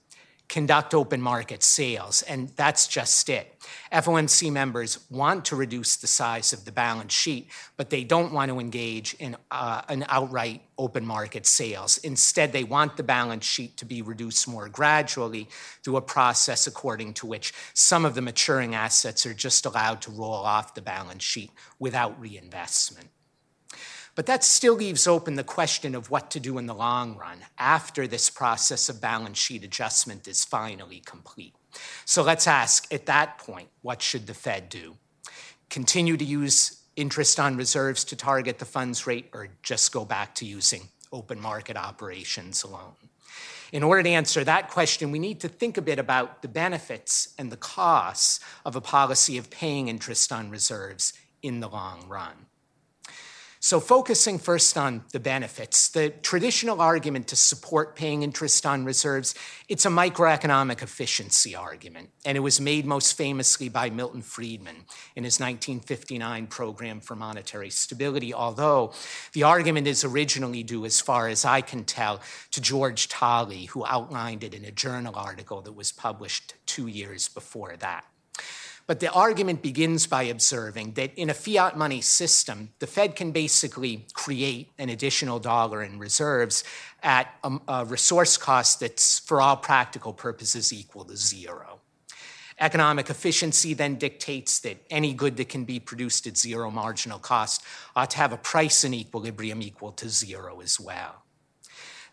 Conduct 0.48 0.94
open 0.94 1.20
market 1.20 1.62
sales, 1.62 2.22
and 2.22 2.48
that's 2.56 2.86
just 2.86 3.28
it. 3.28 3.54
FOMC 3.92 4.50
members 4.50 4.98
want 5.10 5.44
to 5.46 5.56
reduce 5.56 5.96
the 5.96 6.06
size 6.06 6.54
of 6.54 6.64
the 6.64 6.72
balance 6.72 7.12
sheet, 7.12 7.48
but 7.76 7.90
they 7.90 8.02
don't 8.02 8.32
want 8.32 8.50
to 8.50 8.58
engage 8.58 9.14
in 9.14 9.36
uh, 9.50 9.82
an 9.88 10.06
outright 10.08 10.62
open 10.78 11.04
market 11.04 11.44
sales. 11.44 11.98
Instead, 11.98 12.52
they 12.52 12.64
want 12.64 12.96
the 12.96 13.02
balance 13.02 13.44
sheet 13.44 13.76
to 13.76 13.84
be 13.84 14.00
reduced 14.00 14.48
more 14.48 14.68
gradually 14.68 15.48
through 15.82 15.96
a 15.96 16.02
process 16.02 16.66
according 16.66 17.12
to 17.12 17.26
which 17.26 17.52
some 17.74 18.06
of 18.06 18.14
the 18.14 18.22
maturing 18.22 18.74
assets 18.74 19.26
are 19.26 19.34
just 19.34 19.66
allowed 19.66 20.00
to 20.00 20.10
roll 20.10 20.32
off 20.32 20.74
the 20.74 20.82
balance 20.82 21.22
sheet 21.22 21.50
without 21.78 22.18
reinvestment. 22.18 23.08
But 24.18 24.26
that 24.26 24.42
still 24.42 24.74
leaves 24.74 25.06
open 25.06 25.36
the 25.36 25.44
question 25.44 25.94
of 25.94 26.10
what 26.10 26.28
to 26.32 26.40
do 26.40 26.58
in 26.58 26.66
the 26.66 26.74
long 26.74 27.16
run 27.16 27.38
after 27.56 28.08
this 28.08 28.30
process 28.30 28.88
of 28.88 29.00
balance 29.00 29.38
sheet 29.38 29.62
adjustment 29.62 30.26
is 30.26 30.44
finally 30.44 30.98
complete. 31.06 31.54
So 32.04 32.24
let's 32.24 32.48
ask 32.48 32.92
at 32.92 33.06
that 33.06 33.38
point, 33.38 33.68
what 33.82 34.02
should 34.02 34.26
the 34.26 34.34
Fed 34.34 34.70
do? 34.70 34.96
Continue 35.70 36.16
to 36.16 36.24
use 36.24 36.82
interest 36.96 37.38
on 37.38 37.56
reserves 37.56 38.02
to 38.06 38.16
target 38.16 38.58
the 38.58 38.64
funds 38.64 39.06
rate 39.06 39.30
or 39.32 39.50
just 39.62 39.92
go 39.92 40.04
back 40.04 40.34
to 40.34 40.44
using 40.44 40.88
open 41.12 41.40
market 41.40 41.76
operations 41.76 42.64
alone? 42.64 42.96
In 43.70 43.84
order 43.84 44.02
to 44.02 44.08
answer 44.08 44.42
that 44.42 44.68
question, 44.68 45.12
we 45.12 45.20
need 45.20 45.38
to 45.42 45.48
think 45.48 45.76
a 45.76 45.80
bit 45.80 46.00
about 46.00 46.42
the 46.42 46.48
benefits 46.48 47.34
and 47.38 47.52
the 47.52 47.56
costs 47.56 48.40
of 48.66 48.74
a 48.74 48.80
policy 48.80 49.38
of 49.38 49.48
paying 49.48 49.86
interest 49.86 50.32
on 50.32 50.50
reserves 50.50 51.12
in 51.40 51.60
the 51.60 51.68
long 51.68 52.08
run. 52.08 52.47
So, 53.68 53.80
focusing 53.80 54.38
first 54.38 54.78
on 54.78 55.04
the 55.12 55.20
benefits, 55.20 55.90
the 55.90 56.08
traditional 56.08 56.80
argument 56.80 57.28
to 57.28 57.36
support 57.36 57.96
paying 57.96 58.22
interest 58.22 58.64
on 58.64 58.86
reserves, 58.86 59.34
it's 59.68 59.84
a 59.84 59.90
microeconomic 59.90 60.80
efficiency 60.80 61.54
argument, 61.54 62.08
and 62.24 62.38
it 62.38 62.40
was 62.40 62.62
made 62.62 62.86
most 62.86 63.14
famously 63.14 63.68
by 63.68 63.90
Milton 63.90 64.22
Friedman 64.22 64.86
in 65.16 65.24
his 65.24 65.38
1959 65.38 66.46
program 66.46 67.00
for 67.00 67.14
monetary 67.14 67.68
stability, 67.68 68.32
although 68.32 68.94
the 69.34 69.42
argument 69.42 69.86
is 69.86 70.02
originally 70.02 70.62
due, 70.62 70.86
as 70.86 71.02
far 71.02 71.28
as 71.28 71.44
I 71.44 71.60
can 71.60 71.84
tell, 71.84 72.22
to 72.52 72.62
George 72.62 73.06
Tolley, 73.08 73.66
who 73.66 73.84
outlined 73.84 74.44
it 74.44 74.54
in 74.54 74.64
a 74.64 74.70
journal 74.70 75.14
article 75.14 75.60
that 75.60 75.72
was 75.72 75.92
published 75.92 76.54
two 76.64 76.86
years 76.86 77.28
before 77.28 77.76
that. 77.76 78.06
But 78.88 79.00
the 79.00 79.12
argument 79.12 79.60
begins 79.60 80.06
by 80.06 80.22
observing 80.22 80.94
that 80.94 81.12
in 81.14 81.28
a 81.28 81.34
fiat 81.34 81.76
money 81.76 82.00
system, 82.00 82.70
the 82.78 82.86
Fed 82.86 83.16
can 83.16 83.32
basically 83.32 84.06
create 84.14 84.70
an 84.78 84.88
additional 84.88 85.38
dollar 85.38 85.82
in 85.82 85.98
reserves 85.98 86.64
at 87.02 87.34
a, 87.44 87.58
a 87.68 87.84
resource 87.84 88.38
cost 88.38 88.80
that's, 88.80 89.18
for 89.18 89.42
all 89.42 89.58
practical 89.58 90.14
purposes, 90.14 90.72
equal 90.72 91.04
to 91.04 91.18
zero. 91.18 91.80
Economic 92.58 93.10
efficiency 93.10 93.74
then 93.74 93.96
dictates 93.96 94.58
that 94.60 94.78
any 94.88 95.12
good 95.12 95.36
that 95.36 95.50
can 95.50 95.66
be 95.66 95.78
produced 95.78 96.26
at 96.26 96.38
zero 96.38 96.70
marginal 96.70 97.18
cost 97.18 97.62
ought 97.94 98.08
to 98.08 98.16
have 98.16 98.32
a 98.32 98.38
price 98.38 98.84
in 98.84 98.94
equilibrium 98.94 99.60
equal 99.60 99.92
to 99.92 100.08
zero 100.08 100.60
as 100.62 100.80
well. 100.80 101.24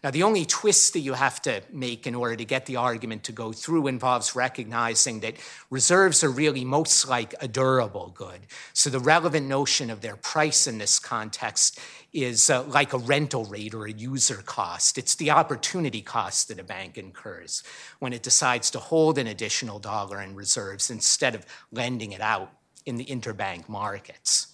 Now, 0.06 0.12
the 0.12 0.22
only 0.22 0.45
twist 0.45 0.93
that 0.93 0.99
you 0.99 1.14
have 1.14 1.41
to 1.41 1.64
make 1.74 2.06
in 2.06 2.14
order 2.14 2.36
to 2.36 2.45
get 2.45 2.68
the 2.68 2.76
argument 2.76 3.24
to 3.24 3.32
go 3.32 3.51
through 3.51 3.88
involves 3.88 4.36
recognizing 4.36 5.22
that 5.22 5.34
reserves 5.72 6.24
are 6.24 6.30
really 6.30 6.64
most 6.64 7.08
like 7.08 7.34
a 7.41 7.47
durable 7.47 8.14
good. 8.14 8.41
So, 8.74 8.91
the 8.91 8.99
relevant 8.99 9.47
notion 9.47 9.89
of 9.89 10.01
their 10.01 10.16
price 10.16 10.68
in 10.68 10.78
this 10.78 10.99
context 10.99 11.80
is 12.14 12.51
uh, 12.51 12.66
like 12.66 12.93
a 12.93 12.99
rental 12.99 13.45
rate 13.45 13.74
or 13.74 13.88
a 13.88 13.91
user 13.91 14.43
cost. 14.45 14.99
It's 14.99 15.16
the 15.16 15.32
opportunity 15.32 16.03
cost 16.03 16.49
that 16.49 16.60
a 16.60 16.64
bank 16.64 16.99
incurs 16.99 17.64
when 17.97 18.14
it 18.14 18.22
decides 18.22 18.70
to 18.72 18.80
hold 18.80 19.18
an 19.18 19.26
additional 19.26 19.80
dollar 19.80 20.22
in 20.22 20.36
reserves 20.36 20.91
instead 20.91 21.34
of 21.34 21.47
lending 21.72 22.12
it 22.12 22.22
out 22.22 22.51
in 22.86 22.98
the 22.98 23.06
interbank 23.06 23.68
markets. 23.68 24.48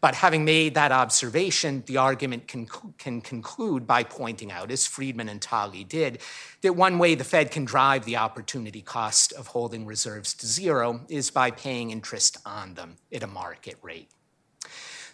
But 0.00 0.16
having 0.16 0.44
made 0.44 0.74
that 0.74 0.92
observation, 0.92 1.82
the 1.86 1.96
argument 1.96 2.46
can, 2.46 2.68
can 2.98 3.22
conclude 3.22 3.86
by 3.86 4.02
pointing 4.02 4.52
out, 4.52 4.70
as 4.70 4.86
Friedman 4.86 5.30
and 5.30 5.40
Tolley 5.40 5.82
did, 5.82 6.18
that 6.60 6.76
one 6.76 6.98
way 6.98 7.14
the 7.14 7.24
Fed 7.24 7.50
can 7.50 7.64
drive 7.64 8.04
the 8.04 8.16
opportunity 8.16 8.82
cost 8.82 9.32
of 9.32 9.46
holding 9.46 9.86
reserves 9.86 10.34
to 10.34 10.46
zero 10.46 11.00
is 11.08 11.30
by 11.30 11.50
paying 11.50 11.90
interest 11.90 12.36
on 12.44 12.74
them 12.74 12.96
at 13.12 13.22
a 13.22 13.26
market 13.26 13.76
rate. 13.80 14.10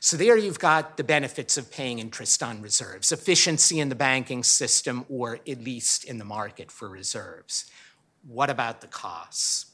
So, 0.02 0.16
there 0.16 0.36
you've 0.36 0.58
got 0.58 0.96
the 0.96 1.04
benefits 1.04 1.56
of 1.56 1.70
paying 1.70 1.98
interest 1.98 2.42
on 2.42 2.62
reserves 2.62 3.12
efficiency 3.12 3.78
in 3.78 3.90
the 3.90 3.94
banking 3.94 4.42
system, 4.42 5.04
or 5.08 5.38
at 5.46 5.62
least 5.62 6.04
in 6.04 6.18
the 6.18 6.24
market 6.24 6.70
for 6.70 6.88
reserves. 6.88 7.70
What 8.26 8.50
about 8.50 8.80
the 8.80 8.86
costs? 8.88 9.69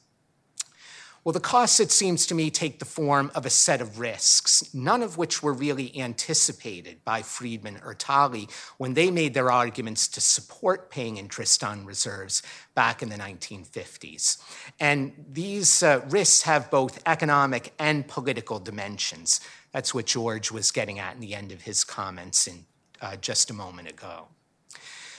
Well, 1.26 1.32
the 1.32 1.40
costs, 1.40 1.80
it 1.80 1.90
seems 1.90 2.24
to 2.26 2.36
me, 2.36 2.50
take 2.50 2.78
the 2.78 2.84
form 2.84 3.32
of 3.34 3.44
a 3.44 3.50
set 3.50 3.80
of 3.80 3.98
risks, 3.98 4.72
none 4.72 5.02
of 5.02 5.18
which 5.18 5.42
were 5.42 5.52
really 5.52 6.00
anticipated 6.00 7.02
by 7.04 7.22
Friedman 7.22 7.80
or 7.84 7.94
Tolley 7.94 8.48
when 8.76 8.94
they 8.94 9.10
made 9.10 9.34
their 9.34 9.50
arguments 9.50 10.06
to 10.06 10.20
support 10.20 10.88
paying 10.88 11.16
interest 11.16 11.64
on 11.64 11.84
reserves 11.84 12.44
back 12.76 13.02
in 13.02 13.08
the 13.08 13.16
1950s. 13.16 14.40
And 14.78 15.24
these 15.28 15.82
uh, 15.82 16.02
risks 16.10 16.42
have 16.42 16.70
both 16.70 17.02
economic 17.06 17.72
and 17.76 18.06
political 18.06 18.60
dimensions. 18.60 19.40
That's 19.72 19.92
what 19.92 20.06
George 20.06 20.52
was 20.52 20.70
getting 20.70 21.00
at 21.00 21.16
in 21.16 21.20
the 21.20 21.34
end 21.34 21.50
of 21.50 21.62
his 21.62 21.82
comments 21.82 22.46
in, 22.46 22.66
uh, 23.02 23.16
just 23.16 23.50
a 23.50 23.52
moment 23.52 23.90
ago. 23.90 24.28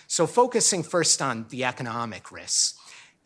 So, 0.07 0.25
focusing 0.25 0.83
first 0.83 1.21
on 1.21 1.47
the 1.49 1.65
economic 1.65 2.31
risks. 2.31 2.76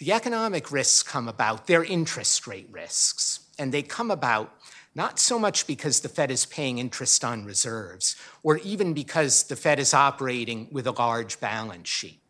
The 0.02 0.14
economic 0.14 0.72
risks 0.72 1.04
come 1.04 1.28
about, 1.28 1.68
they're 1.68 1.84
interest 1.84 2.48
rate 2.48 2.68
risks, 2.72 3.42
and 3.60 3.72
they 3.72 3.84
come 3.84 4.10
about 4.10 4.52
not 4.96 5.20
so 5.20 5.38
much 5.38 5.68
because 5.68 6.00
the 6.00 6.10
Fed 6.10 6.32
is 6.32 6.44
paying 6.44 6.80
interest 6.80 7.24
on 7.24 7.46
reserves, 7.46 8.16
or 8.42 8.58
even 8.58 8.96
because 8.96 9.44
the 9.44 9.56
Fed 9.56 9.78
is 9.78 9.94
operating 9.94 10.68
with 10.72 10.88
a 10.88 10.92
large 10.92 11.40
balance 11.40 11.88
sheet. 11.88 12.21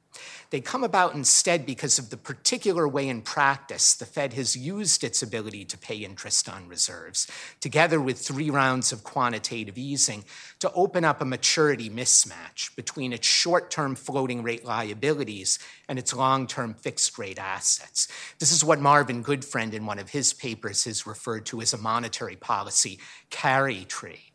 They 0.51 0.59
come 0.59 0.83
about 0.83 1.15
instead 1.15 1.65
because 1.65 1.97
of 1.97 2.09
the 2.09 2.17
particular 2.17 2.85
way 2.85 3.07
in 3.07 3.21
practice 3.21 3.93
the 3.93 4.05
Fed 4.05 4.33
has 4.33 4.53
used 4.53 5.01
its 5.01 5.23
ability 5.23 5.63
to 5.63 5.77
pay 5.77 5.95
interest 5.95 6.49
on 6.49 6.67
reserves, 6.67 7.25
together 7.61 8.01
with 8.01 8.19
three 8.19 8.49
rounds 8.49 8.91
of 8.91 9.05
quantitative 9.05 9.77
easing, 9.77 10.25
to 10.59 10.69
open 10.73 11.05
up 11.05 11.21
a 11.21 11.25
maturity 11.25 11.89
mismatch 11.89 12.75
between 12.75 13.13
its 13.13 13.25
short 13.25 13.71
term 13.71 13.95
floating 13.95 14.43
rate 14.43 14.65
liabilities 14.65 15.57
and 15.87 15.97
its 15.97 16.13
long 16.13 16.47
term 16.47 16.73
fixed 16.73 17.17
rate 17.17 17.39
assets. 17.39 18.09
This 18.37 18.51
is 18.51 18.61
what 18.61 18.81
Marvin 18.81 19.23
Goodfriend, 19.23 19.71
in 19.71 19.85
one 19.85 19.99
of 19.99 20.09
his 20.09 20.33
papers, 20.33 20.83
has 20.83 21.07
referred 21.07 21.45
to 21.45 21.61
as 21.61 21.73
a 21.73 21.77
monetary 21.77 22.35
policy 22.35 22.99
carry 23.29 23.85
trade. 23.85 24.30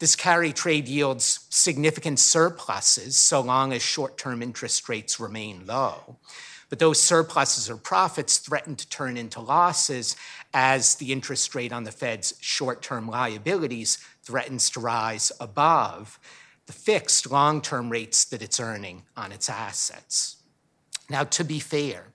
This 0.00 0.16
carry 0.16 0.54
trade 0.54 0.88
yields 0.88 1.46
significant 1.50 2.18
surpluses 2.18 3.18
so 3.18 3.42
long 3.42 3.74
as 3.74 3.82
short 3.82 4.16
term 4.16 4.42
interest 4.42 4.88
rates 4.88 5.20
remain 5.20 5.66
low. 5.66 6.16
But 6.70 6.78
those 6.78 7.02
surpluses 7.02 7.68
or 7.68 7.76
profits 7.76 8.38
threaten 8.38 8.76
to 8.76 8.88
turn 8.88 9.18
into 9.18 9.40
losses 9.40 10.16
as 10.54 10.94
the 10.94 11.12
interest 11.12 11.54
rate 11.54 11.72
on 11.72 11.84
the 11.84 11.92
Fed's 11.92 12.32
short 12.40 12.80
term 12.80 13.08
liabilities 13.08 13.98
threatens 14.22 14.70
to 14.70 14.80
rise 14.80 15.32
above 15.38 16.18
the 16.64 16.72
fixed 16.72 17.30
long 17.30 17.60
term 17.60 17.90
rates 17.90 18.24
that 18.24 18.40
it's 18.40 18.58
earning 18.58 19.02
on 19.18 19.32
its 19.32 19.50
assets. 19.50 20.36
Now, 21.10 21.24
to 21.24 21.44
be 21.44 21.58
fair, 21.58 22.06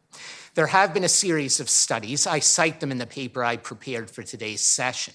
there 0.55 0.67
have 0.67 0.93
been 0.93 1.03
a 1.03 1.09
series 1.09 1.59
of 1.59 1.69
studies, 1.69 2.25
I 2.25 2.39
cite 2.39 2.79
them 2.79 2.91
in 2.91 2.97
the 2.97 3.05
paper 3.05 3.43
I 3.43 3.57
prepared 3.57 4.09
for 4.09 4.23
today's 4.23 4.61
session, 4.61 5.13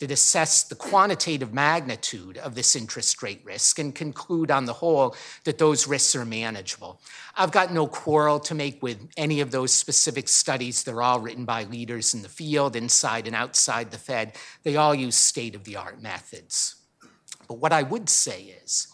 that 0.00 0.10
assess 0.10 0.64
the 0.64 0.74
quantitative 0.74 1.52
magnitude 1.52 2.38
of 2.38 2.54
this 2.54 2.74
interest 2.74 3.22
rate 3.22 3.42
risk 3.44 3.78
and 3.78 3.94
conclude 3.94 4.50
on 4.50 4.64
the 4.64 4.72
whole 4.72 5.14
that 5.44 5.58
those 5.58 5.86
risks 5.86 6.16
are 6.16 6.24
manageable. 6.24 7.00
I've 7.36 7.52
got 7.52 7.72
no 7.72 7.86
quarrel 7.86 8.40
to 8.40 8.54
make 8.54 8.82
with 8.82 9.08
any 9.16 9.40
of 9.40 9.50
those 9.50 9.72
specific 9.72 10.28
studies. 10.28 10.82
They're 10.82 11.02
all 11.02 11.20
written 11.20 11.44
by 11.44 11.64
leaders 11.64 12.14
in 12.14 12.22
the 12.22 12.28
field, 12.28 12.76
inside 12.76 13.26
and 13.26 13.36
outside 13.36 13.90
the 13.90 13.98
Fed. 13.98 14.36
They 14.62 14.76
all 14.76 14.94
use 14.94 15.16
state 15.16 15.54
of 15.54 15.64
the 15.64 15.76
art 15.76 16.02
methods. 16.02 16.76
But 17.46 17.58
what 17.58 17.72
I 17.72 17.82
would 17.82 18.08
say 18.08 18.54
is, 18.62 18.88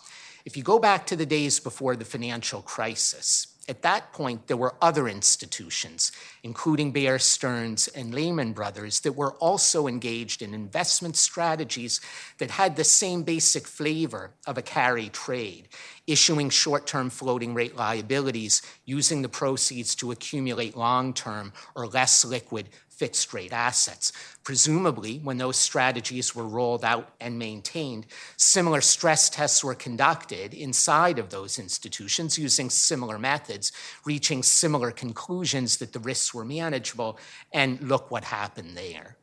if 0.44 0.56
you 0.56 0.62
go 0.62 0.78
back 0.78 1.06
to 1.06 1.16
the 1.16 1.26
days 1.26 1.60
before 1.60 1.96
the 1.96 2.04
financial 2.04 2.62
crisis, 2.62 3.55
At 3.68 3.82
that 3.82 4.12
point, 4.12 4.46
there 4.46 4.56
were 4.56 4.76
other 4.80 5.08
institutions, 5.08 6.12
including 6.44 6.92
Bear 6.92 7.18
Stearns 7.18 7.88
and 7.88 8.14
Lehman 8.14 8.52
Brothers, 8.52 9.00
that 9.00 9.16
were 9.16 9.32
also 9.34 9.88
engaged 9.88 10.40
in 10.40 10.54
investment 10.54 11.16
strategies 11.16 12.00
that 12.38 12.52
had 12.52 12.76
the 12.76 12.84
same 12.84 13.24
basic 13.24 13.66
flavor 13.66 14.30
of 14.46 14.56
a 14.56 14.62
carry 14.62 15.08
trade, 15.08 15.66
issuing 16.06 16.48
short 16.48 16.86
term 16.86 17.10
floating 17.10 17.54
rate 17.54 17.74
liabilities, 17.74 18.62
using 18.84 19.22
the 19.22 19.28
proceeds 19.28 19.96
to 19.96 20.12
accumulate 20.12 20.76
long 20.76 21.12
term 21.12 21.52
or 21.74 21.88
less 21.88 22.24
liquid 22.24 22.68
fixed 22.96 23.34
rate 23.34 23.52
assets. 23.52 24.12
Presumably, 24.42 25.18
when 25.18 25.36
those 25.36 25.56
strategies 25.56 26.34
were 26.34 26.46
rolled 26.46 26.84
out 26.84 27.10
and 27.20 27.38
maintained, 27.38 28.06
similar 28.36 28.80
stress 28.80 29.28
tests 29.28 29.62
were 29.62 29.74
conducted 29.74 30.54
inside 30.54 31.18
of 31.18 31.28
those 31.28 31.58
institutions 31.58 32.38
using 32.38 32.70
similar 32.70 33.18
methods, 33.18 33.70
reaching 34.04 34.42
similar 34.42 34.90
conclusions 34.90 35.76
that 35.76 35.92
the 35.92 36.00
risks 36.00 36.32
were 36.32 36.44
manageable, 36.44 37.18
and 37.52 37.80
look 37.82 38.10
what 38.10 38.24
happened 38.24 38.76
there. 38.76 39.16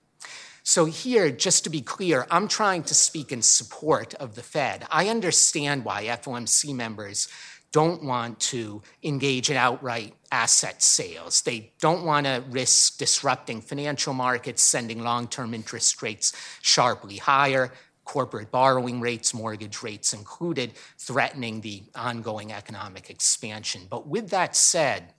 So, 0.65 0.85
here, 0.85 1.29
just 1.29 1.65
to 1.65 1.69
be 1.69 1.81
clear, 1.81 2.25
I'm 2.31 2.47
trying 2.47 2.83
to 2.83 2.93
speak 2.93 3.33
in 3.33 3.41
support 3.41 4.13
of 4.13 4.35
the 4.35 4.41
Fed. 4.41 4.87
I 4.89 5.09
understand 5.09 5.83
why 5.83 6.05
FOMC 6.05 6.73
members 6.73 7.27
don't 7.73 8.03
want 8.03 8.39
to 8.39 8.81
engage 9.03 9.49
in 9.49 9.57
outright 9.57 10.13
asset 10.31 10.81
sales. 10.81 11.41
They 11.41 11.73
don't 11.81 12.05
want 12.05 12.25
to 12.27 12.43
risk 12.49 12.97
disrupting 12.97 13.61
financial 13.61 14.13
markets, 14.13 14.61
sending 14.63 15.03
long 15.03 15.27
term 15.27 15.53
interest 15.53 16.01
rates 16.01 16.31
sharply 16.61 17.17
higher, 17.17 17.73
corporate 18.05 18.51
borrowing 18.51 19.01
rates, 19.01 19.33
mortgage 19.33 19.81
rates 19.81 20.13
included, 20.13 20.73
threatening 20.97 21.61
the 21.61 21.83
ongoing 21.95 22.53
economic 22.53 23.09
expansion. 23.09 23.81
But 23.89 24.07
with 24.07 24.29
that 24.29 24.55
said, 24.55 25.13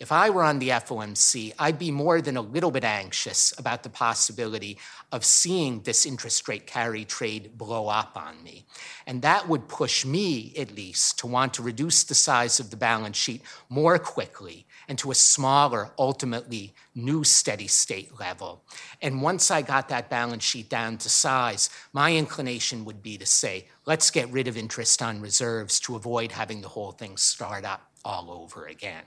if 0.00 0.10
I 0.10 0.30
were 0.30 0.42
on 0.42 0.60
the 0.60 0.70
FOMC, 0.70 1.52
I'd 1.58 1.78
be 1.78 1.90
more 1.90 2.22
than 2.22 2.38
a 2.38 2.40
little 2.40 2.70
bit 2.70 2.84
anxious 2.84 3.52
about 3.58 3.82
the 3.82 3.90
possibility 3.90 4.78
of 5.12 5.26
seeing 5.26 5.82
this 5.82 6.06
interest 6.06 6.48
rate 6.48 6.66
carry 6.66 7.04
trade 7.04 7.58
blow 7.58 7.88
up 7.88 8.16
on 8.16 8.42
me. 8.42 8.64
And 9.06 9.20
that 9.20 9.46
would 9.46 9.68
push 9.68 10.06
me, 10.06 10.54
at 10.56 10.74
least, 10.74 11.18
to 11.18 11.26
want 11.26 11.52
to 11.54 11.62
reduce 11.62 12.02
the 12.02 12.14
size 12.14 12.58
of 12.58 12.70
the 12.70 12.78
balance 12.78 13.18
sheet 13.18 13.42
more 13.68 13.98
quickly 13.98 14.66
and 14.88 14.98
to 14.98 15.10
a 15.10 15.14
smaller, 15.14 15.90
ultimately 15.98 16.72
new 16.94 17.22
steady 17.22 17.66
state 17.66 18.18
level. 18.18 18.64
And 19.02 19.20
once 19.20 19.50
I 19.50 19.60
got 19.60 19.90
that 19.90 20.08
balance 20.08 20.44
sheet 20.44 20.70
down 20.70 20.96
to 20.96 21.10
size, 21.10 21.68
my 21.92 22.16
inclination 22.16 22.86
would 22.86 23.02
be 23.02 23.18
to 23.18 23.26
say, 23.26 23.68
let's 23.84 24.10
get 24.10 24.30
rid 24.30 24.48
of 24.48 24.56
interest 24.56 25.02
on 25.02 25.20
reserves 25.20 25.78
to 25.80 25.94
avoid 25.94 26.32
having 26.32 26.62
the 26.62 26.68
whole 26.68 26.92
thing 26.92 27.18
start 27.18 27.66
up 27.66 27.90
all 28.02 28.30
over 28.30 28.64
again. 28.64 29.02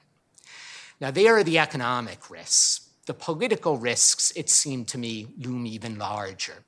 Now, 1.00 1.12
there 1.12 1.38
are 1.38 1.44
the 1.44 1.60
economic 1.60 2.30
risks. 2.30 2.90
The 3.06 3.14
political 3.14 3.78
risks, 3.78 4.32
it 4.36 4.50
seemed 4.50 4.88
to 4.90 4.98
me, 4.98 5.28
loom 5.38 5.66
even 5.66 5.98
larger. 5.98 6.64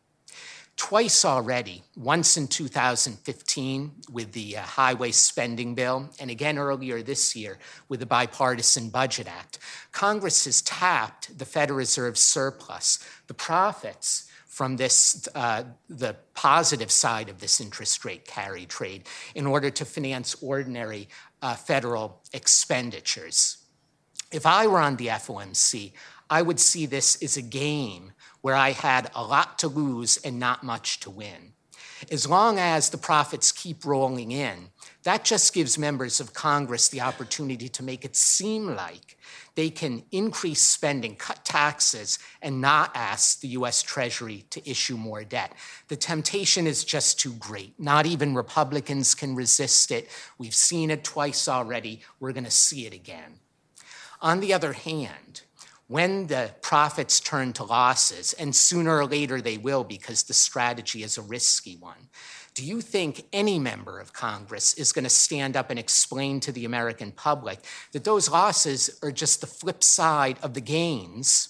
Twice 0.77 1.23
already, 1.23 1.83
once 1.95 2.35
in 2.35 2.49
2015 2.49 3.91
with 4.11 4.33
the 4.33 4.57
uh, 4.57 4.61
highway 4.61 5.11
spending 5.11 5.73
bill, 5.73 6.09
and 6.19 6.29
again 6.29 6.57
earlier 6.57 7.01
this 7.01 7.33
year 7.33 7.57
with 7.87 8.01
the 8.01 8.05
Bipartisan 8.05 8.89
Budget 8.89 9.27
Act, 9.27 9.57
Congress 9.93 10.43
has 10.43 10.61
tapped 10.61 11.37
the 11.37 11.45
Federal 11.45 11.77
Reserve 11.77 12.17
surplus, 12.17 12.99
the 13.27 13.33
profits 13.33 14.29
from 14.47 14.75
this, 14.75 15.29
uh, 15.33 15.63
the 15.89 16.17
positive 16.33 16.91
side 16.91 17.29
of 17.29 17.39
this 17.39 17.61
interest 17.61 18.03
rate 18.03 18.25
carry 18.25 18.65
trade, 18.65 19.03
in 19.33 19.47
order 19.47 19.69
to 19.69 19.85
finance 19.85 20.35
ordinary 20.41 21.07
uh, 21.41 21.55
federal 21.55 22.21
expenditures. 22.33 23.64
If 24.35 24.45
I 24.45 24.67
were 24.67 24.79
on 24.79 24.97
the 24.97 25.07
FOMC, 25.07 25.93
I 26.29 26.41
would 26.41 26.59
see 26.59 26.85
this 26.85 27.23
as 27.23 27.37
a 27.37 27.41
game 27.41 28.11
where 28.41 28.53
I 28.53 28.71
had 28.71 29.09
a 29.15 29.23
lot 29.23 29.57
to 29.59 29.69
lose 29.69 30.17
and 30.17 30.37
not 30.37 30.61
much 30.61 30.99
to 30.99 31.09
win. 31.09 31.53
As 32.11 32.27
long 32.27 32.59
as 32.59 32.89
the 32.89 32.97
profits 32.97 33.53
keep 33.53 33.85
rolling 33.85 34.33
in, 34.33 34.71
that 35.03 35.23
just 35.23 35.53
gives 35.53 35.77
members 35.77 36.19
of 36.19 36.33
Congress 36.33 36.89
the 36.89 36.99
opportunity 36.99 37.69
to 37.69 37.81
make 37.81 38.03
it 38.03 38.17
seem 38.17 38.75
like 38.75 39.17
they 39.55 39.69
can 39.69 40.03
increase 40.11 40.59
spending, 40.59 41.15
cut 41.15 41.45
taxes, 41.45 42.19
and 42.41 42.59
not 42.59 42.91
ask 42.93 43.39
the 43.39 43.55
US 43.59 43.81
Treasury 43.81 44.43
to 44.49 44.69
issue 44.69 44.97
more 44.97 45.23
debt. 45.23 45.53
The 45.87 45.95
temptation 45.95 46.67
is 46.67 46.83
just 46.83 47.21
too 47.21 47.31
great. 47.35 47.79
Not 47.79 48.05
even 48.05 48.35
Republicans 48.35 49.15
can 49.15 49.33
resist 49.33 49.91
it. 49.91 50.09
We've 50.37 50.53
seen 50.53 50.91
it 50.91 51.05
twice 51.05 51.47
already. 51.47 52.01
We're 52.19 52.33
going 52.33 52.43
to 52.43 52.51
see 52.51 52.85
it 52.85 52.93
again. 52.93 53.39
On 54.21 54.39
the 54.39 54.53
other 54.53 54.73
hand, 54.73 55.41
when 55.87 56.27
the 56.27 56.51
profits 56.61 57.19
turn 57.19 57.53
to 57.53 57.63
losses, 57.63 58.33
and 58.33 58.55
sooner 58.55 58.97
or 58.97 59.05
later 59.05 59.39
they 59.39 59.57
will 59.57 59.83
because 59.83 60.23
the 60.23 60.33
strategy 60.33 61.03
is 61.03 61.17
a 61.17 61.21
risky 61.21 61.75
one, 61.75 62.09
do 62.55 62.63
you 62.63 62.81
think 62.81 63.25
any 63.33 63.59
member 63.59 63.99
of 63.99 64.13
Congress 64.13 64.73
is 64.75 64.93
going 64.93 65.03
to 65.03 65.09
stand 65.09 65.57
up 65.57 65.69
and 65.69 65.77
explain 65.77 66.39
to 66.39 66.51
the 66.51 66.65
American 66.65 67.11
public 67.11 67.59
that 67.91 68.05
those 68.05 68.29
losses 68.29 68.97
are 69.03 69.11
just 69.11 69.41
the 69.41 69.47
flip 69.47 69.83
side 69.83 70.37
of 70.41 70.53
the 70.53 70.61
gains 70.61 71.49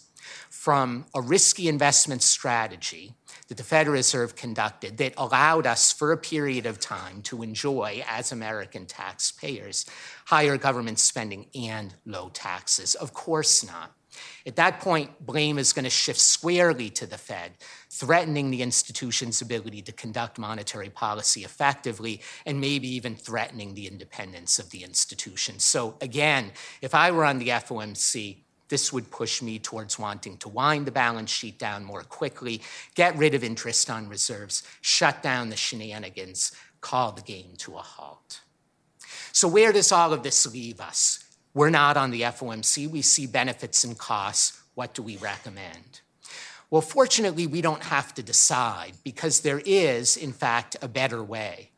from 0.49 1.05
a 1.13 1.21
risky 1.21 1.69
investment 1.69 2.23
strategy 2.23 3.13
that 3.47 3.57
the 3.57 3.63
Federal 3.63 3.93
Reserve 3.93 4.35
conducted 4.35 4.97
that 4.97 5.13
allowed 5.17 5.67
us 5.67 5.91
for 5.91 6.11
a 6.11 6.17
period 6.17 6.65
of 6.65 6.79
time 6.79 7.21
to 7.23 7.43
enjoy, 7.43 8.03
as 8.07 8.31
American 8.31 8.85
taxpayers, 8.85 9.85
higher 10.25 10.57
government 10.57 10.99
spending 10.99 11.47
and 11.53 11.95
low 12.05 12.29
taxes? 12.29 12.95
Of 12.95 13.13
course 13.13 13.65
not. 13.65 13.91
At 14.45 14.55
that 14.55 14.79
point, 14.79 15.25
blame 15.25 15.57
is 15.57 15.73
going 15.73 15.83
to 15.83 15.89
shift 15.89 16.19
squarely 16.19 16.89
to 16.91 17.05
the 17.05 17.17
Fed, 17.17 17.53
threatening 17.89 18.49
the 18.49 18.61
institution's 18.61 19.41
ability 19.41 19.81
to 19.83 19.91
conduct 19.91 20.39
monetary 20.39 20.89
policy 20.89 21.43
effectively 21.43 22.21
and 22.45 22.61
maybe 22.61 22.87
even 22.87 23.15
threatening 23.15 23.73
the 23.73 23.87
independence 23.87 24.59
of 24.59 24.69
the 24.69 24.83
institution. 24.83 25.59
So, 25.59 25.97
again, 26.01 26.51
if 26.81 26.95
I 26.95 27.11
were 27.11 27.25
on 27.25 27.39
the 27.39 27.49
FOMC, 27.49 28.44
this 28.69 28.91
would 28.91 29.11
push 29.11 29.41
me 29.41 29.59
towards 29.59 29.99
wanting 29.99 30.37
to 30.37 30.49
wind 30.49 30.87
the 30.87 30.91
balance 30.91 31.29
sheet 31.29 31.59
down 31.59 31.83
more 31.83 32.03
quickly, 32.03 32.61
get 32.95 33.17
rid 33.17 33.35
of 33.35 33.43
interest 33.43 33.89
on 33.89 34.09
reserves, 34.09 34.63
shut 34.81 35.21
down 35.21 35.49
the 35.49 35.55
shenanigans, 35.55 36.51
call 36.81 37.11
the 37.11 37.21
game 37.21 37.53
to 37.57 37.75
a 37.75 37.81
halt. 37.81 38.41
So, 39.31 39.47
where 39.47 39.71
does 39.71 39.91
all 39.91 40.13
of 40.13 40.23
this 40.23 40.51
leave 40.51 40.79
us? 40.79 41.23
We're 41.53 41.69
not 41.69 41.97
on 41.97 42.11
the 42.11 42.21
FOMC. 42.21 42.89
We 42.89 43.01
see 43.01 43.27
benefits 43.27 43.83
and 43.83 43.97
costs. 43.97 44.61
What 44.75 44.93
do 44.93 45.01
we 45.01 45.17
recommend? 45.17 46.01
Well, 46.69 46.81
fortunately, 46.81 47.47
we 47.47 47.61
don't 47.61 47.83
have 47.83 48.13
to 48.15 48.23
decide 48.23 48.93
because 49.03 49.41
there 49.41 49.61
is, 49.65 50.17
in 50.17 50.33
fact, 50.33 50.75
a 50.81 50.87
better 50.87 51.23
way. 51.23 51.69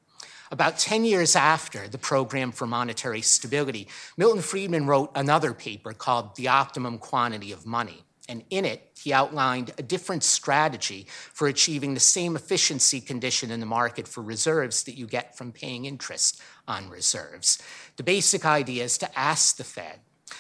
About 0.50 0.78
10 0.78 1.04
years 1.04 1.36
after 1.36 1.90
the 1.90 1.98
Program 1.98 2.52
for 2.52 2.66
Monetary 2.66 3.22
Stability, 3.22 3.88
Milton 4.16 4.42
Friedman 4.42 4.86
wrote 4.88 5.12
another 5.14 5.54
paper 5.54 5.92
called 5.92 6.36
The 6.38 6.48
Optimum 6.48 7.00
Quantity 7.00 7.52
of 7.52 7.66
Money. 7.66 8.04
And 8.30 8.44
in 8.50 8.64
it, 8.66 8.92
he 8.98 9.14
outlined 9.14 9.74
a 9.78 9.84
different 9.84 10.24
strategy 10.24 11.08
for 11.34 11.48
achieving 11.48 11.94
the 11.94 12.00
same 12.00 12.36
efficiency 12.36 13.02
condition 13.02 13.52
in 13.52 13.60
the 13.60 13.66
market 13.66 14.08
for 14.08 14.22
reserves 14.22 14.84
that 14.84 14.98
you 14.98 15.06
get 15.06 15.38
from 15.38 15.52
paying 15.52 15.86
interest 15.86 16.42
on 16.68 16.90
reserves. 16.90 17.62
The 17.98 18.04
basic 18.04 18.46
idea 18.46 18.84
is 18.86 18.98
to 19.00 19.20
ask 19.20 19.58
the 19.58 19.64
Fed 19.64 20.00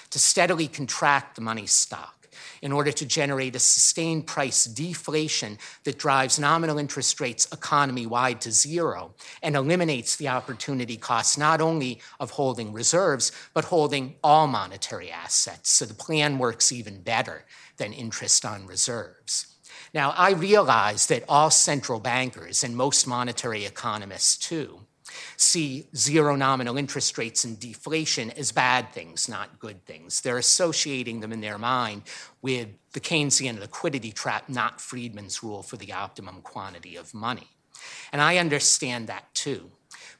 to 0.09 0.19
steadily 0.19 0.67
contract 0.67 1.35
the 1.35 1.41
money 1.41 1.65
stock 1.65 2.16
in 2.61 2.71
order 2.71 2.91
to 2.91 3.05
generate 3.05 3.55
a 3.55 3.59
sustained 3.59 4.27
price 4.27 4.65
deflation 4.65 5.57
that 5.83 5.97
drives 5.97 6.39
nominal 6.39 6.77
interest 6.77 7.19
rates 7.19 7.47
economy 7.51 8.05
wide 8.05 8.41
to 8.41 8.51
zero 8.51 9.13
and 9.41 9.55
eliminates 9.55 10.15
the 10.15 10.27
opportunity 10.27 10.97
cost 10.97 11.37
not 11.37 11.61
only 11.61 11.99
of 12.19 12.31
holding 12.31 12.73
reserves, 12.73 13.31
but 13.53 13.65
holding 13.65 14.15
all 14.23 14.47
monetary 14.47 15.11
assets. 15.11 15.71
So 15.71 15.85
the 15.85 15.93
plan 15.93 16.37
works 16.37 16.71
even 16.71 17.01
better 17.01 17.45
than 17.77 17.93
interest 17.93 18.45
on 18.45 18.65
reserves. 18.65 19.47
Now, 19.93 20.11
I 20.17 20.31
realize 20.31 21.07
that 21.07 21.23
all 21.29 21.49
central 21.49 21.99
bankers 21.99 22.63
and 22.63 22.75
most 22.75 23.07
monetary 23.07 23.65
economists, 23.65 24.37
too, 24.37 24.86
see 25.35 25.87
zero 25.95 26.35
nominal 26.35 26.77
interest 26.77 27.17
rates 27.17 27.43
and 27.43 27.59
deflation 27.59 28.31
as 28.31 28.51
bad 28.51 28.91
things, 28.91 29.29
not 29.29 29.59
good 29.59 29.85
things. 29.85 30.21
They're 30.21 30.37
associating 30.37 31.19
them 31.19 31.31
in 31.31 31.41
their 31.41 31.57
mind 31.57 32.03
with 32.41 32.69
the 32.93 32.99
Keynesian 32.99 33.59
liquidity 33.59 34.11
trap, 34.11 34.49
not 34.49 34.81
Friedman's 34.81 35.43
rule 35.43 35.63
for 35.63 35.77
the 35.77 35.93
optimum 35.93 36.41
quantity 36.41 36.95
of 36.95 37.13
money. 37.13 37.47
And 38.11 38.21
I 38.21 38.37
understand 38.37 39.07
that 39.07 39.33
too. 39.33 39.71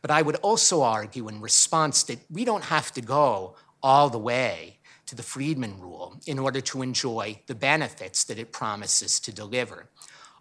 But 0.02 0.12
I 0.12 0.22
would 0.22 0.36
also 0.38 0.84
argue 0.84 1.28
in 1.28 1.42
response 1.42 2.04
that 2.04 2.20
we 2.30 2.46
don't 2.46 2.66
have 2.66 2.92
to 2.94 3.02
go 3.02 3.56
all 3.82 4.10
the 4.10 4.20
way 4.20 4.78
to 5.08 5.16
the 5.16 5.24
Friedman 5.24 5.80
rule 5.80 6.20
in 6.26 6.38
order 6.38 6.62
to 6.62 6.82
enjoy 6.82 7.40
the 7.48 7.56
benefits 7.56 8.24
that 8.26 8.38
it 8.38 8.52
promises 8.52 9.20
to 9.22 9.32
deliver. 9.32 9.88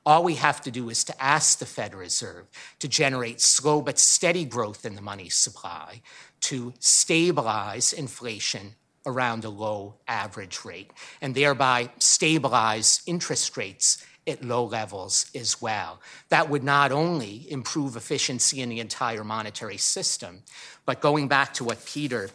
All 0.07 0.23
we 0.23 0.37
have 0.37 0.61
to 0.63 0.71
do 0.71 0.89
is 0.89 1.03
to 1.05 1.23
ask 1.23 1.59
the 1.59 1.67
Fed 1.67 1.93
Reserve 1.93 2.47
to 2.79 2.87
generate 2.87 3.41
slow 3.41 3.83
but 3.83 3.99
steady 3.99 4.45
growth 4.45 4.87
in 4.87 4.95
the 4.95 5.03
money 5.03 5.29
supply 5.29 6.01
to 6.43 6.73
stabilize 6.79 7.93
inflation 7.93 8.77
around 9.05 9.45
a 9.45 9.49
low 9.49 9.97
average 10.07 10.65
rate 10.65 10.93
and 11.21 11.35
thereby 11.35 11.91
stabilize 11.99 13.03
interest 13.07 13.57
rates 13.57 14.05
at 14.29 14.45
low 14.45 14.65
levels 14.65 15.27
as 15.35 15.61
well. 15.61 16.01
That 16.29 16.49
would 16.51 16.63
not 16.63 16.93
only 16.93 17.51
improve 17.51 17.97
efficiency 17.97 18.61
in 18.61 18.69
the 18.69 18.81
entire 18.81 19.25
monetary 19.25 19.77
system, 19.77 20.43
but 20.85 21.01
going 21.01 21.27
back 21.27 21.53
to 21.55 21.65
what 21.65 21.85
Peter 21.85 22.31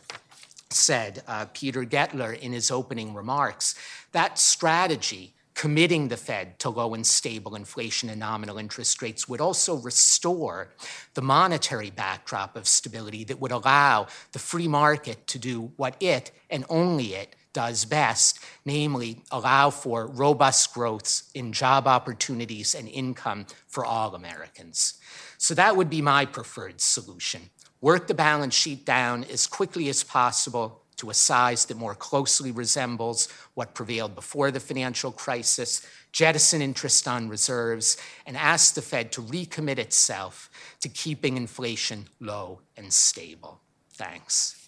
said, 0.69 1.23
uh, 1.25 1.45
Peter 1.53 1.85
Goettler 1.85 2.37
in 2.37 2.51
his 2.51 2.69
opening 2.69 3.13
remarks, 3.13 3.75
that 4.11 4.39
strategy 4.39 5.33
committing 5.53 6.07
the 6.07 6.17
Fed 6.17 6.57
to 6.59 6.69
low 6.69 6.93
and 6.93 7.05
stable 7.05 7.55
inflation 7.55 8.09
and 8.09 8.19
nominal 8.19 8.57
interest 8.57 9.01
rates 9.01 9.27
would 9.27 9.41
also 9.41 9.75
restore 9.75 10.69
the 11.13 11.21
monetary 11.21 11.89
backdrop 11.89 12.55
of 12.55 12.67
stability 12.67 13.23
that 13.25 13.39
would 13.39 13.51
allow 13.51 14.07
the 14.31 14.39
free 14.39 14.67
market 14.67 15.27
to 15.27 15.39
do 15.39 15.71
what 15.75 15.95
it 15.99 16.31
and 16.49 16.65
only 16.69 17.13
it 17.13 17.35
does 17.53 17.85
best, 17.85 18.39
namely 18.65 19.23
allow 19.31 19.69
for 19.69 20.07
robust 20.07 20.73
growths 20.73 21.29
in 21.33 21.51
job 21.51 21.85
opportunities 21.85 22.73
and 22.73 22.87
income 22.87 23.45
for 23.67 23.85
all 23.85 24.15
Americans. 24.15 24.95
So 25.37 25.53
that 25.55 25.75
would 25.75 25.89
be 25.89 26.01
my 26.01 26.25
preferred 26.25 26.79
solution. 26.79 27.49
Work 27.81 28.07
the 28.07 28.13
balance 28.13 28.53
sheet 28.53 28.85
down 28.85 29.25
as 29.25 29.47
quickly 29.47 29.89
as 29.89 30.03
possible 30.03 30.80
to 31.01 31.09
a 31.09 31.13
size 31.15 31.65
that 31.65 31.77
more 31.77 31.95
closely 31.95 32.51
resembles 32.51 33.27
what 33.55 33.73
prevailed 33.73 34.13
before 34.13 34.51
the 34.51 34.59
financial 34.59 35.11
crisis, 35.11 35.83
jettison 36.11 36.61
interest 36.61 37.07
on 37.07 37.27
reserves, 37.27 37.97
and 38.27 38.37
ask 38.37 38.75
the 38.75 38.83
Fed 38.83 39.11
to 39.11 39.21
recommit 39.23 39.79
itself 39.79 40.51
to 40.79 40.87
keeping 40.89 41.37
inflation 41.37 42.05
low 42.19 42.61
and 42.77 42.93
stable. 42.93 43.59
Thanks. 43.93 44.67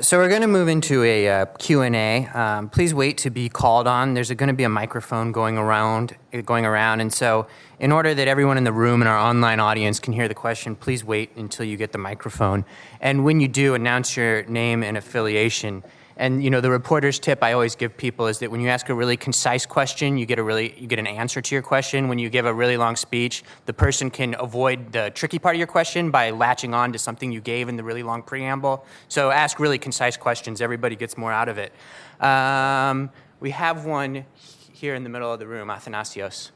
So 0.00 0.18
we're 0.18 0.28
going 0.28 0.40
to 0.40 0.48
move 0.48 0.68
into 0.68 1.04
a 1.04 1.28
uh, 1.28 1.46
Q&A. 1.58 2.26
Um, 2.28 2.68
please 2.68 2.92
wait 2.92 3.18
to 3.18 3.30
be 3.30 3.48
called 3.48 3.86
on. 3.86 4.14
There's 4.14 4.30
going 4.32 4.48
to 4.48 4.54
be 4.54 4.64
a 4.64 4.68
microphone 4.68 5.30
going 5.30 5.56
around, 5.56 6.16
going 6.44 6.64
around, 6.64 7.00
and 7.00 7.12
so 7.12 7.46
in 7.78 7.92
order 7.92 8.14
that 8.14 8.26
everyone 8.26 8.56
in 8.56 8.64
the 8.64 8.72
room 8.72 9.02
and 9.02 9.08
our 9.08 9.16
online 9.16 9.60
audience 9.60 10.00
can 10.00 10.12
hear 10.12 10.26
the 10.26 10.34
question, 10.34 10.74
please 10.74 11.04
wait 11.04 11.30
until 11.36 11.66
you 11.66 11.76
get 11.76 11.92
the 11.92 11.98
microphone. 11.98 12.64
And 13.00 13.24
when 13.24 13.40
you 13.40 13.48
do, 13.48 13.74
announce 13.74 14.16
your 14.16 14.44
name 14.44 14.82
and 14.82 14.96
affiliation. 14.96 15.84
And 16.16 16.44
you 16.44 16.50
know, 16.50 16.60
the 16.60 16.70
reporter's 16.70 17.18
tip 17.18 17.42
I 17.42 17.52
always 17.52 17.74
give 17.74 17.96
people 17.96 18.26
is 18.28 18.38
that 18.38 18.50
when 18.50 18.60
you 18.60 18.68
ask 18.68 18.88
a 18.88 18.94
really 18.94 19.16
concise 19.16 19.66
question, 19.66 20.16
you 20.16 20.26
get 20.26 20.38
a 20.38 20.42
really 20.42 20.78
you 20.78 20.86
get 20.86 20.98
an 20.98 21.06
answer 21.06 21.40
to 21.40 21.54
your 21.54 21.62
question. 21.62 22.08
When 22.08 22.18
you 22.18 22.30
give 22.30 22.46
a 22.46 22.54
really 22.54 22.76
long 22.76 22.96
speech, 22.96 23.42
the 23.66 23.72
person 23.72 24.10
can 24.10 24.36
avoid 24.38 24.92
the 24.92 25.10
tricky 25.10 25.38
part 25.38 25.56
of 25.56 25.58
your 25.58 25.66
question 25.66 26.10
by 26.10 26.30
latching 26.30 26.72
on 26.74 26.92
to 26.92 26.98
something 26.98 27.32
you 27.32 27.40
gave 27.40 27.68
in 27.68 27.76
the 27.76 27.84
really 27.84 28.02
long 28.02 28.22
preamble. 28.22 28.84
So 29.08 29.30
ask 29.30 29.58
really 29.58 29.78
concise 29.78 30.16
questions. 30.16 30.60
Everybody 30.60 30.96
gets 30.96 31.16
more 31.16 31.32
out 31.32 31.48
of 31.48 31.58
it. 31.58 31.72
Um, 32.20 33.10
we 33.40 33.50
have 33.50 33.84
one 33.84 34.24
here 34.72 34.94
in 34.94 35.02
the 35.02 35.10
middle 35.10 35.32
of 35.32 35.38
the 35.38 35.46
room, 35.46 35.68
Athanasios. 35.68 36.50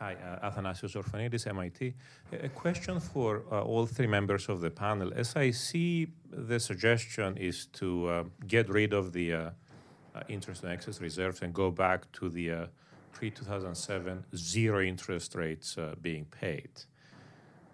Hi, 0.00 0.14
uh, 0.14 0.50
Athanasios 0.50 0.96
Orphanides, 0.96 1.46
MIT. 1.46 1.92
A 2.32 2.48
question 2.48 3.00
for 3.00 3.42
uh, 3.52 3.60
all 3.60 3.84
three 3.84 4.06
members 4.06 4.48
of 4.48 4.62
the 4.62 4.70
panel. 4.70 5.12
As 5.14 5.36
I 5.36 5.50
see, 5.50 6.08
the 6.30 6.58
suggestion 6.58 7.36
is 7.36 7.66
to 7.74 8.08
uh, 8.08 8.24
get 8.46 8.70
rid 8.70 8.94
of 8.94 9.12
the 9.12 9.34
uh, 9.34 9.50
uh, 10.14 10.22
interest 10.26 10.62
and 10.62 10.72
excess 10.72 11.02
reserves 11.02 11.42
and 11.42 11.52
go 11.52 11.70
back 11.70 12.10
to 12.12 12.30
the 12.30 12.50
uh, 12.50 12.66
pre 13.12 13.30
2007 13.30 14.24
zero 14.34 14.82
interest 14.82 15.34
rates 15.34 15.76
being 16.00 16.24
paid. 16.24 16.70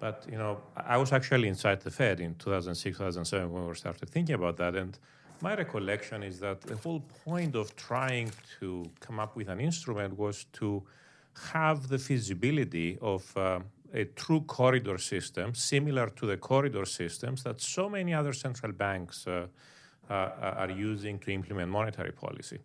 But 0.01 0.27
you 0.29 0.37
know, 0.37 0.63
I 0.77 0.97
was 0.97 1.13
actually 1.13 1.47
inside 1.47 1.81
the 1.83 1.93
Fed 1.93 2.19
in 2.19 2.35
2006, 2.35 2.99
2007 2.99 3.53
when 3.53 3.69
we 3.69 3.75
started 3.77 4.11
thinking 4.11 4.35
about 4.35 4.57
that, 4.57 4.75
and 4.75 4.99
my 5.41 5.55
recollection 5.55 6.25
is 6.25 6.41
that 6.41 6.61
the 6.63 6.75
whole 6.75 7.05
point 7.25 7.55
of 7.55 7.77
trying 7.77 8.33
to 8.59 8.85
come 8.99 9.21
up 9.21 9.37
with 9.37 9.49
an 9.49 9.61
instrument 9.61 10.19
was 10.19 10.47
to 10.55 10.83
have 11.53 11.89
the 11.89 11.99
feasibility 11.99 12.99
of 13.01 13.37
uh, 13.37 13.61
a 13.95 14.05
true 14.05 14.41
corridor 14.43 14.99
system 14.99 15.55
similar 15.55 16.09
to 16.11 16.27
the 16.27 16.37
corridor 16.37 16.85
systems 16.85 17.43
that 17.43 17.61
so 17.61 17.89
many 17.89 18.13
other 18.15 18.33
central 18.33 18.73
banks 18.73 19.27
uh, 19.27 19.47
uh, 20.09 20.13
are 20.63 20.71
using 20.71 21.19
to 21.19 21.31
implement 21.31 21.71
monetary 21.71 22.13
policy. 22.13 22.59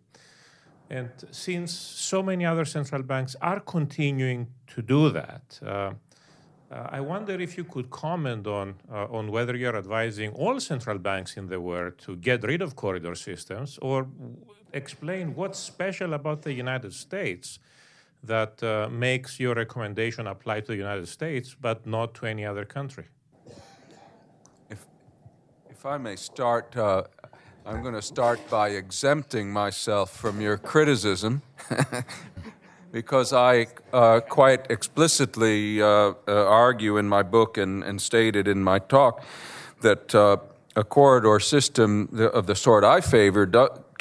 And 0.90 1.10
since 1.30 1.72
so 1.72 2.22
many 2.22 2.44
other 2.44 2.64
central 2.64 3.02
banks 3.02 3.34
are 3.40 3.60
continuing 3.60 4.48
to 4.68 4.82
do 4.82 5.10
that, 5.10 5.58
uh, 5.64 5.92
uh, 6.72 6.88
I 6.90 7.00
wonder 7.00 7.34
if 7.40 7.56
you 7.58 7.64
could 7.64 7.90
comment 7.90 8.46
on, 8.46 8.74
uh, 8.90 9.06
on 9.10 9.30
whether 9.30 9.54
you're 9.56 9.76
advising 9.76 10.30
all 10.32 10.58
central 10.60 10.98
banks 10.98 11.36
in 11.36 11.46
the 11.46 11.60
world 11.60 11.98
to 11.98 12.16
get 12.16 12.42
rid 12.44 12.62
of 12.62 12.76
corridor 12.76 13.14
systems 13.14 13.78
or 13.82 14.06
explain 14.72 15.34
what's 15.34 15.58
special 15.58 16.14
about 16.14 16.42
the 16.42 16.52
United 16.52 16.94
States 16.94 17.58
that 18.24 18.62
uh, 18.62 18.88
makes 18.90 19.40
your 19.40 19.54
recommendation 19.54 20.26
apply 20.26 20.60
to 20.60 20.66
the 20.68 20.76
United 20.76 21.08
States 21.08 21.56
but 21.60 21.86
not 21.86 22.14
to 22.14 22.26
any 22.26 22.44
other 22.44 22.64
country? 22.64 23.04
If, 24.70 24.86
if 25.68 25.84
I 25.84 25.98
may 25.98 26.16
start, 26.16 26.76
uh, 26.76 27.04
I'm 27.66 27.82
going 27.82 27.94
to 27.94 28.02
start 28.02 28.40
by 28.50 28.70
exempting 28.70 29.52
myself 29.52 30.16
from 30.16 30.40
your 30.40 30.56
criticism 30.56 31.42
because 32.92 33.32
I 33.32 33.68
uh, 33.92 34.20
quite 34.20 34.70
explicitly 34.70 35.80
uh, 35.82 35.86
uh, 35.86 36.14
argue 36.26 36.98
in 36.98 37.08
my 37.08 37.22
book 37.22 37.56
and, 37.56 37.82
and 37.82 38.00
stated 38.00 38.46
in 38.46 38.62
my 38.62 38.78
talk 38.78 39.24
that 39.80 40.14
uh, 40.14 40.36
a 40.76 40.84
corridor 40.84 41.40
system 41.40 42.08
of 42.32 42.46
the 42.46 42.54
sort 42.54 42.84
I 42.84 43.00
favor 43.00 43.46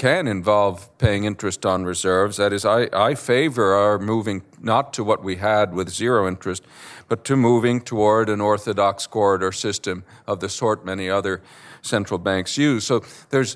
can 0.01 0.27
involve 0.27 0.89
paying 0.97 1.25
interest 1.25 1.63
on 1.63 1.83
reserves. 1.83 2.37
That 2.37 2.51
is, 2.51 2.65
I, 2.65 2.89
I 2.91 3.13
favor 3.13 3.75
our 3.75 3.99
moving 3.99 4.41
not 4.59 4.93
to 4.93 5.03
what 5.03 5.23
we 5.23 5.35
had 5.35 5.75
with 5.75 5.89
zero 5.89 6.27
interest, 6.27 6.63
but 7.07 7.23
to 7.25 7.35
moving 7.35 7.79
toward 7.81 8.27
an 8.27 8.41
orthodox 8.41 9.05
corridor 9.05 9.51
system 9.51 10.03
of 10.25 10.39
the 10.39 10.49
sort 10.49 10.83
many 10.83 11.07
other 11.07 11.43
central 11.83 12.17
banks 12.17 12.57
use. 12.57 12.83
So 12.83 13.03
there's, 13.29 13.55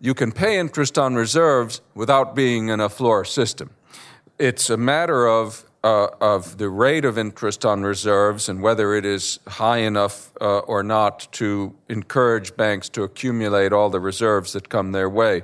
you 0.00 0.14
can 0.14 0.30
pay 0.30 0.60
interest 0.60 0.98
on 0.98 1.16
reserves 1.16 1.80
without 1.96 2.36
being 2.36 2.68
in 2.68 2.78
a 2.78 2.88
floor 2.88 3.24
system. 3.24 3.70
It's 4.38 4.70
a 4.70 4.76
matter 4.76 5.26
of 5.26 5.64
uh, 5.84 6.08
of 6.20 6.58
the 6.58 6.68
rate 6.68 7.04
of 7.04 7.18
interest 7.18 7.66
on 7.66 7.82
reserves 7.82 8.48
and 8.48 8.62
whether 8.62 8.94
it 8.94 9.04
is 9.04 9.40
high 9.48 9.78
enough 9.78 10.32
uh, 10.40 10.58
or 10.60 10.82
not 10.82 11.26
to 11.32 11.74
encourage 11.88 12.56
banks 12.56 12.88
to 12.88 13.02
accumulate 13.02 13.72
all 13.72 13.90
the 13.90 14.00
reserves 14.00 14.52
that 14.52 14.68
come 14.68 14.92
their 14.92 15.10
way. 15.10 15.42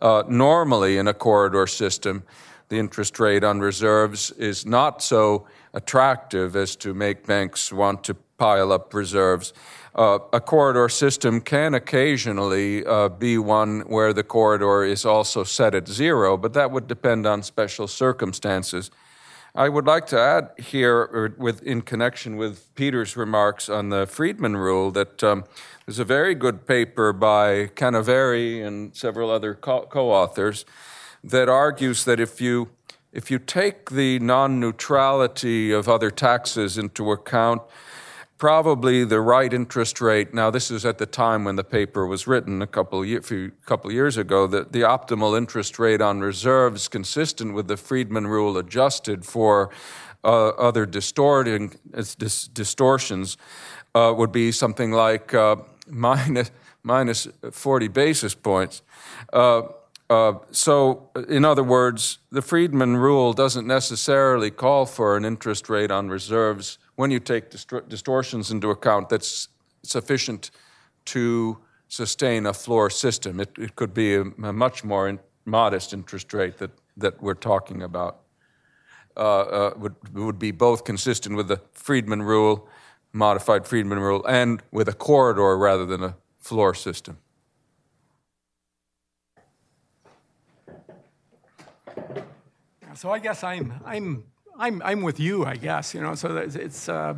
Uh, 0.00 0.22
normally, 0.28 0.96
in 0.96 1.08
a 1.08 1.14
corridor 1.14 1.66
system, 1.66 2.22
the 2.68 2.78
interest 2.78 3.18
rate 3.18 3.44
on 3.44 3.60
reserves 3.60 4.30
is 4.32 4.64
not 4.64 5.02
so 5.02 5.46
attractive 5.74 6.56
as 6.56 6.76
to 6.76 6.94
make 6.94 7.26
banks 7.26 7.72
want 7.72 8.04
to 8.04 8.14
pile 8.38 8.72
up 8.72 8.94
reserves. 8.94 9.52
Uh, 9.94 10.18
a 10.32 10.40
corridor 10.40 10.88
system 10.88 11.40
can 11.40 11.74
occasionally 11.74 12.86
uh, 12.86 13.08
be 13.08 13.36
one 13.36 13.80
where 13.80 14.12
the 14.12 14.22
corridor 14.22 14.84
is 14.84 15.04
also 15.04 15.42
set 15.42 15.74
at 15.74 15.88
zero, 15.88 16.36
but 16.36 16.52
that 16.52 16.70
would 16.70 16.86
depend 16.86 17.26
on 17.26 17.42
special 17.42 17.88
circumstances. 17.88 18.90
I 19.54 19.68
would 19.68 19.86
like 19.86 20.06
to 20.08 20.20
add 20.20 20.50
here, 20.58 21.34
with, 21.38 21.62
in 21.62 21.82
connection 21.82 22.36
with 22.36 22.74
Peter's 22.74 23.16
remarks 23.16 23.68
on 23.68 23.88
the 23.88 24.06
Friedman 24.06 24.56
rule, 24.56 24.90
that 24.90 25.24
um, 25.24 25.44
there's 25.86 25.98
a 25.98 26.04
very 26.04 26.34
good 26.34 26.66
paper 26.66 27.12
by 27.12 27.68
Canzoneri 27.68 28.64
and 28.64 28.94
several 28.94 29.30
other 29.30 29.54
co 29.54 29.86
authors 29.94 30.64
that 31.24 31.48
argues 31.48 32.04
that 32.04 32.20
if 32.20 32.40
you, 32.40 32.68
if 33.12 33.30
you 33.30 33.38
take 33.38 33.90
the 33.90 34.18
non 34.18 34.60
neutrality 34.60 35.72
of 35.72 35.88
other 35.88 36.10
taxes 36.10 36.76
into 36.76 37.10
account, 37.10 37.62
probably 38.38 39.04
the 39.04 39.20
right 39.20 39.52
interest 39.52 40.00
rate. 40.00 40.32
Now, 40.32 40.50
this 40.50 40.70
is 40.70 40.86
at 40.86 40.98
the 40.98 41.06
time 41.06 41.44
when 41.44 41.56
the 41.56 41.64
paper 41.64 42.06
was 42.06 42.26
written 42.26 42.62
a 42.62 42.66
couple 42.66 43.04
year, 43.04 43.20
few 43.20 43.50
couple 43.66 43.92
years 43.92 44.16
ago. 44.16 44.46
That 44.46 44.72
the 44.72 44.82
optimal 44.82 45.36
interest 45.36 45.78
rate 45.78 46.00
on 46.00 46.20
reserves, 46.20 46.88
consistent 46.88 47.52
with 47.52 47.66
the 47.66 47.76
Friedman 47.76 48.28
rule, 48.28 48.56
adjusted 48.56 49.24
for 49.24 49.70
uh, 50.24 50.48
other 50.50 50.86
distorting 50.86 51.74
dis- 52.18 52.48
distortions, 52.48 53.36
uh, 53.94 54.14
would 54.16 54.32
be 54.32 54.52
something 54.52 54.92
like 54.92 55.34
uh, 55.34 55.56
minus, 55.88 56.52
minus 56.84 57.26
40 57.50 57.88
basis 57.88 58.34
points. 58.34 58.82
Uh, 59.32 59.62
uh, 60.10 60.32
so, 60.52 61.10
in 61.28 61.44
other 61.44 61.62
words, 61.62 62.18
the 62.30 62.40
Friedman 62.40 62.96
rule 62.96 63.34
doesn't 63.34 63.66
necessarily 63.66 64.50
call 64.50 64.86
for 64.86 65.18
an 65.18 65.24
interest 65.24 65.68
rate 65.68 65.90
on 65.90 66.08
reserves 66.08 66.78
when 66.98 67.12
you 67.12 67.20
take 67.20 67.48
distor- 67.48 67.88
distortions 67.88 68.50
into 68.50 68.70
account, 68.70 69.08
that's 69.08 69.48
sufficient 69.84 70.50
to 71.04 71.56
sustain 71.86 72.44
a 72.44 72.52
floor 72.52 72.90
system. 72.90 73.38
It, 73.38 73.50
it 73.56 73.76
could 73.76 73.94
be 73.94 74.16
a, 74.16 74.22
a 74.22 74.52
much 74.52 74.82
more 74.82 75.08
in, 75.08 75.20
modest 75.44 75.92
interest 75.92 76.34
rate 76.34 76.58
that, 76.58 76.72
that 76.96 77.22
we're 77.22 77.34
talking 77.34 77.82
about. 77.82 78.22
Uh, 79.16 79.20
uh, 79.20 79.74
would, 79.76 79.94
would 80.12 80.40
be 80.40 80.50
both 80.50 80.84
consistent 80.84 81.36
with 81.36 81.46
the 81.46 81.60
Friedman 81.72 82.22
rule, 82.22 82.68
modified 83.12 83.64
Friedman 83.64 84.00
rule, 84.00 84.26
and 84.26 84.60
with 84.72 84.88
a 84.88 84.92
corridor 84.92 85.56
rather 85.56 85.86
than 85.86 86.02
a 86.02 86.16
floor 86.40 86.74
system. 86.74 87.18
So 92.94 93.12
I 93.12 93.20
guess 93.20 93.44
I'm 93.44 93.80
I'm 93.84 94.24
I'm 94.60 94.82
I'm 94.84 95.02
with 95.02 95.20
you. 95.20 95.44
I 95.44 95.54
guess 95.54 95.94
you 95.94 96.00
know. 96.00 96.16
So 96.16 96.36
it's, 96.36 96.88
uh, 96.88 97.14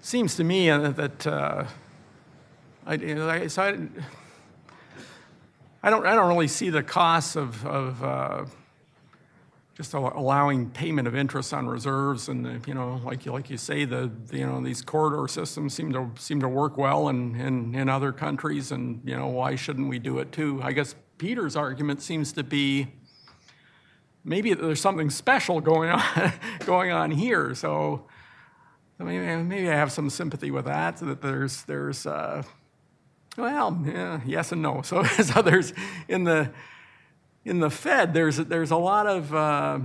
seems 0.00 0.36
to 0.36 0.44
me 0.44 0.70
uh, 0.70 0.90
that 0.90 1.26
uh, 1.26 1.64
I, 2.86 3.48
so 3.48 3.62
I, 3.62 3.78
I 5.82 5.90
don't 5.90 6.06
I 6.06 6.14
don't 6.14 6.28
really 6.28 6.46
see 6.46 6.70
the 6.70 6.84
costs 6.84 7.34
of 7.34 7.66
of 7.66 8.04
uh, 8.04 8.44
just 9.74 9.92
allowing 9.92 10.70
payment 10.70 11.08
of 11.08 11.16
interest 11.16 11.52
on 11.52 11.66
reserves 11.66 12.28
and 12.28 12.64
you 12.64 12.74
know 12.74 13.00
like 13.04 13.26
you 13.26 13.32
like 13.32 13.50
you 13.50 13.56
say 13.56 13.84
the 13.84 14.08
you 14.30 14.46
know 14.46 14.62
these 14.62 14.82
corridor 14.82 15.26
systems 15.26 15.74
seem 15.74 15.92
to 15.92 16.10
seem 16.16 16.40
to 16.42 16.48
work 16.48 16.76
well 16.76 17.08
in, 17.08 17.34
in 17.40 17.74
in 17.74 17.88
other 17.88 18.12
countries 18.12 18.70
and 18.70 19.02
you 19.04 19.16
know 19.16 19.26
why 19.26 19.56
shouldn't 19.56 19.88
we 19.88 19.98
do 19.98 20.20
it 20.20 20.30
too? 20.30 20.60
I 20.62 20.70
guess 20.72 20.94
Peter's 21.18 21.56
argument 21.56 22.02
seems 22.02 22.32
to 22.34 22.44
be 22.44 22.86
maybe 24.24 24.54
there's 24.54 24.80
something 24.80 25.10
special 25.10 25.60
going 25.60 25.90
on 25.90 26.32
going 26.66 26.90
on 26.90 27.10
here. 27.10 27.54
So, 27.54 28.06
maybe, 28.98 29.42
maybe 29.42 29.68
I 29.68 29.74
have 29.74 29.92
some 29.92 30.10
sympathy 30.10 30.50
with 30.50 30.66
that. 30.66 30.98
That 30.98 31.22
there's 31.22 31.62
there's 31.62 32.06
uh, 32.06 32.42
well, 33.36 33.80
yeah, 33.84 34.20
yes 34.26 34.52
and 34.52 34.62
no. 34.62 34.82
So 34.84 35.00
as 35.18 35.36
others 35.36 35.72
in 36.08 36.24
the 36.24 36.50
in 37.44 37.60
the 37.60 37.70
Fed, 37.70 38.14
there's 38.14 38.36
there's 38.36 38.70
a 38.70 38.76
lot 38.76 39.06
of 39.06 39.34
uh, 39.34 39.78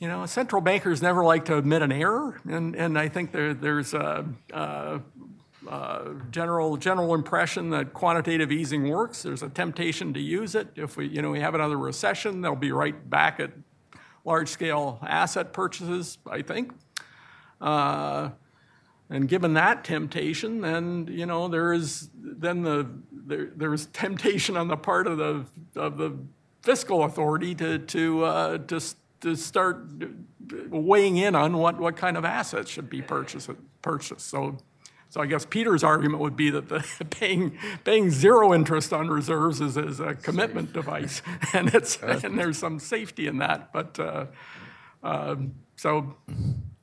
you 0.00 0.08
know 0.08 0.26
central 0.26 0.62
bankers 0.62 1.02
never 1.02 1.24
like 1.24 1.44
to 1.46 1.56
admit 1.56 1.82
an 1.82 1.92
error, 1.92 2.40
and 2.48 2.74
and 2.74 2.98
I 2.98 3.08
think 3.08 3.32
there 3.32 3.54
there's 3.54 3.94
a, 3.94 4.24
a 4.52 5.00
uh, 5.68 6.10
general 6.30 6.76
general 6.76 7.14
impression 7.14 7.70
that 7.70 7.92
quantitative 7.92 8.50
easing 8.50 8.88
works. 8.88 9.22
There's 9.22 9.42
a 9.42 9.48
temptation 9.48 10.12
to 10.14 10.20
use 10.20 10.54
it. 10.54 10.68
If 10.76 10.96
we 10.96 11.08
you 11.08 11.22
know 11.22 11.30
we 11.30 11.40
have 11.40 11.54
another 11.54 11.78
recession, 11.78 12.40
they'll 12.40 12.56
be 12.56 12.72
right 12.72 13.08
back 13.08 13.40
at 13.40 13.52
large 14.24 14.48
scale 14.48 14.98
asset 15.02 15.52
purchases. 15.52 16.18
I 16.30 16.42
think. 16.42 16.72
Uh, 17.60 18.30
and 19.08 19.28
given 19.28 19.54
that 19.54 19.84
temptation, 19.84 20.62
then 20.62 21.06
you 21.10 21.26
know 21.26 21.46
there 21.46 21.72
is 21.72 22.08
then 22.14 22.62
the 22.62 22.88
there, 23.12 23.50
there's 23.54 23.86
temptation 23.86 24.56
on 24.56 24.68
the 24.68 24.76
part 24.76 25.06
of 25.06 25.18
the 25.18 25.44
of 25.76 25.98
the 25.98 26.16
fiscal 26.62 27.04
authority 27.04 27.54
to 27.56 27.78
to 27.78 28.24
uh, 28.24 28.58
to 28.58 28.80
to 29.20 29.36
start 29.36 29.86
weighing 30.70 31.18
in 31.18 31.34
on 31.34 31.58
what 31.58 31.78
what 31.78 31.96
kind 31.96 32.16
of 32.16 32.24
assets 32.24 32.70
should 32.70 32.88
be 32.88 33.02
purchased 33.02 33.50
purchased. 33.82 34.28
So 34.28 34.56
so 35.12 35.20
I 35.20 35.26
guess 35.26 35.44
Peter's 35.44 35.84
argument 35.84 36.22
would 36.22 36.36
be 36.36 36.48
that 36.48 36.70
the 36.70 36.82
paying 37.10 37.58
paying 37.84 38.10
zero 38.10 38.54
interest 38.54 38.94
on 38.94 39.08
reserves 39.08 39.60
is, 39.60 39.76
is 39.76 40.00
a 40.00 40.14
commitment 40.14 40.68
Safe. 40.68 40.74
device, 40.74 41.22
and 41.52 41.68
it's 41.74 42.02
and 42.02 42.38
there's 42.38 42.56
some 42.56 42.78
safety 42.78 43.26
in 43.26 43.36
that. 43.36 43.74
But 43.74 44.00
uh, 44.00 44.26
um, 45.02 45.54
so. 45.76 46.16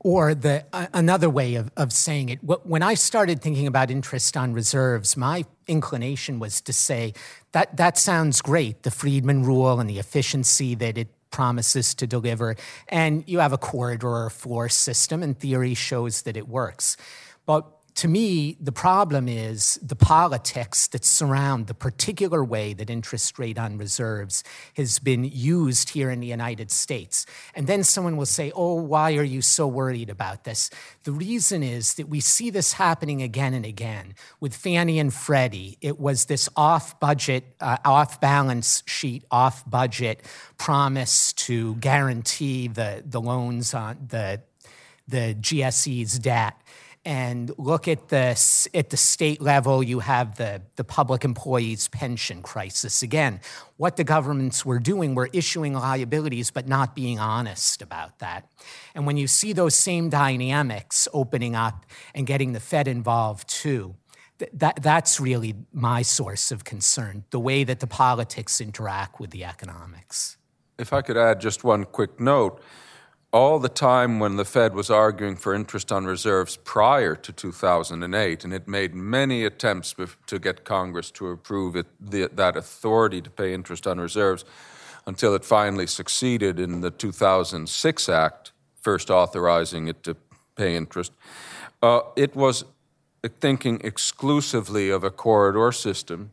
Or 0.01 0.35
the 0.35 0.63
uh, 0.71 0.85
another 0.93 1.27
way 1.27 1.55
of, 1.55 1.71
of 1.75 1.91
saying 1.91 2.29
it, 2.29 2.39
when 2.43 2.83
I 2.83 2.93
started 2.93 3.41
thinking 3.41 3.65
about 3.65 3.89
interest 3.89 4.37
on 4.37 4.53
reserves, 4.53 5.17
my 5.17 5.43
inclination 5.67 6.37
was 6.37 6.61
to 6.61 6.71
say 6.71 7.13
that 7.51 7.77
that 7.77 7.97
sounds 7.97 8.41
great, 8.43 8.83
the 8.83 8.91
Friedman 8.91 9.43
rule 9.43 9.79
and 9.79 9.89
the 9.89 9.97
efficiency 9.97 10.75
that 10.75 10.99
it 10.99 11.07
promises 11.31 11.95
to 11.95 12.05
deliver, 12.05 12.55
and 12.89 13.23
you 13.27 13.39
have 13.39 13.53
a 13.53 13.57
corridor 13.57 14.07
or 14.07 14.29
floor 14.29 14.69
system, 14.69 15.23
and 15.23 15.37
theory 15.37 15.73
shows 15.73 16.21
that 16.21 16.37
it 16.37 16.47
works. 16.47 16.95
But 17.45 17.65
to 17.95 18.07
me, 18.07 18.57
the 18.59 18.71
problem 18.71 19.27
is 19.27 19.79
the 19.81 19.95
politics 19.95 20.87
that 20.87 21.03
surround 21.03 21.67
the 21.67 21.73
particular 21.73 22.43
way 22.43 22.73
that 22.73 22.89
interest 22.89 23.37
rate 23.37 23.57
on 23.57 23.77
reserves 23.77 24.43
has 24.75 24.99
been 24.99 25.23
used 25.23 25.89
here 25.89 26.09
in 26.09 26.19
the 26.19 26.27
United 26.27 26.71
States. 26.71 27.25
And 27.55 27.67
then 27.67 27.83
someone 27.83 28.17
will 28.17 28.25
say, 28.25 28.51
Oh, 28.55 28.75
why 28.75 29.15
are 29.15 29.23
you 29.23 29.41
so 29.41 29.67
worried 29.67 30.09
about 30.09 30.43
this? 30.43 30.69
The 31.03 31.11
reason 31.11 31.63
is 31.63 31.95
that 31.95 32.09
we 32.09 32.19
see 32.19 32.49
this 32.49 32.73
happening 32.73 33.21
again 33.21 33.53
and 33.53 33.65
again. 33.65 34.13
With 34.39 34.55
Fannie 34.55 34.99
and 34.99 35.13
Freddie, 35.13 35.77
it 35.81 35.99
was 35.99 36.25
this 36.25 36.49
off 36.55 36.99
budget, 36.99 37.55
uh, 37.59 37.77
off 37.85 38.21
balance 38.21 38.83
sheet, 38.85 39.23
off 39.31 39.69
budget 39.69 40.21
promise 40.57 41.33
to 41.33 41.75
guarantee 41.75 42.67
the, 42.67 43.03
the 43.05 43.21
loans 43.21 43.73
on 43.73 44.07
the, 44.09 44.41
the 45.07 45.35
GSE's 45.39 46.19
debt 46.19 46.55
and 47.05 47.51
look 47.57 47.87
at 47.87 48.09
the, 48.09 48.69
at 48.73 48.89
the 48.89 48.97
state 48.97 49.41
level, 49.41 49.81
you 49.81 49.99
have 49.99 50.37
the, 50.37 50.61
the 50.75 50.83
public 50.83 51.23
employees 51.23 51.87
pension 51.87 52.41
crisis. 52.41 53.01
Again, 53.01 53.39
what 53.77 53.95
the 53.95 54.03
governments 54.03 54.65
were 54.65 54.79
doing 54.79 55.15
were 55.15 55.29
issuing 55.31 55.73
liabilities 55.73 56.51
but 56.51 56.67
not 56.67 56.95
being 56.95 57.17
honest 57.17 57.81
about 57.81 58.19
that. 58.19 58.51
And 58.93 59.07
when 59.07 59.15
you 59.15 59.27
see 59.27 59.53
those 59.53 59.75
same 59.75 60.09
dynamics 60.09 61.07
opening 61.13 61.55
up 61.55 61.85
and 62.13 62.27
getting 62.27 62.51
the 62.51 62.59
Fed 62.59 62.87
involved 62.87 63.47
too, 63.47 63.95
that, 64.53 64.81
that's 64.81 65.19
really 65.19 65.55
my 65.73 66.01
source 66.01 66.51
of 66.51 66.63
concern 66.63 67.23
the 67.29 67.39
way 67.39 67.63
that 67.63 67.79
the 67.79 67.87
politics 67.87 68.61
interact 68.61 69.19
with 69.19 69.31
the 69.31 69.45
economics. 69.45 70.37
If 70.77 70.93
I 70.93 71.01
could 71.01 71.17
add 71.17 71.41
just 71.41 71.63
one 71.63 71.85
quick 71.85 72.19
note 72.19 72.61
all 73.31 73.59
the 73.59 73.69
time 73.69 74.19
when 74.19 74.37
the 74.37 74.45
Fed 74.45 74.73
was 74.73 74.89
arguing 74.89 75.35
for 75.35 75.53
interest 75.53 75.91
on 75.91 76.05
reserves 76.05 76.57
prior 76.57 77.15
to 77.15 77.31
2008, 77.31 78.43
and 78.43 78.53
it 78.53 78.67
made 78.67 78.95
many 78.95 79.45
attempts 79.45 79.95
to 80.25 80.39
get 80.39 80.65
Congress 80.65 81.11
to 81.11 81.27
approve 81.27 81.75
it, 81.75 81.85
the, 81.99 82.29
that 82.33 82.55
authority 82.55 83.21
to 83.21 83.29
pay 83.29 83.53
interest 83.53 83.85
on 83.85 83.99
reserves 83.99 84.45
until 85.05 85.35
it 85.35 85.45
finally 85.45 85.85
succeeded 85.85 86.59
in 86.59 86.81
the 86.81 86.91
2006 86.91 88.09
Act, 88.09 88.51
first 88.81 89.11
authorizing 89.11 89.87
it 89.87 90.01
to 90.03 90.15
pay 90.55 90.75
interest. 90.75 91.11
Uh, 91.81 92.01
it 92.15 92.35
was 92.35 92.65
thinking 93.39 93.79
exclusively 93.83 94.89
of 94.89 95.03
a 95.03 95.11
corridor 95.11 95.71
system 95.71 96.31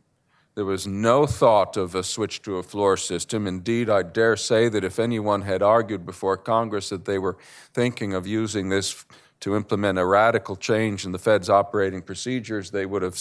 there 0.57 0.65
was 0.65 0.87
no 0.87 1.27
thought 1.27 1.77
of 1.77 1.93
a 1.93 2.01
switch 2.01 2.41
to 2.41 2.57
a 2.57 2.63
floor 2.63 2.97
system. 2.97 3.45
Indeed, 3.45 3.91
I 3.91 4.01
dare 4.01 4.35
say 4.35 4.69
that 4.69 4.83
if 4.83 4.97
anyone 4.97 5.43
had 5.43 5.61
argued 5.61 6.03
before 6.03 6.35
Congress 6.35 6.89
that 6.89 7.05
they 7.05 7.19
were 7.19 7.37
thinking 7.75 8.15
of 8.15 8.25
using 8.25 8.69
this 8.69 9.05
to 9.41 9.55
implement 9.55 9.99
a 9.99 10.05
radical 10.07 10.55
change 10.55 11.05
in 11.05 11.11
the 11.11 11.19
Fed's 11.19 11.47
operating 11.47 12.01
procedures, 12.01 12.71
they 12.71 12.87
would 12.87 13.03
have, 13.03 13.19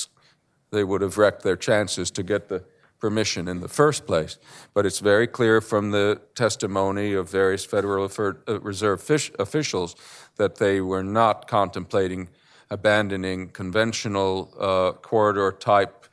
they 0.70 0.82
would 0.82 1.03
have 1.03 1.18
wrecked 1.18 1.43
their 1.43 1.59
chances 1.59 2.11
to 2.12 2.22
get 2.22 2.49
the 2.49 2.64
permission 2.99 3.49
in 3.49 3.61
the 3.61 3.68
first 3.68 4.07
place. 4.07 4.39
But 4.72 4.87
it's 4.87 5.01
very 5.01 5.26
clear 5.26 5.61
from 5.61 5.91
the 5.91 6.22
testimony 6.34 7.12
of 7.12 7.28
various 7.28 7.66
Federal 7.66 8.11
uh, 8.18 8.61
Reserve 8.61 9.03
officials 9.39 9.95
that 10.37 10.57
they 10.57 10.80
were 10.80 11.05
not 11.05 11.49
contemplating 11.49 12.30
abandoning 12.70 13.51
conventional 13.51 14.55
uh, 14.59 14.93
corridor 14.93 15.53
type 15.53 16.05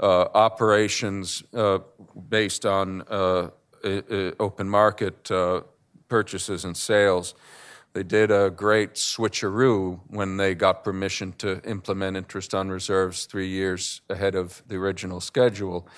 operations 0.00 1.42
uh, 1.54 1.78
based 2.28 2.66
on 2.66 3.02
uh, 3.02 3.50
open 4.38 4.68
market 4.68 5.30
purchases 6.08 6.64
and 6.64 6.76
sales. 6.76 7.34
They 7.96 8.02
did 8.02 8.30
a 8.30 8.50
great 8.50 8.94
switcheroo 8.94 10.00
when 10.08 10.36
they 10.36 10.54
got 10.54 10.84
permission 10.84 11.32
to 11.38 11.62
implement 11.62 12.18
interest 12.18 12.54
on 12.54 12.68
reserves 12.68 13.24
three 13.24 13.48
years 13.48 14.02
ahead 14.10 14.34
of 14.34 14.62
the 14.68 14.76
original 14.76 15.18
schedule. 15.18 15.88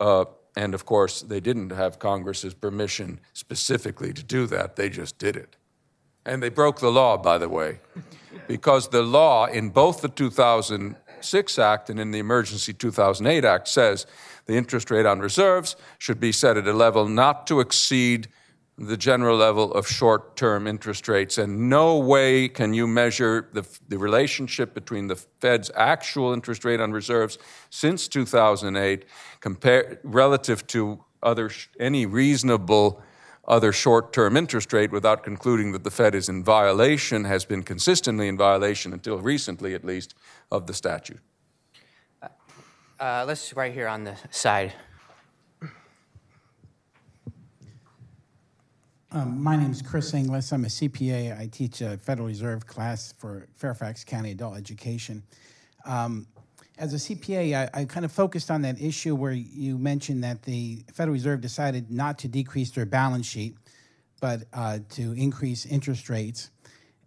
Uh, 0.00 0.24
and 0.56 0.72
of 0.72 0.86
course, 0.86 1.20
they 1.20 1.40
didn't 1.40 1.70
have 1.70 1.98
Congress's 1.98 2.54
permission 2.54 3.20
specifically 3.34 4.14
to 4.14 4.22
do 4.22 4.46
that, 4.46 4.76
they 4.76 4.88
just 4.88 5.18
did 5.18 5.36
it. 5.36 5.56
And 6.24 6.42
they 6.42 6.48
broke 6.48 6.80
the 6.80 6.90
law, 6.90 7.18
by 7.18 7.36
the 7.36 7.50
way, 7.50 7.80
because 8.48 8.88
the 8.88 9.02
law 9.02 9.44
in 9.44 9.68
both 9.68 10.00
the 10.00 10.08
2000 10.08 10.96
6 11.24 11.58
Act 11.58 11.90
and 11.90 11.98
in 11.98 12.10
the 12.10 12.18
Emergency 12.18 12.72
2008 12.72 13.44
Act 13.44 13.68
says 13.68 14.06
the 14.46 14.54
interest 14.54 14.90
rate 14.90 15.06
on 15.06 15.20
reserves 15.20 15.76
should 15.98 16.20
be 16.20 16.32
set 16.32 16.56
at 16.56 16.66
a 16.66 16.72
level 16.72 17.08
not 17.08 17.46
to 17.46 17.60
exceed 17.60 18.28
the 18.78 18.96
general 18.96 19.36
level 19.36 19.72
of 19.74 19.86
short 19.86 20.34
term 20.36 20.66
interest 20.66 21.06
rates. 21.06 21.38
And 21.38 21.68
no 21.68 21.98
way 21.98 22.48
can 22.48 22.74
you 22.74 22.86
measure 22.86 23.48
the, 23.52 23.66
the 23.88 23.98
relationship 23.98 24.74
between 24.74 25.08
the 25.08 25.16
Fed's 25.16 25.70
actual 25.76 26.32
interest 26.32 26.64
rate 26.64 26.80
on 26.80 26.92
reserves 26.92 27.38
since 27.70 28.08
2008 28.08 29.04
compare, 29.40 30.00
relative 30.02 30.66
to 30.68 31.04
other, 31.22 31.50
any 31.78 32.06
reasonable 32.06 33.02
other 33.46 33.72
short 33.72 34.12
term 34.12 34.36
interest 34.36 34.72
rate 34.72 34.90
without 34.92 35.22
concluding 35.22 35.72
that 35.72 35.84
the 35.84 35.90
Fed 35.90 36.14
is 36.14 36.28
in 36.28 36.42
violation, 36.44 37.24
has 37.24 37.44
been 37.44 37.62
consistently 37.62 38.28
in 38.28 38.36
violation 38.36 38.92
until 38.92 39.18
recently 39.18 39.74
at 39.74 39.84
least, 39.84 40.14
of 40.52 40.66
the 40.66 40.74
statute. 40.74 41.18
Uh, 43.00 43.24
let's 43.26 43.56
right 43.56 43.72
here 43.72 43.88
on 43.88 44.04
the 44.04 44.14
side. 44.30 44.72
Um, 49.10 49.42
my 49.42 49.56
name 49.56 49.72
is 49.72 49.82
Chris 49.82 50.14
Inglis. 50.14 50.52
I'm 50.52 50.64
a 50.64 50.68
CPA. 50.68 51.38
I 51.38 51.46
teach 51.46 51.80
a 51.80 51.98
Federal 51.98 52.28
Reserve 52.28 52.66
class 52.66 53.12
for 53.18 53.46
Fairfax 53.56 54.04
County 54.04 54.30
Adult 54.30 54.56
Education. 54.56 55.22
Um, 55.84 56.26
as 56.78 56.94
a 56.94 56.96
CPA, 56.96 57.54
I, 57.74 57.80
I, 57.80 57.84
kind 57.84 58.04
of 58.04 58.12
focused 58.12 58.50
on 58.50 58.62
that 58.62 58.80
issue 58.80 59.14
where 59.14 59.32
you 59.32 59.76
mentioned 59.76 60.24
that 60.24 60.42
the 60.42 60.84
Federal 60.94 61.12
Reserve 61.12 61.40
decided 61.40 61.90
not 61.90 62.18
to 62.20 62.28
decrease 62.28 62.70
their 62.70 62.86
balance 62.86 63.26
sheet, 63.26 63.54
but 64.20 64.44
uh, 64.52 64.78
to 64.90 65.12
increase 65.12 65.66
interest 65.66 66.08
rates. 66.08 66.50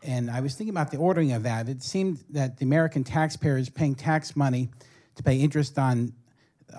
And 0.06 0.30
I 0.30 0.40
was 0.40 0.56
thinking 0.56 0.74
about 0.74 0.92
the 0.92 0.98
ordering 0.98 1.32
of 1.32 1.44
that. 1.44 1.68
It 1.68 1.82
seemed 1.82 2.24
that 2.30 2.58
the 2.58 2.66
American 2.66 3.04
taxpayer 3.04 3.58
is 3.58 3.70
paying 3.70 3.96
tax 3.96 4.36
money 4.36 4.70
to 5.16 5.24
pay 5.24 5.38
interest 5.38 5.80
on 5.80 6.14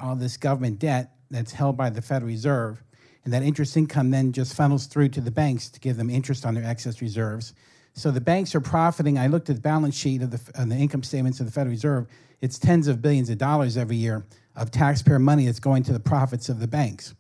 all 0.01 0.15
this 0.15 0.37
government 0.37 0.79
debt 0.79 1.13
that's 1.31 1.53
held 1.53 1.77
by 1.77 1.91
the 1.91 2.01
Federal 2.01 2.29
Reserve 2.29 2.83
and 3.27 3.33
that 3.33 3.43
interest 3.43 3.77
income 3.77 4.13
then 4.13 4.31
just 4.31 4.55
funnels 4.55 4.87
through 4.87 5.09
to 5.09 5.21
the 5.21 5.33
banks 5.33 5.69
to 5.69 5.81
give 5.81 5.97
them 5.97 6.09
interest 6.09 6.47
on 6.47 6.55
their 6.55 6.65
excess 6.65 7.03
reserves. 7.03 7.55
So 7.93 8.13
the 8.13 8.21
banks 8.21 8.55
are 8.55 8.61
profiting. 8.61 9.19
I 9.19 9.27
looked 9.27 9.51
at 9.51 9.57
the 9.57 9.63
balance 9.63 9.97
sheet 9.97 10.23
of 10.23 10.31
the, 10.31 10.41
and 10.55 10.71
the 10.71 10.77
income 10.77 11.03
statements 11.03 11.41
of 11.41 11.47
the 11.47 11.53
Federal 11.53 11.73
Reserve. 11.73 12.07
It's 12.41 12.57
tens 12.57 12.87
of 12.87 13.03
billions 13.03 13.29
of 13.29 13.39
dollars 13.39 13.77
every 13.77 13.97
year 13.97 14.25
of 14.55 14.71
taxpayer 14.71 15.19
money 15.19 15.47
that's 15.47 15.59
going 15.59 15.83
to 15.85 15.93
the 15.93 15.99
profits 15.99 16.49
of 16.49 16.61
the 16.61 16.69
banks. 16.69 17.17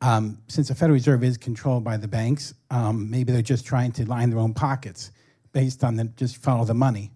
Um, 0.00 0.38
since 0.48 0.68
the 0.68 0.74
Federal 0.74 0.94
Reserve 0.94 1.22
is 1.22 1.38
controlled 1.38 1.84
by 1.84 1.98
the 1.98 2.08
banks, 2.08 2.52
um, 2.72 3.08
maybe 3.08 3.32
they're 3.32 3.40
just 3.40 3.64
trying 3.64 3.92
to 3.92 4.04
line 4.06 4.30
their 4.30 4.40
own 4.40 4.54
pockets 4.54 5.12
based 5.54 5.82
on 5.82 5.96
the 5.96 6.04
just 6.04 6.36
follow 6.36 6.66
the 6.66 6.74
money. 6.74 7.10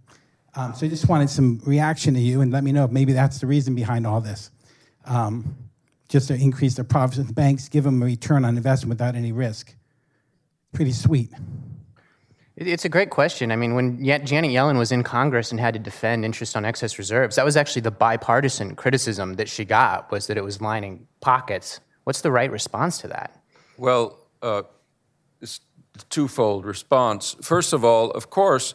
Um, 0.55 0.73
so 0.75 0.87
I 0.87 0.89
just 0.89 1.09
wanted 1.09 1.29
some 1.29 1.61
reaction 1.67 2.15
to 2.15 2.21
you 2.21 2.41
and 2.41 2.51
let 2.51 2.65
me 2.65 2.73
know 2.73 2.85
if 2.85 2.91
maybe 2.91 3.13
that's 3.13 3.39
the 3.39 3.47
reason 3.47 3.75
behind 3.75 4.07
all 4.07 4.23
this. 4.23 4.51
Um, 5.05 5.55
just 6.09 6.29
to 6.29 6.35
increase 6.35 6.75
the 6.75 6.85
profits 6.85 7.19
of 7.19 7.27
the 7.27 7.35
banks, 7.35 7.69
give 7.69 7.85
them 7.85 8.03
a 8.03 8.07
return 8.07 8.47
on 8.47 8.57
investment 8.57 8.89
without 8.89 9.15
any 9.15 9.31
risk. 9.31 9.75
Pretty 10.73 10.93
sweet. 10.93 11.31
It's 12.57 12.85
a 12.85 12.89
great 12.89 13.11
question. 13.11 13.53
I 13.53 13.57
mean, 13.57 13.75
when 13.75 14.03
Janet 14.03 14.51
Yellen 14.51 14.79
was 14.79 14.91
in 14.91 15.05
Congress 15.05 15.53
and 15.53 15.61
had 15.61 15.75
to 15.75 15.81
defend 15.81 16.25
interest 16.25 16.57
on 16.57 16.65
excess 16.65 16.99
reserves, 16.99 17.37
that 17.37 17.45
was 17.45 17.57
actually 17.57 17.83
the 17.83 17.93
bipartisan 17.93 18.75
criticism 18.75 19.35
that 19.35 19.49
she 19.49 19.65
got 19.65 20.11
was 20.11 20.27
that 20.27 20.37
it 20.37 20.43
was 20.43 20.61
lining 20.61 21.07
pockets. 21.21 21.79
What's 22.03 22.23
the 22.23 22.33
right 22.33 22.51
response 22.51 22.99
to 22.99 23.09
that? 23.09 23.41
Well, 23.77 24.19
uh, 24.43 24.63
it's 25.41 25.59
a 25.59 25.61
twofold 26.09 26.65
response. 26.65 27.37
First 27.43 27.73
of 27.73 27.85
all, 27.85 28.11
of 28.11 28.31
course, 28.31 28.75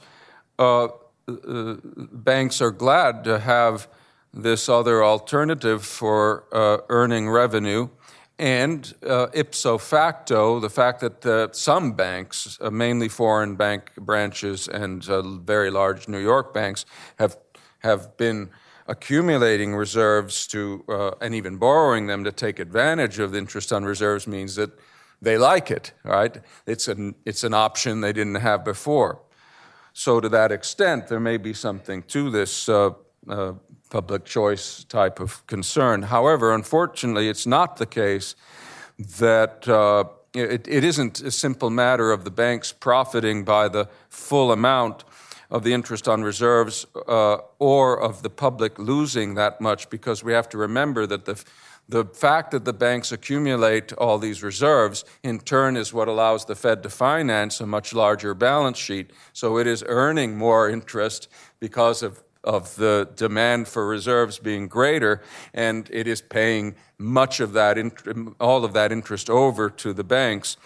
uh, 0.60 0.88
uh, 1.28 1.76
banks 2.12 2.62
are 2.62 2.72
glad 2.72 3.24
to 3.24 3.40
have 3.40 3.88
this 4.34 4.68
other 4.68 5.04
alternative 5.04 5.86
for 5.86 6.46
uh, 6.52 6.78
earning 6.90 7.30
revenue. 7.30 7.88
And 8.40 8.94
uh, 9.08 9.28
ipso 9.34 9.78
facto, 9.78 10.60
the 10.60 10.70
fact 10.70 11.02
that 11.02 11.26
uh, 11.26 11.54
some 11.54 11.94
banks, 11.94 12.58
uh, 12.60 12.72
mainly 12.72 13.08
foreign 13.08 13.56
bank 13.56 13.92
branches 13.96 14.68
and 14.68 15.04
very 15.46 15.70
large 15.70 16.08
New 16.08 16.20
York 16.20 16.54
banks, 16.54 16.86
have, 17.20 17.38
have 17.80 18.18
been 18.18 18.50
accumulating 18.88 19.76
reserves 19.76 20.48
to, 20.48 20.84
uh, 20.90 21.12
and 21.22 21.36
even 21.36 21.58
borrowing 21.58 22.08
them 22.08 22.24
to 22.24 22.32
take 22.32 22.60
advantage 22.60 23.20
of 23.20 23.32
the 23.32 23.38
interest 23.38 23.72
on 23.72 23.86
reserves 23.86 24.28
means 24.28 24.56
that 24.56 24.72
they 25.24 25.38
like 25.38 25.72
it, 25.72 25.94
right? 26.04 26.38
It's 26.68 26.88
an, 26.88 27.16
it's 27.26 27.44
an 27.44 27.54
option 27.54 28.02
they 28.02 28.14
didn't 28.14 28.36
have 28.36 28.64
before. 28.66 29.20
So, 29.94 30.20
to 30.20 30.30
that 30.30 30.52
extent, 30.52 31.08
there 31.08 31.20
may 31.20 31.38
be 31.38 31.54
something 31.54 32.04
to 32.04 32.30
this 32.30 32.68
uh, 32.68 32.92
uh, 33.30 33.54
public 33.90 34.26
choice 34.26 34.84
type 34.86 35.20
of 35.20 35.46
concern. 35.48 36.02
However, 36.04 36.54
unfortunately, 36.54 37.30
it's 37.30 37.46
not 37.46 37.78
the 37.78 37.86
case 37.86 38.36
that 39.20 39.68
uh, 39.68 40.06
it, 40.34 40.68
it 40.68 40.84
isn't 40.84 41.22
a 41.22 41.32
simple 41.32 41.70
matter 41.70 42.12
of 42.12 42.24
the 42.24 42.32
banks 42.32 42.72
profiting 42.74 43.44
by 43.44 43.68
the 43.68 43.88
full 44.10 44.52
amount 44.52 45.04
of 45.52 45.64
the 45.64 45.74
interest 45.74 46.08
on 46.08 46.24
reserves 46.24 46.88
uh, 47.08 47.38
or 47.60 48.02
of 48.02 48.24
the 48.24 48.30
public 48.30 48.80
losing 48.80 49.36
that 49.36 49.62
much 49.62 49.90
because 49.92 50.24
we 50.24 50.34
have 50.34 50.50
to 50.50 50.58
remember 50.58 51.06
that 51.06 51.26
the 51.26 51.44
the 51.90 52.06
fact 52.06 52.52
that 52.52 52.66
the 52.66 52.74
banks 52.74 53.12
accumulate 53.12 53.94
all 53.94 54.18
these 54.18 54.42
reserves 54.42 55.04
in 55.22 55.40
turn 55.40 55.76
is 55.76 55.94
what 55.94 56.08
allows 56.08 56.46
the 56.46 56.56
Fed 56.56 56.82
to 56.84 56.90
finance 56.90 57.60
a 57.60 57.68
much 57.68 57.94
larger 57.94 58.34
balance 58.34 58.78
sheet. 58.78 59.12
So 59.34 59.58
it 59.58 59.68
is 59.68 59.84
earning 59.88 60.38
more 60.38 60.70
interest 60.70 61.28
because 61.60 62.02
of 62.02 62.24
of 62.44 62.76
the 62.76 63.10
demand 63.16 63.68
for 63.68 63.88
reserves 63.88 64.38
being 64.38 64.68
greater, 64.68 65.22
and 65.54 65.90
it 65.92 66.08
is 66.08 66.22
paying 66.22 66.76
much 66.98 67.40
of 67.40 67.54
that, 67.54 67.78
all 68.40 68.66
of 68.66 68.74
that 68.74 68.92
interest 68.92 69.30
over 69.30 69.70
to 69.70 69.94
the 69.94 70.04
banks. 70.04 70.58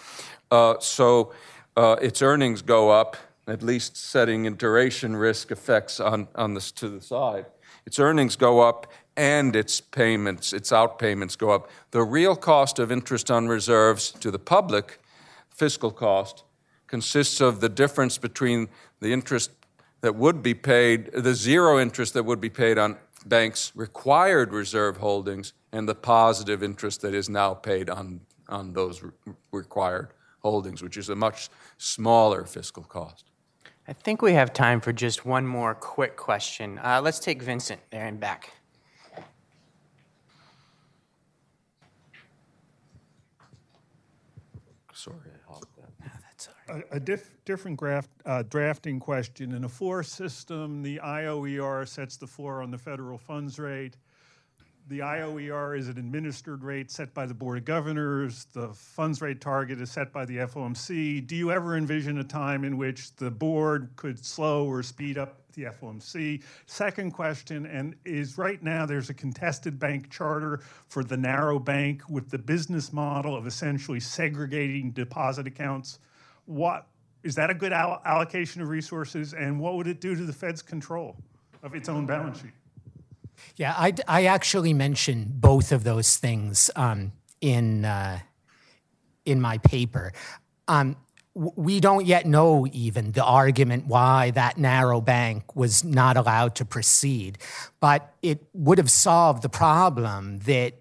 Uh, 0.50 0.74
so 0.80 1.32
uh, 1.76 1.96
its 2.02 2.20
earnings 2.20 2.62
go 2.62 2.90
up, 2.90 3.16
at 3.46 3.62
least 3.62 3.96
setting 3.96 4.44
in 4.44 4.56
duration 4.56 5.14
risk 5.14 5.50
effects 5.50 6.00
on, 6.00 6.26
on 6.34 6.54
this 6.54 6.72
to 6.72 6.88
the 6.88 7.00
side. 7.00 7.46
Its 7.86 7.98
earnings 7.98 8.36
go 8.36 8.60
up 8.60 8.92
and 9.18 9.56
its 9.56 9.80
payments, 9.80 10.52
its 10.52 10.70
outpayments 10.70 11.36
go 11.36 11.50
up. 11.50 11.68
The 11.90 12.04
real 12.04 12.36
cost 12.36 12.78
of 12.78 12.92
interest 12.92 13.32
on 13.32 13.48
reserves 13.48 14.12
to 14.12 14.30
the 14.30 14.38
public, 14.38 15.00
fiscal 15.50 15.90
cost, 15.90 16.44
consists 16.86 17.40
of 17.40 17.60
the 17.60 17.68
difference 17.68 18.16
between 18.16 18.68
the 19.00 19.12
interest 19.12 19.50
that 20.02 20.14
would 20.14 20.40
be 20.40 20.54
paid, 20.54 21.10
the 21.12 21.34
zero 21.34 21.80
interest 21.80 22.14
that 22.14 22.22
would 22.22 22.40
be 22.40 22.48
paid 22.48 22.78
on 22.78 22.96
banks' 23.26 23.72
required 23.74 24.52
reserve 24.52 24.98
holdings, 24.98 25.52
and 25.72 25.88
the 25.88 25.96
positive 25.96 26.62
interest 26.62 27.02
that 27.02 27.12
is 27.12 27.28
now 27.28 27.52
paid 27.52 27.90
on, 27.90 28.20
on 28.48 28.72
those 28.72 29.02
re- 29.02 29.10
required 29.50 30.10
holdings, 30.42 30.80
which 30.80 30.96
is 30.96 31.08
a 31.08 31.16
much 31.16 31.48
smaller 31.76 32.44
fiscal 32.44 32.84
cost. 32.84 33.24
I 33.88 33.94
think 33.94 34.22
we 34.22 34.34
have 34.34 34.52
time 34.52 34.80
for 34.80 34.92
just 34.92 35.26
one 35.26 35.44
more 35.44 35.74
quick 35.74 36.16
question. 36.16 36.78
Uh, 36.78 37.00
let's 37.02 37.18
take 37.18 37.42
Vincent 37.42 37.80
there 37.90 38.06
and 38.06 38.20
back. 38.20 38.52
Sorry 44.98 45.16
a, 46.68 46.82
a 46.92 47.00
diff, 47.00 47.30
different 47.44 47.76
graft, 47.76 48.10
uh, 48.24 48.42
drafting 48.42 49.00
question. 49.00 49.52
In 49.52 49.64
a 49.64 49.68
floor 49.68 50.02
system, 50.02 50.82
the 50.82 51.00
IOER 51.02 51.86
sets 51.86 52.16
the 52.16 52.26
floor 52.26 52.62
on 52.62 52.70
the 52.70 52.78
federal 52.78 53.18
funds 53.18 53.58
rate. 53.58 53.96
The 54.88 55.00
IOER 55.00 55.76
is 55.78 55.88
an 55.88 55.98
administered 55.98 56.64
rate 56.64 56.90
set 56.90 57.12
by 57.12 57.26
the 57.26 57.34
Board 57.34 57.58
of 57.58 57.66
Governors. 57.66 58.46
The 58.54 58.68
funds 58.68 59.20
rate 59.20 59.38
target 59.38 59.80
is 59.82 59.90
set 59.90 60.14
by 60.14 60.24
the 60.24 60.38
FOMC. 60.38 61.26
Do 61.26 61.36
you 61.36 61.50
ever 61.50 61.76
envision 61.76 62.16
a 62.18 62.24
time 62.24 62.64
in 62.64 62.78
which 62.78 63.14
the 63.16 63.30
board 63.30 63.90
could 63.96 64.24
slow 64.24 64.66
or 64.66 64.82
speed 64.82 65.18
up 65.18 65.42
the 65.52 65.64
FOMC? 65.64 66.42
Second 66.64 67.10
question, 67.10 67.66
and 67.66 67.96
is 68.06 68.38
right 68.38 68.62
now 68.62 68.86
there's 68.86 69.10
a 69.10 69.14
contested 69.14 69.78
bank 69.78 70.08
charter 70.08 70.60
for 70.88 71.04
the 71.04 71.18
narrow 71.18 71.58
bank 71.58 72.02
with 72.08 72.30
the 72.30 72.38
business 72.38 72.90
model 72.90 73.36
of 73.36 73.46
essentially 73.46 74.00
segregating 74.00 74.90
deposit 74.92 75.46
accounts 75.46 75.98
what 76.48 76.86
is 77.22 77.34
that 77.34 77.50
a 77.50 77.54
good 77.54 77.72
all- 77.72 78.00
allocation 78.04 78.62
of 78.62 78.68
resources, 78.68 79.34
and 79.34 79.60
what 79.60 79.74
would 79.74 79.86
it 79.86 80.00
do 80.00 80.14
to 80.14 80.24
the 80.24 80.32
Fed's 80.32 80.62
control 80.62 81.16
of 81.62 81.74
its 81.74 81.88
own 81.88 82.06
balance 82.06 82.40
sheet? 82.40 82.52
Yeah, 83.56 83.74
I, 83.76 83.92
I 84.06 84.24
actually 84.24 84.72
mentioned 84.72 85.40
both 85.40 85.72
of 85.72 85.84
those 85.84 86.16
things 86.16 86.70
um, 86.74 87.12
in 87.40 87.84
uh, 87.84 88.20
in 89.24 89.40
my 89.40 89.58
paper. 89.58 90.12
Um, 90.66 90.96
we 91.34 91.78
don't 91.78 92.04
yet 92.04 92.26
know 92.26 92.66
even 92.72 93.12
the 93.12 93.24
argument 93.24 93.86
why 93.86 94.32
that 94.32 94.58
narrow 94.58 95.00
bank 95.00 95.54
was 95.54 95.84
not 95.84 96.16
allowed 96.16 96.56
to 96.56 96.64
proceed, 96.64 97.38
but 97.78 98.12
it 98.22 98.44
would 98.54 98.78
have 98.78 98.90
solved 98.90 99.42
the 99.42 99.48
problem 99.48 100.38
that 100.38 100.74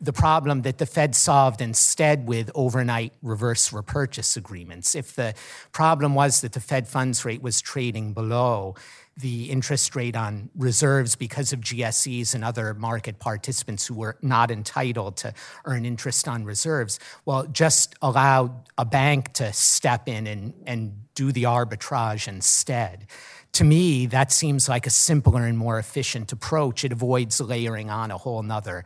the 0.00 0.12
problem 0.12 0.62
that 0.62 0.78
the 0.78 0.86
Fed 0.86 1.14
solved 1.14 1.60
instead 1.60 2.26
with 2.26 2.50
overnight 2.54 3.12
reverse 3.22 3.72
repurchase 3.72 4.36
agreements. 4.36 4.94
If 4.94 5.14
the 5.14 5.34
problem 5.72 6.14
was 6.14 6.40
that 6.40 6.52
the 6.52 6.60
Fed 6.60 6.88
funds 6.88 7.24
rate 7.24 7.42
was 7.42 7.60
trading 7.60 8.12
below 8.12 8.74
the 9.16 9.50
interest 9.50 9.94
rate 9.94 10.16
on 10.16 10.50
reserves 10.56 11.16
because 11.16 11.52
of 11.52 11.60
GSEs 11.60 12.34
and 12.34 12.44
other 12.44 12.74
market 12.74 13.18
participants 13.18 13.86
who 13.86 13.94
were 13.94 14.16
not 14.22 14.50
entitled 14.50 15.16
to 15.18 15.34
earn 15.64 15.84
interest 15.84 16.26
on 16.26 16.44
reserves, 16.44 16.98
well, 17.24 17.46
just 17.46 17.94
allow 18.00 18.62
a 18.78 18.84
bank 18.84 19.32
to 19.34 19.52
step 19.52 20.08
in 20.08 20.26
and, 20.26 20.54
and 20.66 21.04
do 21.14 21.30
the 21.30 21.44
arbitrage 21.44 22.26
instead 22.26 23.06
to 23.52 23.64
me, 23.64 24.06
that 24.06 24.32
seems 24.32 24.66
like 24.66 24.86
a 24.86 24.90
simpler 24.90 25.44
and 25.44 25.58
more 25.58 25.78
efficient 25.78 26.32
approach. 26.32 26.84
It 26.84 26.92
avoids 26.92 27.38
layering 27.38 27.90
on 27.90 28.10
a 28.10 28.16
whole 28.16 28.42
nother 28.42 28.84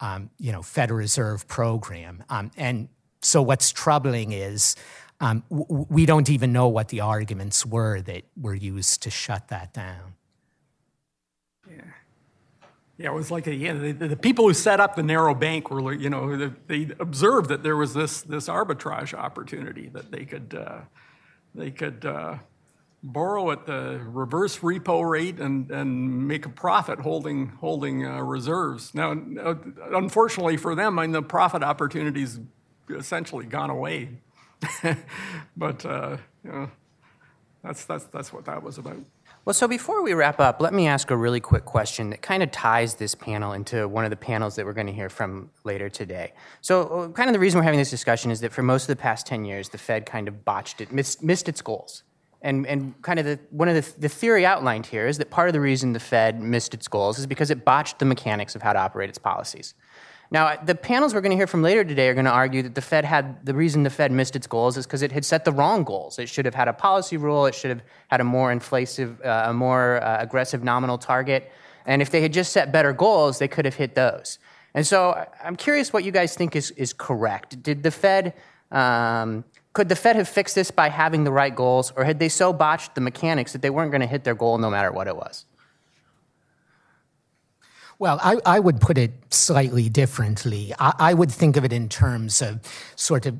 um, 0.00 0.30
you 0.38 0.52
know, 0.52 0.62
Federal 0.62 0.98
Reserve 0.98 1.46
program. 1.48 2.24
Um, 2.28 2.50
and 2.56 2.88
so 3.22 3.42
what's 3.42 3.72
troubling 3.72 4.32
is 4.32 4.76
um, 5.20 5.42
w- 5.50 5.86
we 5.88 6.06
don't 6.06 6.30
even 6.30 6.52
know 6.52 6.68
what 6.68 6.88
the 6.88 7.00
arguments 7.00 7.66
were 7.66 8.00
that 8.02 8.22
were 8.40 8.54
used 8.54 9.02
to 9.02 9.10
shut 9.10 9.48
that 9.48 9.72
down. 9.72 10.14
Yeah, 11.68 11.82
Yeah, 12.96 13.10
it 13.10 13.14
was 13.14 13.30
like 13.30 13.46
a, 13.46 13.54
yeah, 13.54 13.72
the, 13.72 13.92
the 13.92 14.16
people 14.16 14.46
who 14.46 14.54
set 14.54 14.80
up 14.80 14.94
the 14.94 15.02
narrow 15.02 15.34
bank 15.34 15.70
were, 15.70 15.92
you 15.92 16.08
know, 16.08 16.36
they, 16.36 16.52
they 16.84 16.94
observed 17.00 17.48
that 17.50 17.62
there 17.62 17.76
was 17.76 17.94
this 17.94 18.22
this 18.22 18.48
arbitrage 18.48 19.12
opportunity 19.12 19.88
that 19.88 20.12
they 20.12 20.24
could 20.24 20.54
uh, 20.54 20.80
they 21.54 21.70
could 21.70 22.04
uh, 22.04 22.38
borrow 23.02 23.50
at 23.50 23.66
the 23.66 24.00
reverse 24.04 24.58
repo 24.58 25.08
rate 25.08 25.38
and, 25.38 25.70
and 25.70 26.26
make 26.26 26.46
a 26.46 26.48
profit 26.48 27.00
holding 27.00 27.48
holding 27.60 28.06
uh, 28.06 28.20
reserves. 28.20 28.94
Now, 28.94 29.12
uh, 29.12 29.54
unfortunately 29.92 30.56
for 30.56 30.74
them, 30.74 30.98
I 30.98 31.02
mean, 31.02 31.12
the 31.12 31.22
profit 31.22 31.62
opportunities 31.62 32.40
essentially 32.90 33.46
gone 33.46 33.70
away. 33.70 34.20
but 35.56 35.84
uh, 35.84 36.16
you 36.44 36.52
know, 36.52 36.70
that's 37.62 37.84
that's 37.84 38.04
that's 38.04 38.32
what 38.32 38.44
that 38.46 38.62
was 38.62 38.78
about. 38.78 38.98
Well, 39.48 39.54
so 39.54 39.66
before 39.66 40.02
we 40.02 40.12
wrap 40.12 40.40
up, 40.40 40.60
let 40.60 40.74
me 40.74 40.86
ask 40.86 41.10
a 41.10 41.16
really 41.16 41.40
quick 41.40 41.64
question 41.64 42.10
that 42.10 42.20
kind 42.20 42.42
of 42.42 42.50
ties 42.50 42.96
this 42.96 43.14
panel 43.14 43.54
into 43.54 43.88
one 43.88 44.04
of 44.04 44.10
the 44.10 44.16
panels 44.16 44.56
that 44.56 44.66
we're 44.66 44.74
going 44.74 44.88
to 44.88 44.92
hear 44.92 45.08
from 45.08 45.48
later 45.64 45.88
today. 45.88 46.34
So, 46.60 46.82
uh, 46.82 47.08
kind 47.08 47.30
of 47.30 47.32
the 47.32 47.38
reason 47.38 47.58
we're 47.58 47.64
having 47.64 47.78
this 47.78 47.88
discussion 47.88 48.30
is 48.30 48.40
that 48.40 48.52
for 48.52 48.62
most 48.62 48.82
of 48.82 48.88
the 48.88 49.00
past 49.00 49.26
10 49.26 49.46
years, 49.46 49.70
the 49.70 49.78
Fed 49.78 50.04
kind 50.04 50.28
of 50.28 50.44
botched 50.44 50.82
it, 50.82 50.92
missed, 50.92 51.22
missed 51.22 51.48
its 51.48 51.62
goals. 51.62 52.02
And, 52.42 52.66
and 52.66 53.00
kind 53.00 53.18
of 53.18 53.24
the, 53.24 53.38
one 53.48 53.68
of 53.68 53.74
the, 53.74 54.00
the 54.00 54.08
theory 54.10 54.44
outlined 54.44 54.84
here 54.84 55.06
is 55.06 55.16
that 55.16 55.30
part 55.30 55.48
of 55.48 55.54
the 55.54 55.60
reason 55.60 55.94
the 55.94 55.98
Fed 55.98 56.40
missed 56.42 56.74
its 56.74 56.86
goals 56.86 57.18
is 57.18 57.26
because 57.26 57.50
it 57.50 57.64
botched 57.64 58.00
the 58.00 58.04
mechanics 58.04 58.54
of 58.54 58.60
how 58.60 58.74
to 58.74 58.78
operate 58.78 59.08
its 59.08 59.18
policies. 59.18 59.72
Now, 60.30 60.56
the 60.56 60.74
panels 60.74 61.14
we're 61.14 61.22
going 61.22 61.30
to 61.30 61.36
hear 61.36 61.46
from 61.46 61.62
later 61.62 61.84
today 61.84 62.08
are 62.08 62.14
going 62.14 62.26
to 62.26 62.30
argue 62.30 62.62
that 62.62 62.74
the 62.74 62.82
Fed 62.82 63.04
had 63.04 63.44
the 63.46 63.54
reason 63.54 63.82
the 63.82 63.90
Fed 63.90 64.12
missed 64.12 64.36
its 64.36 64.46
goals 64.46 64.76
is 64.76 64.86
because 64.86 65.00
it 65.00 65.10
had 65.10 65.24
set 65.24 65.44
the 65.44 65.52
wrong 65.52 65.84
goals. 65.84 66.18
It 66.18 66.28
should 66.28 66.44
have 66.44 66.54
had 66.54 66.68
a 66.68 66.72
policy 66.72 67.16
rule. 67.16 67.46
It 67.46 67.54
should 67.54 67.70
have 67.70 67.82
had 68.08 68.20
a 68.20 68.24
more 68.24 68.52
inflative, 68.52 69.24
uh, 69.24 69.44
a 69.46 69.54
more 69.54 70.02
uh, 70.02 70.18
aggressive 70.20 70.62
nominal 70.62 70.98
target. 70.98 71.50
And 71.86 72.02
if 72.02 72.10
they 72.10 72.20
had 72.20 72.32
just 72.34 72.52
set 72.52 72.72
better 72.72 72.92
goals, 72.92 73.38
they 73.38 73.48
could 73.48 73.64
have 73.64 73.76
hit 73.76 73.94
those. 73.94 74.38
And 74.74 74.86
so, 74.86 75.26
I'm 75.42 75.56
curious 75.56 75.94
what 75.94 76.04
you 76.04 76.12
guys 76.12 76.34
think 76.34 76.54
is 76.54 76.70
is 76.72 76.92
correct. 76.92 77.62
Did 77.62 77.82
the 77.82 77.90
Fed 77.90 78.34
um, 78.70 79.44
could 79.72 79.88
the 79.88 79.96
Fed 79.96 80.16
have 80.16 80.28
fixed 80.28 80.54
this 80.54 80.70
by 80.70 80.88
having 80.88 81.24
the 81.24 81.30
right 81.30 81.54
goals, 81.54 81.92
or 81.96 82.04
had 82.04 82.18
they 82.18 82.28
so 82.28 82.52
botched 82.52 82.94
the 82.94 83.00
mechanics 83.00 83.52
that 83.52 83.62
they 83.62 83.70
weren't 83.70 83.90
going 83.90 84.00
to 84.00 84.06
hit 84.06 84.24
their 84.24 84.34
goal 84.34 84.58
no 84.58 84.70
matter 84.70 84.90
what 84.90 85.06
it 85.06 85.16
was? 85.16 85.44
Well, 87.98 88.20
I, 88.22 88.36
I 88.46 88.60
would 88.60 88.80
put 88.80 88.96
it 88.96 89.12
slightly 89.30 89.88
differently. 89.88 90.72
I, 90.78 90.94
I 90.98 91.14
would 91.14 91.32
think 91.32 91.56
of 91.56 91.64
it 91.64 91.72
in 91.72 91.88
terms 91.88 92.40
of 92.40 92.60
sort 92.94 93.26
of 93.26 93.38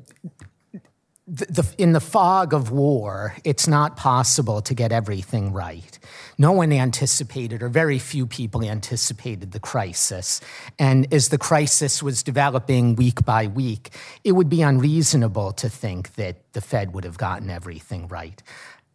the, 1.29 1.45
the, 1.45 1.75
in 1.77 1.93
the 1.93 2.01
fog 2.01 2.53
of 2.53 2.71
war, 2.71 3.35
it's 3.43 3.67
not 3.67 3.95
possible 3.95 4.61
to 4.63 4.73
get 4.73 4.91
everything 4.91 5.53
right. 5.53 5.99
No 6.39 6.51
one 6.51 6.73
anticipated, 6.73 7.61
or 7.61 7.69
very 7.69 7.99
few 7.99 8.25
people 8.25 8.63
anticipated, 8.63 9.51
the 9.51 9.59
crisis. 9.59 10.41
And 10.79 11.11
as 11.13 11.29
the 11.29 11.37
crisis 11.37 12.01
was 12.01 12.23
developing 12.23 12.95
week 12.95 13.23
by 13.23 13.45
week, 13.47 13.91
it 14.23 14.31
would 14.31 14.49
be 14.49 14.63
unreasonable 14.63 15.51
to 15.53 15.69
think 15.69 16.15
that 16.15 16.51
the 16.53 16.61
Fed 16.61 16.93
would 16.95 17.03
have 17.03 17.19
gotten 17.19 17.51
everything 17.51 18.07
right. 18.07 18.41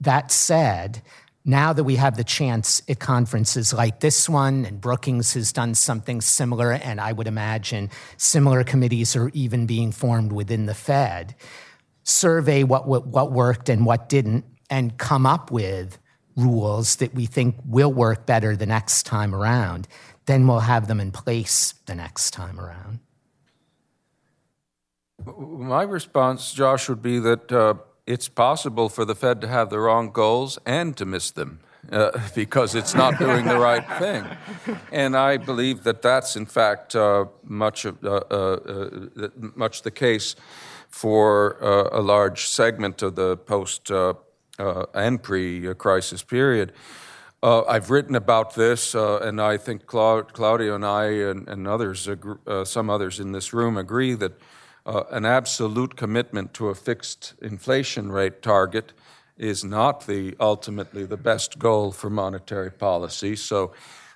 That 0.00 0.32
said, 0.32 1.02
now 1.44 1.72
that 1.74 1.84
we 1.84 1.96
have 1.96 2.16
the 2.16 2.24
chance 2.24 2.80
at 2.88 2.98
conferences 2.98 3.72
like 3.72 4.00
this 4.00 4.28
one, 4.28 4.64
and 4.64 4.80
Brookings 4.80 5.34
has 5.34 5.52
done 5.52 5.74
something 5.74 6.20
similar, 6.22 6.72
and 6.72 7.00
I 7.00 7.12
would 7.12 7.26
imagine 7.26 7.90
similar 8.16 8.64
committees 8.64 9.14
are 9.14 9.30
even 9.34 9.66
being 9.66 9.92
formed 9.92 10.32
within 10.32 10.64
the 10.66 10.74
Fed, 10.74 11.34
survey 12.02 12.62
what, 12.62 12.88
what, 12.88 13.06
what 13.06 13.32
worked 13.32 13.68
and 13.68 13.84
what 13.84 14.08
didn't, 14.08 14.46
and 14.70 14.96
come 14.96 15.26
up 15.26 15.50
with 15.50 15.98
rules 16.34 16.96
that 16.96 17.14
we 17.14 17.26
think 17.26 17.56
will 17.66 17.92
work 17.92 18.24
better 18.24 18.56
the 18.56 18.66
next 18.66 19.04
time 19.04 19.34
around, 19.34 19.86
then 20.26 20.46
we'll 20.46 20.60
have 20.60 20.88
them 20.88 20.98
in 20.98 21.12
place 21.12 21.74
the 21.84 21.94
next 21.94 22.30
time 22.30 22.58
around. 22.58 23.00
My 25.26 25.82
response, 25.82 26.52
Josh, 26.54 26.88
would 26.88 27.02
be 27.02 27.18
that. 27.18 27.52
Uh, 27.52 27.74
it's 28.06 28.28
possible 28.28 28.88
for 28.88 29.04
the 29.04 29.14
Fed 29.14 29.40
to 29.40 29.48
have 29.48 29.70
the 29.70 29.78
wrong 29.78 30.10
goals 30.10 30.58
and 30.66 30.96
to 30.96 31.04
miss 31.04 31.30
them 31.30 31.60
uh, 31.90 32.18
because 32.34 32.74
it's 32.74 32.94
not 32.94 33.18
doing 33.18 33.46
the 33.46 33.58
right 33.58 33.86
thing. 33.98 34.24
And 34.92 35.16
I 35.16 35.36
believe 35.36 35.84
that 35.84 36.02
that's, 36.02 36.36
in 36.36 36.46
fact, 36.46 36.94
uh, 36.94 37.26
much, 37.42 37.84
of, 37.84 38.02
uh, 38.04 38.20
uh, 38.30 38.34
uh 39.16 39.28
much 39.38 39.82
the 39.82 39.90
case 39.90 40.36
for 40.88 41.62
uh, 41.62 41.98
a 41.98 42.02
large 42.02 42.46
segment 42.46 43.02
of 43.02 43.16
the 43.16 43.36
post 43.36 43.90
and 43.90 45.22
pre 45.22 45.74
crisis 45.74 46.22
period. 46.22 46.72
I've 47.42 47.90
written 47.90 48.14
about 48.14 48.54
this, 48.54 48.94
and 48.94 49.38
I 49.38 49.58
think 49.58 49.86
Claudio 49.86 50.74
and 50.74 50.84
I 50.84 51.04
and, 51.04 51.46
and 51.46 51.68
others, 51.68 52.08
some 52.64 52.88
others 52.88 53.20
in 53.20 53.32
this 53.32 53.52
room, 53.52 53.76
agree 53.76 54.14
that 54.14 54.32
uh, 54.86 55.04
an 55.10 55.24
absolute 55.24 55.96
commitment 55.96 56.52
to 56.54 56.68
a 56.68 56.74
fixed 56.74 57.34
inflation 57.40 58.12
rate 58.12 58.42
target 58.42 58.92
is 59.36 59.64
not 59.64 60.06
the 60.06 60.36
ultimately 60.38 61.04
the 61.04 61.16
best 61.16 61.58
goal 61.58 61.90
for 61.90 62.10
monetary 62.10 62.70
policy. 62.70 63.34
So 63.34 63.72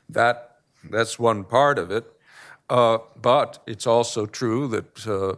that 0.09 0.57
that's 0.85 1.19
one 1.19 1.45
part 1.45 1.79
of 1.79 1.91
it. 1.91 2.13
Uh, 2.71 2.99
but 3.21 3.63
it's 3.67 3.87
also 3.87 4.27
true 4.27 4.69
that 4.69 5.07
uh, 5.07 5.35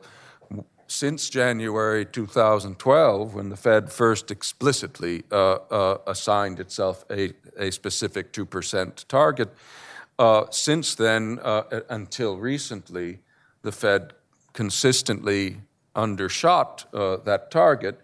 since 0.89 1.31
January 1.31 2.05
2012, 2.05 3.35
when 3.35 3.49
the 3.49 3.57
Fed 3.57 3.93
first 3.93 4.31
explicitly 4.33 5.23
uh, 5.31 5.59
uh, 5.71 5.99
assigned 6.09 6.59
itself 6.59 7.05
a, 7.11 7.33
a 7.57 7.71
specific 7.71 8.33
2% 8.33 9.07
target, 9.07 9.55
uh, 10.19 10.47
since 10.51 10.97
then 10.97 11.39
until 11.89 12.37
recently, 12.37 13.21
the 13.63 13.73
Fed 13.73 14.13
consistently 14.53 15.61
undershot 15.95 16.87
uh, 16.95 17.17
that 17.25 17.51
target, 17.51 18.01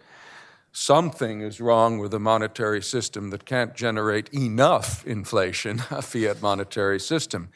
something 0.72 1.40
is 1.40 1.61
wrong 1.61 1.99
with 1.99 2.12
a 2.12 2.18
monetary 2.18 2.82
system 2.82 3.30
that 3.30 3.44
can't 3.44 3.74
generate 3.74 4.28
enough 4.32 5.07
inflation, 5.07 5.82
a 5.90 6.03
fiat 6.03 6.42
monetary 6.42 7.01
system. 7.01 7.49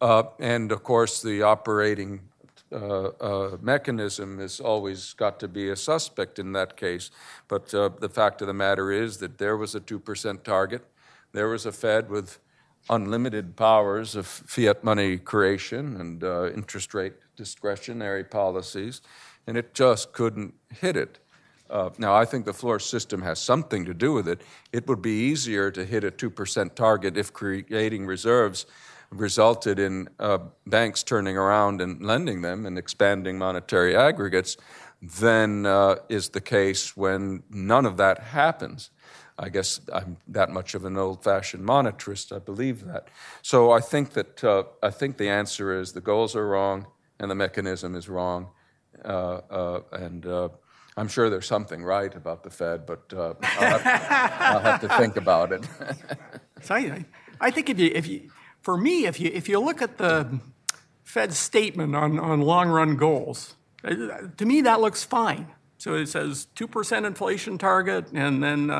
Uh, 0.00 0.24
and 0.40 0.72
of 0.72 0.82
course, 0.82 1.22
the 1.22 1.42
operating 1.42 2.20
uh, 2.72 3.08
uh, 3.20 3.56
mechanism 3.60 4.38
has 4.38 4.58
always 4.58 5.12
got 5.14 5.38
to 5.38 5.46
be 5.46 5.68
a 5.68 5.76
suspect 5.76 6.38
in 6.38 6.52
that 6.52 6.76
case. 6.76 7.10
But 7.46 7.72
uh, 7.74 7.90
the 8.00 8.08
fact 8.08 8.40
of 8.40 8.46
the 8.46 8.54
matter 8.54 8.90
is 8.90 9.18
that 9.18 9.38
there 9.38 9.56
was 9.56 9.74
a 9.74 9.80
2% 9.80 10.42
target, 10.42 10.82
there 11.32 11.48
was 11.48 11.66
a 11.66 11.72
Fed 11.72 12.08
with 12.08 12.38
unlimited 12.88 13.56
powers 13.56 14.16
of 14.16 14.26
fiat 14.26 14.82
money 14.82 15.18
creation 15.18 15.96
and 16.00 16.24
uh, 16.24 16.50
interest 16.50 16.94
rate 16.94 17.14
discretionary 17.36 18.24
policies, 18.24 19.00
and 19.46 19.56
it 19.56 19.74
just 19.74 20.12
couldn't 20.12 20.54
hit 20.70 20.96
it. 20.96 21.18
Uh, 21.70 21.90
now, 21.96 22.14
I 22.14 22.26
think 22.26 22.44
the 22.44 22.52
floor 22.52 22.78
system 22.78 23.22
has 23.22 23.38
something 23.40 23.86
to 23.86 23.94
do 23.94 24.12
with 24.12 24.28
it. 24.28 24.42
It 24.72 24.86
would 24.88 25.00
be 25.00 25.30
easier 25.30 25.70
to 25.70 25.84
hit 25.84 26.04
a 26.04 26.10
2% 26.10 26.74
target 26.74 27.16
if 27.16 27.32
creating 27.32 28.06
reserves 28.06 28.66
resulted 29.10 29.78
in 29.78 30.08
uh, 30.18 30.38
banks 30.66 31.02
turning 31.02 31.36
around 31.36 31.80
and 31.80 32.02
lending 32.02 32.42
them 32.42 32.66
and 32.66 32.78
expanding 32.78 33.38
monetary 33.38 33.96
aggregates 33.96 34.56
than 35.02 35.66
uh, 35.66 35.96
is 36.08 36.30
the 36.30 36.40
case 36.40 36.96
when 36.96 37.42
none 37.50 37.86
of 37.86 37.96
that 37.96 38.18
happens. 38.18 38.90
I 39.38 39.48
guess 39.48 39.80
I'm 39.92 40.18
that 40.28 40.50
much 40.50 40.74
of 40.74 40.84
an 40.84 40.96
old-fashioned 40.96 41.66
monetarist. 41.66 42.34
I 42.34 42.38
believe 42.38 42.84
that. 42.84 43.08
So 43.40 43.72
I 43.72 43.80
think 43.80 44.12
that 44.12 44.44
uh, 44.44 44.64
I 44.82 44.90
think 44.90 45.16
the 45.16 45.28
answer 45.28 45.78
is 45.78 45.92
the 45.92 46.00
goals 46.00 46.36
are 46.36 46.46
wrong 46.46 46.86
and 47.22 47.30
the 47.30 47.34
mechanism 47.34 47.94
is 47.94 48.08
wrong. 48.08 48.48
Uh, 49.02 49.40
uh, 49.48 49.80
and 49.92 50.26
uh, 50.26 50.48
I'm 50.96 51.08
sure 51.08 51.30
there's 51.30 51.46
something 51.46 51.82
right 51.82 52.14
about 52.14 52.42
the 52.42 52.50
Fed, 52.50 52.84
but 52.84 53.10
uh, 53.16 53.34
I'll 53.42 53.78
have, 53.78 54.36
I'll, 54.40 54.60
have 54.60 54.80
to 54.82 54.88
think 54.98 55.16
about 55.16 55.52
it. 55.52 55.66
so 56.62 56.74
I, 56.74 57.06
I 57.40 57.50
think 57.50 57.70
if 57.70 57.78
you, 57.78 57.90
if 57.94 58.06
you, 58.06 58.30
for 58.60 58.76
me, 58.76 59.06
if 59.06 59.18
you, 59.18 59.30
if 59.32 59.48
you 59.48 59.60
look 59.60 59.80
at 59.80 59.96
the 59.96 60.40
Fed's 61.04 61.38
statement 61.38 61.96
on, 61.96 62.18
on 62.18 62.42
long-run 62.42 62.96
goals, 62.96 63.54
uh, 63.84 63.94
to 64.36 64.44
me 64.44 64.60
that 64.60 64.80
looks 64.80 65.04
fine. 65.04 65.46
So 65.78 65.94
it 65.94 66.08
says 66.08 66.48
2% 66.56 67.06
inflation 67.06 67.56
target, 67.56 68.06
and 68.12 68.42
then 68.42 68.70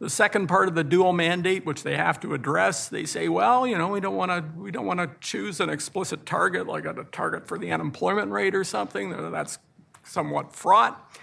the 0.00 0.10
second 0.10 0.48
part 0.48 0.68
of 0.68 0.74
the 0.74 0.84
dual 0.84 1.12
mandate, 1.12 1.64
which 1.64 1.82
they 1.82 1.96
have 1.96 2.20
to 2.20 2.34
address, 2.34 2.88
they 2.88 3.04
say, 3.04 3.28
well, 3.28 3.66
you 3.66 3.78
know, 3.78 3.88
we 3.88 4.00
don't 4.00 4.16
want 4.16 4.30
to 4.30 4.60
we 4.60 4.70
don't 4.70 4.86
want 4.86 5.00
to 5.00 5.10
choose 5.20 5.60
an 5.60 5.70
explicit 5.70 6.26
target 6.26 6.66
like 6.66 6.84
a 6.84 7.06
target 7.12 7.46
for 7.46 7.58
the 7.58 7.70
unemployment 7.70 8.30
rate 8.30 8.54
or 8.54 8.64
something. 8.64 9.10
That's 9.30 9.58
somewhat 10.02 10.54
fraught. 10.54 11.18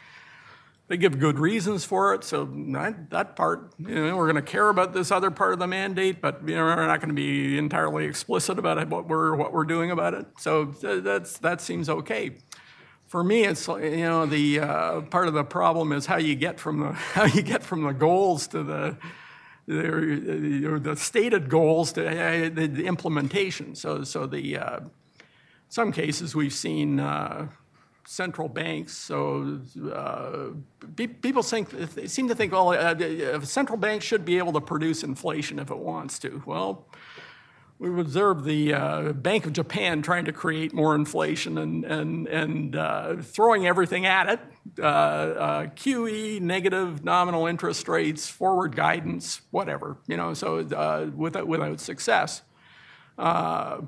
They 0.88 0.98
give 0.98 1.20
good 1.20 1.40
reasons 1.40 1.86
for 1.86 2.14
it. 2.14 2.26
So 2.26 2.44
that, 2.74 3.12
that 3.12 3.38
part, 3.38 3.72
you 3.80 3.96
know, 3.96 4.18
we're 4.18 4.30
going 4.30 4.44
to 4.44 4.52
care 4.52 4.68
about 4.68 4.92
this 4.92 5.10
other 5.10 5.32
part 5.32 5.54
of 5.54 5.60
the 5.60 5.68
mandate, 5.68 6.20
but 6.20 6.46
you 6.46 6.54
know, 6.54 6.64
we're 6.64 6.86
not 6.86 7.00
going 7.00 7.08
to 7.08 7.16
be 7.16 7.58
entirely 7.58 8.04
explicit 8.04 8.60
about 8.60 8.90
what 8.90 9.08
we're 9.08 9.34
what 9.36 9.54
we're 9.54 9.64
doing 9.64 9.92
about 9.92 10.14
it. 10.14 10.26
So 10.38 10.66
that's 10.66 11.38
that 11.40 11.62
seems 11.62 11.88
okay. 11.88 12.32
For 13.12 13.26
me, 13.26 13.44
it's 13.44 13.68
you 13.68 13.98
know 13.98 14.26
the 14.26 14.62
uh, 14.62 15.02
part 15.02 15.28
of 15.28 15.34
the 15.34 15.44
problem 15.44 15.92
is 15.92 16.06
how 16.06 16.16
you 16.16 16.34
get 16.34 16.62
from 16.62 16.80
the 16.80 16.92
how 17.18 17.26
you 17.26 17.42
get 17.42 17.62
from 17.62 17.84
the 17.84 17.92
goals 17.92 18.48
to 18.48 18.64
the 18.64 18.96
the, 19.68 20.66
or 20.66 20.80
the 20.80 20.96
stated 20.96 21.50
goals 21.50 21.92
to 21.94 22.08
uh, 22.08 22.50
the, 22.50 22.86
implementation. 22.86 23.76
So 23.76 24.06
so 24.06 24.28
the 24.28 24.58
uh, 24.58 24.80
some 25.68 25.92
cases 25.92 26.36
we've 26.36 26.54
seen 26.54 27.02
uh, 27.02 27.50
central 28.06 28.48
banks. 28.48 28.96
So 28.96 29.60
uh, 29.94 30.52
pe- 30.96 31.08
people 31.08 31.44
think 31.44 31.70
they 31.70 32.08
seem 32.08 32.30
to 32.30 32.36
think, 32.36 32.54
well, 32.54 32.70
uh, 32.70 32.96
a 32.96 33.46
central 33.46 33.78
bank 33.78 34.04
should 34.04 34.24
be 34.24 34.38
able 34.38 34.54
to 34.54 34.62
produce 34.62 35.04
inflation 35.04 35.60
if 35.60 35.70
it 35.70 35.80
wants 35.80 36.18
to. 36.20 36.42
Well, 36.46 36.86
we've 37.82 37.98
observed 37.98 38.46
the 38.46 38.74
uh, 38.74 39.12
Bank 39.14 39.48
of 39.48 39.54
Japan 39.54 40.04
trying 40.04 40.26
to 40.26 40.32
create 40.32 40.72
more 40.72 40.94
inflation 40.94 41.58
and 41.58 41.84
and 41.84 42.28
and 42.28 42.76
uh, 42.76 43.16
throwing 43.22 43.66
everything 43.66 44.06
at 44.06 44.30
it. 44.30 44.40
Uh, 44.80 44.84
uh, 44.84 45.66
QE, 45.68 46.40
negative 46.40 47.04
nominal 47.04 47.48
interest 47.48 47.88
rates, 47.88 48.30
forward 48.30 48.76
guidance, 48.76 49.42
whatever. 49.50 49.98
You 50.08 50.16
know, 50.16 50.34
so 50.36 50.60
uh, 50.60 51.10
without 51.16 51.48
without 51.48 51.80
success. 51.80 52.44
Uh, 53.18 53.82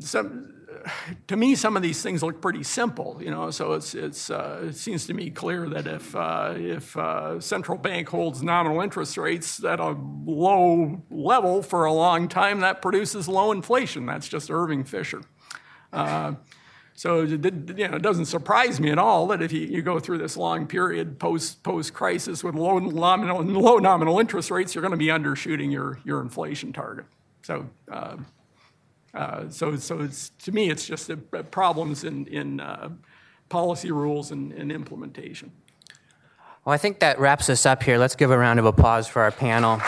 some, 0.00 0.57
to 1.26 1.36
me, 1.36 1.54
some 1.54 1.76
of 1.76 1.82
these 1.82 2.02
things 2.02 2.22
look 2.22 2.40
pretty 2.40 2.62
simple, 2.62 3.18
you 3.22 3.30
know. 3.30 3.50
So 3.50 3.72
it's, 3.72 3.94
it's, 3.94 4.30
uh, 4.30 4.66
it 4.68 4.74
seems 4.74 5.06
to 5.06 5.14
me 5.14 5.30
clear 5.30 5.68
that 5.68 5.86
if 5.86 6.14
uh, 6.14 6.54
if 6.56 6.96
uh, 6.96 7.40
central 7.40 7.78
bank 7.78 8.08
holds 8.08 8.42
nominal 8.42 8.80
interest 8.80 9.16
rates 9.16 9.64
at 9.64 9.80
a 9.80 9.96
low 10.26 11.02
level 11.10 11.62
for 11.62 11.84
a 11.84 11.92
long 11.92 12.28
time, 12.28 12.60
that 12.60 12.82
produces 12.82 13.28
low 13.28 13.52
inflation. 13.52 14.06
That's 14.06 14.28
just 14.28 14.50
Irving 14.50 14.84
Fisher. 14.84 15.22
Uh, 15.92 16.34
so 16.94 17.22
it, 17.22 17.32
you 17.78 17.88
know, 17.88 17.96
it 17.96 18.02
doesn't 18.02 18.26
surprise 18.26 18.80
me 18.80 18.90
at 18.90 18.98
all 18.98 19.28
that 19.28 19.40
if 19.40 19.52
you, 19.52 19.60
you 19.60 19.82
go 19.82 19.98
through 19.98 20.18
this 20.18 20.36
long 20.36 20.66
period 20.66 21.18
post 21.18 21.62
post 21.62 21.94
crisis 21.94 22.44
with 22.44 22.54
low 22.54 22.78
nominal 22.78 23.42
low 23.42 23.78
nominal 23.78 24.18
interest 24.18 24.50
rates, 24.50 24.74
you're 24.74 24.82
going 24.82 24.92
to 24.92 24.98
be 24.98 25.06
undershooting 25.06 25.72
your 25.72 25.98
your 26.04 26.20
inflation 26.20 26.72
target. 26.72 27.06
So. 27.42 27.66
Uh, 29.14 29.18
uh, 29.18 29.50
so, 29.50 29.76
so 29.76 30.00
it's, 30.00 30.30
to 30.44 30.52
me, 30.52 30.70
it's 30.70 30.86
just 30.86 31.10
a 31.10 31.16
problems 31.16 32.04
in, 32.04 32.26
in 32.26 32.60
uh, 32.60 32.90
policy 33.48 33.90
rules 33.90 34.30
and, 34.30 34.52
and 34.52 34.70
implementation. 34.70 35.50
Well, 36.64 36.74
I 36.74 36.78
think 36.78 36.98
that 37.00 37.18
wraps 37.18 37.48
us 37.48 37.64
up 37.64 37.82
here. 37.82 37.98
Let's 37.98 38.14
give 38.14 38.30
a 38.30 38.38
round 38.38 38.58
of 38.58 38.66
applause 38.66 39.08
for 39.08 39.22
our 39.22 39.30
panel. 39.30 39.80